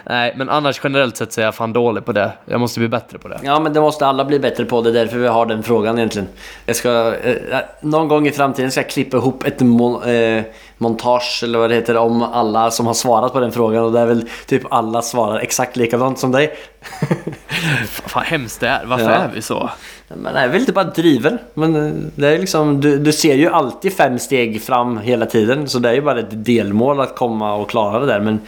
Nej, 0.08 0.34
men 0.36 0.48
annars 0.48 0.80
generellt 0.84 1.16
sett 1.16 1.32
så 1.32 1.40
är 1.40 1.44
jag 1.44 1.54
fan 1.54 1.72
dålig 1.72 2.04
på 2.04 2.12
det. 2.12 2.32
Jag 2.44 2.60
måste 2.60 2.78
bli 2.80 2.88
bättre 2.88 3.18
på 3.18 3.28
det. 3.28 3.40
Ja, 3.42 3.60
men 3.60 3.72
det 3.72 3.80
måste 3.80 4.06
alla 4.06 4.24
bli 4.24 4.38
bättre 4.38 4.64
på. 4.64 4.82
Det 4.82 4.90
är 4.90 4.94
därför 4.94 5.18
vi 5.18 5.26
har 5.28 5.46
den 5.46 5.62
frågan 5.62 5.98
egentligen. 5.98 6.28
Jag 6.66 6.76
ska, 6.76 7.14
eh, 7.16 7.58
någon 7.80 8.08
gång 8.08 8.26
i 8.26 8.32
framtiden 8.32 8.70
ska 8.70 8.80
jag 8.80 8.90
klippa 8.90 9.16
ihop 9.16 9.44
ett 9.46 9.60
mon, 9.60 10.02
eh, 10.02 10.42
montage, 10.78 11.40
eller 11.44 11.58
vad 11.58 11.70
det 11.70 11.74
heter, 11.74 11.96
om 11.96 12.22
alla 12.22 12.70
som 12.70 12.86
har 12.86 12.94
svarat 12.94 13.32
på 13.32 13.40
den 13.40 13.52
frågan. 13.52 13.84
Och 13.84 13.92
det 13.92 14.00
är 14.00 14.06
väl 14.06 14.28
typ 14.46 14.62
alla 14.70 15.02
svarar 15.02 15.38
exakt 15.38 15.76
likadant 15.76 16.18
som 16.18 16.32
dig. 16.32 16.56
Fan 17.86 18.24
hemskt 18.24 18.60
det 18.60 18.68
är. 18.68 18.84
Varför 18.86 19.04
Ja. 19.04 19.10
är 19.10 19.30
vi 19.34 19.42
så? 19.42 19.70
Det 20.08 20.38
är 20.40 20.48
väl 20.48 20.60
inte 20.60 20.72
bara 20.72 20.84
driver. 20.84 21.38
Men 21.54 21.76
eh, 21.76 21.92
det 22.14 22.28
är 22.28 22.38
liksom, 22.38 22.80
du, 22.80 22.98
du 22.98 23.12
ser 23.12 23.34
ju 23.34 23.48
alltid 23.48 23.92
fem 23.92 24.18
steg 24.18 24.62
fram 24.62 24.98
hela 24.98 25.26
tiden. 25.26 25.68
Så 25.68 25.78
det 25.78 25.88
är 25.88 25.94
ju 25.94 26.02
bara 26.02 26.20
ett 26.20 26.44
delmål 26.44 27.00
att 27.00 27.16
komma 27.16 27.54
och 27.54 27.70
klara 27.70 27.98
det 27.98 28.06
där. 28.06 28.20
Men 28.20 28.40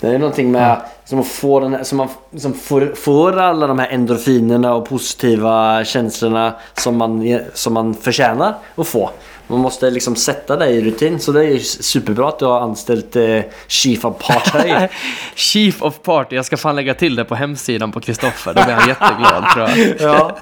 det 0.00 0.06
är 0.06 0.18
någonting 0.18 0.52
med 0.52 0.80
som 1.04 1.20
att 1.20 1.26
få 1.26 1.60
den 1.60 1.74
här, 1.74 1.82
som 1.82 1.98
man 1.98 2.08
som 2.36 2.52
får, 2.52 2.92
får 2.94 3.38
alla 3.38 3.66
de 3.66 3.78
här 3.78 3.88
endorfinerna 3.88 4.74
och 4.74 4.88
positiva 4.88 5.84
känslorna 5.84 6.54
som 6.74 6.96
man, 6.96 7.40
som 7.54 7.74
man 7.74 7.94
förtjänar 7.94 8.54
att 8.74 8.86
få. 8.86 9.10
Man 9.46 9.60
måste 9.60 9.90
liksom 9.90 10.16
sätta 10.16 10.56
det 10.56 10.68
i 10.68 10.84
rutin. 10.84 11.20
Så 11.20 11.32
det 11.32 11.40
är 11.40 11.48
ju 11.48 11.58
superbra 11.60 12.28
att 12.28 12.38
du 12.38 12.44
har 12.44 12.60
anställt 12.60 13.16
eh, 13.16 13.40
Chief 13.66 14.04
of 14.04 14.18
Party. 14.18 14.88
Chief 15.34 15.82
of 15.82 16.02
Party, 16.02 16.36
jag 16.36 16.44
ska 16.44 16.56
fan 16.56 16.76
lägga 16.76 16.94
till 16.94 17.16
det 17.16 17.24
på 17.24 17.34
hemsidan 17.34 17.92
på 17.92 18.00
Kristoffer. 18.00 18.54
Då 18.54 18.64
blir 18.64 18.74
han 18.74 18.88
jätteglad 18.88 19.44
tror 19.54 19.68
jag. 19.68 19.94
ja. 20.00 20.38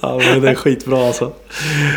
ja, 0.00 0.20
men 0.32 0.40
det 0.40 0.50
är 0.50 0.54
skitbra 0.54 1.06
alltså. 1.06 1.32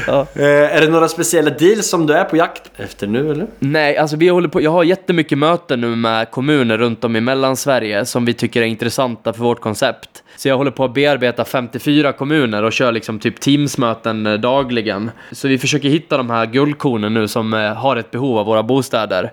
Ja. 0.07 0.25
Eh, 0.35 0.45
är 0.45 0.81
det 0.81 0.87
några 0.87 1.07
speciella 1.07 1.49
deals 1.49 1.89
som 1.89 2.07
du 2.07 2.13
är 2.13 2.23
på 2.23 2.37
jakt 2.37 2.61
efter 2.77 3.07
nu 3.07 3.31
eller? 3.31 3.47
Nej, 3.59 3.97
alltså 3.97 4.17
vi 4.17 4.29
håller 4.29 4.49
på, 4.49 4.61
jag 4.61 4.71
har 4.71 4.83
jättemycket 4.83 5.37
möten 5.37 5.81
nu 5.81 5.95
med 5.95 6.31
kommuner 6.31 6.77
runt 6.77 7.03
om 7.03 7.15
i 7.15 7.21
Mellansverige 7.21 8.05
som 8.05 8.25
vi 8.25 8.33
tycker 8.33 8.61
är 8.61 8.65
intressanta 8.65 9.33
för 9.33 9.43
vårt 9.43 9.61
koncept. 9.61 10.20
Så 10.41 10.47
jag 10.47 10.57
håller 10.57 10.71
på 10.71 10.85
att 10.85 10.93
bearbeta 10.93 11.45
54 11.45 12.13
kommuner 12.13 12.63
och 12.63 12.73
kör 12.73 12.91
liksom 12.91 13.19
typ 13.19 13.39
Teamsmöten 13.39 14.25
eh, 14.25 14.33
dagligen. 14.33 15.11
Så 15.31 15.47
vi 15.47 15.57
försöker 15.57 15.89
hitta 15.89 16.17
de 16.17 16.29
här 16.29 16.45
guldkornen 16.45 17.13
nu 17.13 17.27
som 17.27 17.53
eh, 17.53 17.73
har 17.73 17.95
ett 17.95 18.11
behov 18.11 18.37
av 18.37 18.45
våra 18.45 18.63
bostäder. 18.63 19.31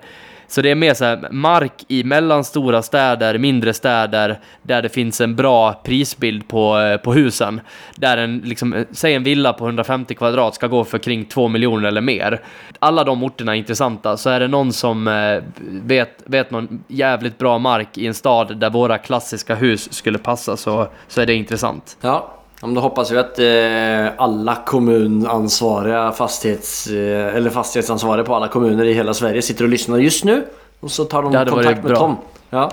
Så 0.48 0.62
det 0.62 0.70
är 0.70 0.74
mer 0.74 0.94
så 0.94 1.04
här, 1.04 1.28
mark 1.30 1.84
i 1.88 2.04
mellanstora 2.04 2.82
städer, 2.82 3.38
mindre 3.38 3.74
städer, 3.74 4.40
där 4.62 4.82
det 4.82 4.88
finns 4.88 5.20
en 5.20 5.36
bra 5.36 5.72
prisbild 5.84 6.48
på, 6.48 6.78
eh, 6.78 6.96
på 6.96 7.12
husen. 7.12 7.60
Där 7.94 8.16
en, 8.16 8.38
liksom, 8.38 8.72
eh, 8.72 8.84
säg 8.90 9.14
en 9.14 9.24
villa 9.24 9.52
på 9.52 9.64
150 9.64 10.14
kvadrat 10.14 10.54
ska 10.54 10.66
gå 10.66 10.84
för 10.84 10.98
kring 10.98 11.24
2 11.24 11.48
miljoner 11.48 11.88
eller 11.88 12.00
mer. 12.00 12.40
Alla 12.78 13.04
de 13.04 13.22
orterna 13.22 13.54
är 13.54 13.58
intressanta, 13.58 14.16
så 14.16 14.30
är 14.30 14.40
det 14.40 14.48
någon 14.48 14.72
som 14.72 15.08
eh, 15.08 15.42
vet, 15.82 16.22
vet 16.24 16.50
någon 16.50 16.84
jävligt 16.88 17.38
bra 17.38 17.58
mark 17.58 17.98
i 17.98 18.06
en 18.06 18.14
stad 18.14 18.56
där 18.56 18.70
våra 18.70 18.98
klassiska 18.98 19.54
hus 19.54 19.92
skulle 19.92 20.18
passa 20.18 20.56
så, 20.56 20.88
så 21.08 21.20
är 21.20 21.26
det 21.26 21.34
intressant. 21.34 21.96
Ja, 22.00 22.37
men 22.62 22.74
då 22.74 22.80
hoppas 22.80 23.10
vi 23.10 23.18
att 23.18 23.38
eh, 23.38 24.22
alla 24.22 24.56
kommunansvariga 24.66 26.12
fastighets, 26.12 26.86
eh, 26.86 27.36
eller 27.36 27.50
fastighetsansvariga 27.50 28.24
på 28.24 28.34
alla 28.34 28.48
kommuner 28.48 28.84
i 28.84 28.92
hela 28.92 29.14
Sverige 29.14 29.42
sitter 29.42 29.64
och 29.64 29.70
lyssnar 29.70 29.98
just 29.98 30.24
nu. 30.24 30.46
Och 30.80 30.90
så 30.90 31.04
tar 31.04 31.22
de 31.22 31.32
kontakt 31.32 31.82
med 31.82 31.82
bra. 31.82 31.96
Tom. 31.96 32.16
Ja. 32.50 32.70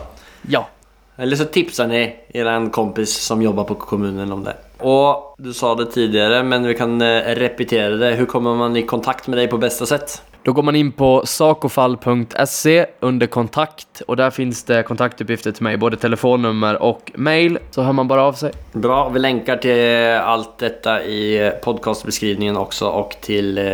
Ja, 0.48 0.68
Eller 1.18 1.36
så 1.36 1.46
tipsar 1.46 1.88
ni 1.88 2.16
er 2.34 2.70
kompis 2.70 3.14
som 3.14 3.42
jobbar 3.42 3.64
på 3.64 3.76
kommunen 3.76 4.32
om 4.32 4.44
det. 4.44 4.56
Och 4.80 5.36
du 5.38 5.54
sa 5.54 5.76
det 5.76 5.86
tidigare 5.86 6.44
men 6.44 6.64
vi 6.64 6.74
kan 6.74 7.02
eh, 7.02 7.36
repetera 7.36 7.96
det. 7.96 8.12
Hur 8.12 8.26
kommer 8.26 8.56
man 8.56 8.76
i 8.76 8.84
kontakt 8.84 9.28
med 9.28 9.38
dig 9.38 9.48
på 9.48 9.58
bästa 9.58 9.86
sätt? 9.86 10.22
Då 10.46 10.54
går 10.54 10.64
man 10.64 10.76
in 10.76 10.92
på 10.92 11.22
sakofall.se 11.26 12.86
under 13.00 13.28
kontakt 13.28 14.02
och 14.08 14.18
där 14.18 14.30
finns 14.30 14.64
det 14.64 14.84
kontaktuppgifter 14.84 15.52
till 15.52 15.64
mig, 15.64 15.78
både 15.78 15.98
telefonnummer 15.98 16.82
och 16.82 17.12
mail. 17.16 17.60
Så 17.72 17.82
hör 17.82 17.94
man 17.94 18.08
bara 18.08 18.24
av 18.24 18.34
sig. 18.34 18.52
Bra, 18.72 19.10
vi 19.10 19.20
länkar 19.20 19.58
till 19.58 20.22
allt 20.24 20.58
detta 20.58 21.04
i 21.04 21.52
podcastbeskrivningen 21.64 22.58
också 22.58 22.88
och 22.88 23.16
till 23.22 23.58
eh, 23.58 23.66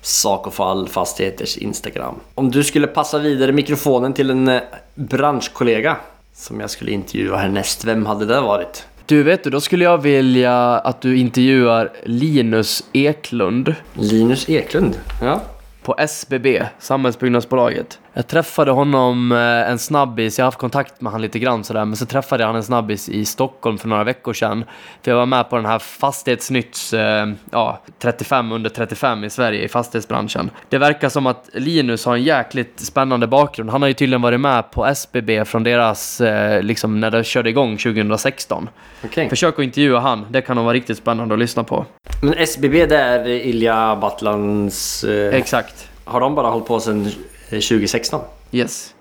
Sakofall 0.00 0.88
Fastigheters 0.88 1.56
Instagram. 1.56 2.14
Om 2.34 2.50
du 2.50 2.64
skulle 2.64 2.86
passa 2.86 3.18
vidare 3.18 3.52
mikrofonen 3.52 4.12
till 4.12 4.30
en 4.30 4.48
eh, 4.48 4.60
branschkollega 4.94 5.96
som 6.34 6.60
jag 6.60 6.70
skulle 6.70 6.90
intervjua 6.90 7.36
härnäst, 7.36 7.84
vem 7.84 8.06
hade 8.06 8.26
det 8.26 8.40
varit? 8.40 8.86
Du 9.06 9.22
vet 9.22 9.44
du, 9.44 9.50
då 9.50 9.60
skulle 9.60 9.84
jag 9.84 9.98
vilja 9.98 10.78
att 10.78 11.00
du 11.00 11.18
intervjuar 11.18 11.92
Linus 12.04 12.84
Eklund 12.92 13.74
Linus 13.94 14.48
Eklund. 14.48 14.98
Ja 15.22 15.40
på 15.86 15.94
SBB, 15.98 16.46
Samhällsbyggnadsbolaget. 16.78 18.00
Jag 18.16 18.26
träffade 18.26 18.70
honom 18.70 19.32
eh, 19.32 19.70
en 19.70 19.78
snabbis, 19.78 20.38
jag 20.38 20.44
har 20.44 20.46
haft 20.46 20.58
kontakt 20.58 21.00
med 21.00 21.12
han 21.12 21.22
lite 21.22 21.38
grann 21.38 21.64
sådär, 21.64 21.84
men 21.84 21.96
så 21.96 22.06
träffade 22.06 22.42
jag 22.42 22.48
han 22.48 22.56
en 22.56 22.62
snabbis 22.62 23.08
i 23.08 23.24
Stockholm 23.24 23.78
för 23.78 23.88
några 23.88 24.04
veckor 24.04 24.32
sedan. 24.32 24.64
För 25.02 25.10
jag 25.10 25.18
var 25.18 25.26
med 25.26 25.50
på 25.50 25.56
den 25.56 25.66
här 25.66 25.78
Fastighetsnytts, 25.78 26.92
eh, 26.92 27.28
ja, 27.50 27.80
35 27.98 28.52
under 28.52 28.70
35 28.70 29.24
i 29.24 29.30
Sverige 29.30 29.64
i 29.64 29.68
fastighetsbranschen. 29.68 30.50
Det 30.68 30.78
verkar 30.78 31.08
som 31.08 31.26
att 31.26 31.48
Linus 31.52 32.04
har 32.04 32.14
en 32.14 32.22
jäkligt 32.22 32.80
spännande 32.80 33.26
bakgrund. 33.26 33.70
Han 33.70 33.82
har 33.82 33.88
ju 33.88 33.94
tydligen 33.94 34.22
varit 34.22 34.40
med 34.40 34.70
på 34.70 34.86
SBB 34.86 35.44
från 35.44 35.62
deras, 35.62 36.20
eh, 36.20 36.62
liksom 36.62 37.00
när 37.00 37.10
det 37.10 37.24
körde 37.24 37.50
igång 37.50 37.76
2016. 37.76 38.68
Okej. 39.04 39.28
Försök 39.28 39.58
att 39.58 39.64
intervjua 39.64 40.00
han, 40.00 40.26
det 40.30 40.40
kan 40.40 40.56
nog 40.56 40.64
vara 40.64 40.74
riktigt 40.74 40.98
spännande 40.98 41.34
att 41.34 41.40
lyssna 41.40 41.64
på. 41.64 41.86
Men 42.22 42.34
SBB 42.34 42.86
det 42.86 42.98
är 42.98 43.26
Ilja 43.26 43.96
Batlans... 43.96 45.04
Eh, 45.04 45.34
Exakt. 45.34 45.88
har 46.04 46.20
de 46.20 46.34
bara 46.34 46.48
hållit 46.48 46.66
på 46.66 46.80
sedan 46.80 47.10
2016? 47.50 48.20
Yes. 48.52 48.94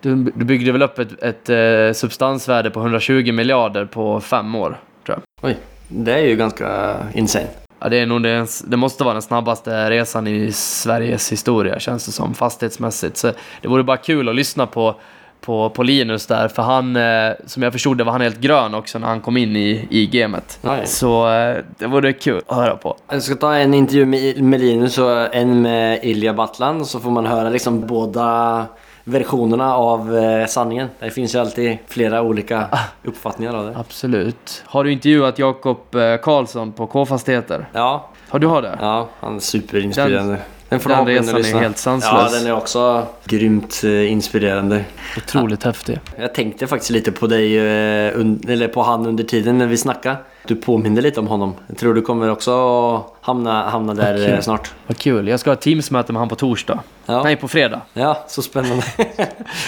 Du, 0.00 0.14
du 0.14 0.44
byggde 0.44 0.72
väl 0.72 0.82
upp 0.82 0.98
ett, 0.98 1.22
ett 1.22 1.48
eh, 1.48 1.92
substansvärde 1.92 2.70
på 2.70 2.80
120 2.80 3.32
miljarder 3.32 3.84
på 3.84 4.20
fem 4.20 4.54
år, 4.54 4.80
tror 5.06 5.18
jag. 5.18 5.50
Oj, 5.50 5.56
det 5.88 6.12
är 6.12 6.26
ju 6.26 6.36
ganska 6.36 6.96
insane. 7.14 7.46
Ja, 7.78 7.88
det, 7.88 7.96
är 7.96 8.06
nog 8.06 8.22
det, 8.22 8.46
det 8.66 8.76
måste 8.76 9.04
vara 9.04 9.12
den 9.12 9.22
snabbaste 9.22 9.90
resan 9.90 10.26
i 10.26 10.52
Sveriges 10.52 11.32
historia, 11.32 11.78
känns 11.78 12.06
det 12.06 12.12
som, 12.12 12.34
fastighetsmässigt. 12.34 13.16
Så 13.16 13.32
det 13.62 13.68
vore 13.68 13.82
bara 13.82 13.96
kul 13.96 14.28
att 14.28 14.34
lyssna 14.34 14.66
på, 14.66 15.00
på, 15.46 15.70
på 15.70 15.82
Linus 15.82 16.26
där, 16.26 16.48
för 16.48 16.62
han, 16.62 16.96
eh, 16.96 17.32
som 17.46 17.62
jag 17.62 17.72
förstod 17.72 17.98
det, 17.98 18.04
var 18.04 18.12
han 18.12 18.20
helt 18.20 18.40
grön 18.40 18.74
också 18.74 18.98
när 18.98 19.06
han 19.06 19.20
kom 19.20 19.36
in 19.36 19.56
i, 19.56 19.86
i 19.90 20.06
gamet. 20.06 20.58
Ja. 20.62 20.76
Så 20.84 21.28
eh, 21.32 21.56
det 21.78 21.86
vore 21.86 22.12
kul 22.12 22.42
att 22.46 22.56
höra 22.56 22.76
på. 22.76 22.96
Jag 23.08 23.22
ska 23.22 23.34
ta 23.34 23.54
en 23.54 23.74
intervju 23.74 24.06
med, 24.06 24.42
med 24.42 24.60
Linus 24.60 24.98
och 24.98 25.34
en 25.34 25.62
med 25.62 26.04
Ilja 26.04 26.34
Battlan 26.34 26.86
så 26.86 27.00
får 27.00 27.10
man 27.10 27.26
höra 27.26 27.48
liksom 27.48 27.86
båda 27.86 28.66
versionerna 29.04 29.74
av 29.76 30.16
eh, 30.16 30.46
sanningen. 30.46 30.88
Det 31.00 31.10
finns 31.10 31.34
ju 31.34 31.38
alltid 31.38 31.78
flera 31.88 32.22
olika 32.22 32.68
uppfattningar 33.04 33.54
av 33.54 33.66
det. 33.66 33.76
Absolut. 33.78 34.62
Har 34.66 34.84
du 34.84 34.92
intervjuat 34.92 35.38
Jakob 35.38 35.94
eh, 35.94 36.16
Karlsson 36.16 36.72
på 36.72 36.86
K-fastigheter? 36.86 37.66
Ja, 37.72 38.08
Har 38.28 38.38
du 38.38 38.46
har 38.46 38.62
det? 38.62 38.78
ja 38.80 39.08
han 39.20 39.36
är 39.36 39.40
superinspirerande. 39.40 40.32
Den, 40.32 40.40
får 40.68 40.90
den 40.90 40.98
in 41.00 41.04
och 41.04 41.08
resan 41.08 41.34
är 41.34 41.38
lyssna. 41.38 41.60
helt 41.60 41.78
sanslös. 41.78 42.32
Ja, 42.32 42.38
den 42.38 42.46
är 42.46 42.52
också 42.56 43.06
grymt 43.24 43.80
eh, 43.84 44.12
inspirerande. 44.12 44.84
Otroligt 45.16 45.62
häftig. 45.62 46.00
Jag 46.18 46.34
tänkte 46.34 46.66
faktiskt 46.66 46.90
lite 46.90 47.12
på 47.12 47.26
dig, 47.26 47.56
eh, 47.58 48.14
eller 48.48 48.68
på 48.68 48.82
han 48.82 49.06
under 49.06 49.24
tiden 49.24 49.58
när 49.58 49.66
vi 49.66 49.76
snackade. 49.76 50.16
Du 50.46 50.56
påminner 50.56 51.02
lite 51.02 51.20
om 51.20 51.26
honom. 51.26 51.54
Jag 51.66 51.78
tror 51.78 51.94
du 51.94 52.02
kommer 52.02 52.30
också 52.30 53.04
hamna, 53.20 53.62
hamna 53.70 53.94
där 53.94 54.14
Okej. 54.14 54.26
eh, 54.32 54.40
snart. 54.40 54.70
Vad 54.86 54.98
kul. 54.98 55.28
Jag 55.28 55.40
ska 55.40 55.50
ha 55.50 55.54
ett 55.54 55.60
Teamsmöte 55.60 56.12
med 56.12 56.20
han 56.20 56.28
på 56.28 56.36
torsdag. 56.36 56.80
Ja. 57.06 57.22
Nej, 57.22 57.36
på 57.36 57.48
fredag. 57.48 57.80
Ja, 57.92 58.24
så 58.28 58.42
spännande. 58.42 58.84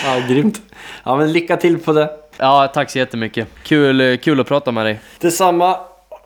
ja, 0.04 0.20
grymt. 0.28 0.60
Ja, 1.04 1.16
men 1.16 1.32
lycka 1.32 1.56
till 1.56 1.78
på 1.78 1.92
det. 1.92 2.10
Ja, 2.38 2.70
tack 2.74 2.90
så 2.90 2.98
jättemycket. 2.98 3.48
Kul, 3.62 4.18
kul 4.18 4.40
att 4.40 4.46
prata 4.46 4.72
med 4.72 4.86
dig. 4.86 5.00
Detsamma. 5.20 5.76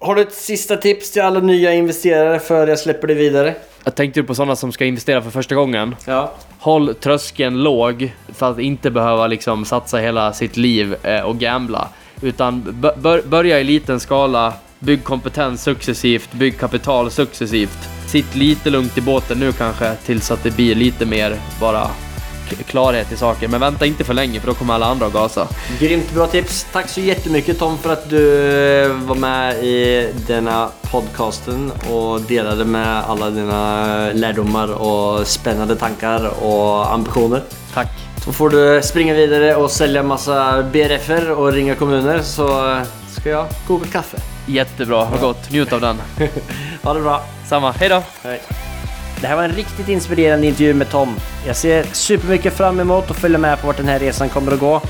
Har 0.01 0.15
du 0.15 0.23
ett 0.23 0.33
sista 0.35 0.77
tips 0.77 1.11
till 1.13 1.23
alla 1.23 1.41
nya 1.41 1.73
investerare 1.75 2.39
för 2.39 2.67
jag 2.67 2.79
släpper 2.79 3.09
det 3.09 3.15
vidare? 3.15 3.55
Jag 3.85 3.95
tänkte 3.95 4.23
på 4.23 4.35
sådana 4.35 4.57
som 4.57 4.73
ska 4.73 4.85
investera 4.85 5.23
för 5.23 5.31
första 5.31 5.55
gången. 5.55 5.97
Ja. 6.05 6.33
Håll 6.59 6.95
tröskeln 6.95 7.63
låg 7.63 8.13
för 8.29 8.51
att 8.51 8.59
inte 8.59 8.91
behöva 8.91 9.27
liksom 9.27 9.65
satsa 9.65 9.99
hela 9.99 10.33
sitt 10.33 10.57
liv 10.57 10.97
eh, 11.03 11.21
och 11.21 11.39
gambla. 11.39 11.89
Utan 12.23 12.81
bör, 12.97 13.23
börja 13.23 13.61
i 13.61 13.65
liten 13.65 14.01
skala, 14.01 14.55
bygg 14.79 15.05
kompetens 15.05 15.63
successivt, 15.63 16.33
bygg 16.33 16.59
kapital 16.59 17.11
successivt. 17.11 17.89
Sitt 18.07 18.35
lite 18.35 18.71
lugnt 18.71 18.99
i 18.99 19.01
båten 19.01 19.39
nu 19.39 19.53
kanske 19.53 19.95
tills 19.97 20.31
att 20.31 20.43
det 20.43 20.57
blir 20.57 20.75
lite 20.75 21.07
mer 21.07 21.37
bara 21.61 21.91
klarhet 22.67 23.13
i 23.13 23.17
saker. 23.17 23.49
Men 23.49 23.61
vänta 23.61 23.87
inte 23.87 24.05
för 24.05 24.15
länge 24.15 24.41
för 24.41 24.47
då 24.47 24.55
kommer 24.55 24.75
alla 24.75 24.87
andra 24.87 25.07
att 25.07 25.13
gasa. 25.13 25.49
Grymt 25.81 26.15
bra 26.15 26.27
tips. 26.27 26.67
Tack 26.73 26.89
så 26.89 27.01
jättemycket 27.01 27.59
Tom 27.59 27.79
för 27.79 27.93
att 27.93 28.11
du 28.11 28.47
eh, 28.83 28.89
var 28.93 29.15
med 29.15 29.65
i 29.65 30.09
denna 30.27 30.69
podcasten 30.91 31.73
och 31.91 32.21
delade 32.21 32.65
med 32.65 33.05
alla 33.05 33.31
dina 33.31 33.87
lärdomar 34.13 34.73
och 34.73 35.27
spännande 35.27 35.77
tankar 35.77 36.45
och 36.45 36.93
ambitioner. 36.93 37.43
Tack! 37.75 37.89
Så 38.25 38.33
får 38.33 38.51
du 38.51 38.83
springa 38.83 39.15
vidare 39.15 39.55
och 39.55 39.71
sälja 39.71 40.03
massa 40.03 40.63
BRFer 40.63 41.31
och 41.31 41.53
ringa 41.53 41.75
kommuner 41.75 42.23
så 42.23 42.79
ska 43.09 43.31
jag 43.31 43.47
koka 43.67 43.87
kaffe. 43.87 44.17
Jättebra, 44.47 45.09
vad 45.11 45.21
gott. 45.21 45.51
Njut 45.51 45.73
av 45.73 45.81
den. 45.81 45.97
Ha 46.83 46.95
det 46.95 47.01
bra. 47.01 47.23
Samma, 47.49 47.71
hejdå! 47.71 48.03
Hej. 48.23 48.41
Det 49.23 49.29
här 49.29 49.37
var 49.37 49.45
en 49.45 49.53
riktigt 49.53 49.89
inspirerande 49.89 50.47
intervju 50.47 50.75
med 50.75 50.91
Tom. 50.91 51.17
Jag 51.47 51.57
ser 51.57 51.85
supermycket 51.93 52.57
fram 52.57 52.81
emot 52.81 53.11
att 53.11 53.17
följa 53.17 53.39
med 53.39 53.61
på 53.61 53.67
vart 53.67 53.77
den 53.77 53.89
här 53.89 53.99
resan 53.99 54.29
kommer 54.29 54.53
att 54.53 54.61
gå. 54.61 54.81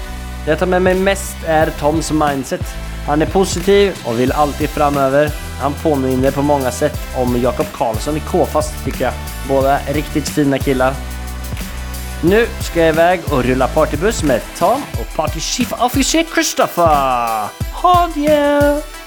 Det 0.44 0.50
jag 0.50 0.58
tar 0.58 0.66
med 0.66 0.82
mig 0.82 0.94
mest 0.94 1.36
är 1.46 1.70
Toms 1.70 2.12
mindset. 2.12 2.60
Han 3.06 3.22
är 3.22 3.26
positiv 3.26 3.96
och 4.04 4.20
vill 4.20 4.32
alltid 4.32 4.68
framöver. 4.68 5.30
Han 5.60 5.72
påminner 5.72 6.30
på 6.30 6.42
många 6.42 6.70
sätt 6.70 6.98
om 7.16 7.40
Jakob 7.42 7.66
Karlsson 7.72 8.16
i 8.16 8.20
K-fast 8.20 8.84
tycker 8.84 9.04
jag. 9.04 9.12
Båda 9.48 9.78
riktigt 9.92 10.28
fina 10.28 10.58
killar. 10.58 10.94
Nu 12.24 12.46
ska 12.60 12.80
jag 12.80 12.88
iväg 12.88 13.20
och 13.30 13.44
rulla 13.44 13.68
partybuss 13.68 14.22
med 14.22 14.40
Tom 14.58 14.82
och 14.92 15.16
partychef 15.16 15.72
officer 15.78 16.24
Christopher. 16.34 17.48
Ha 17.82 18.08
det! 18.14 19.01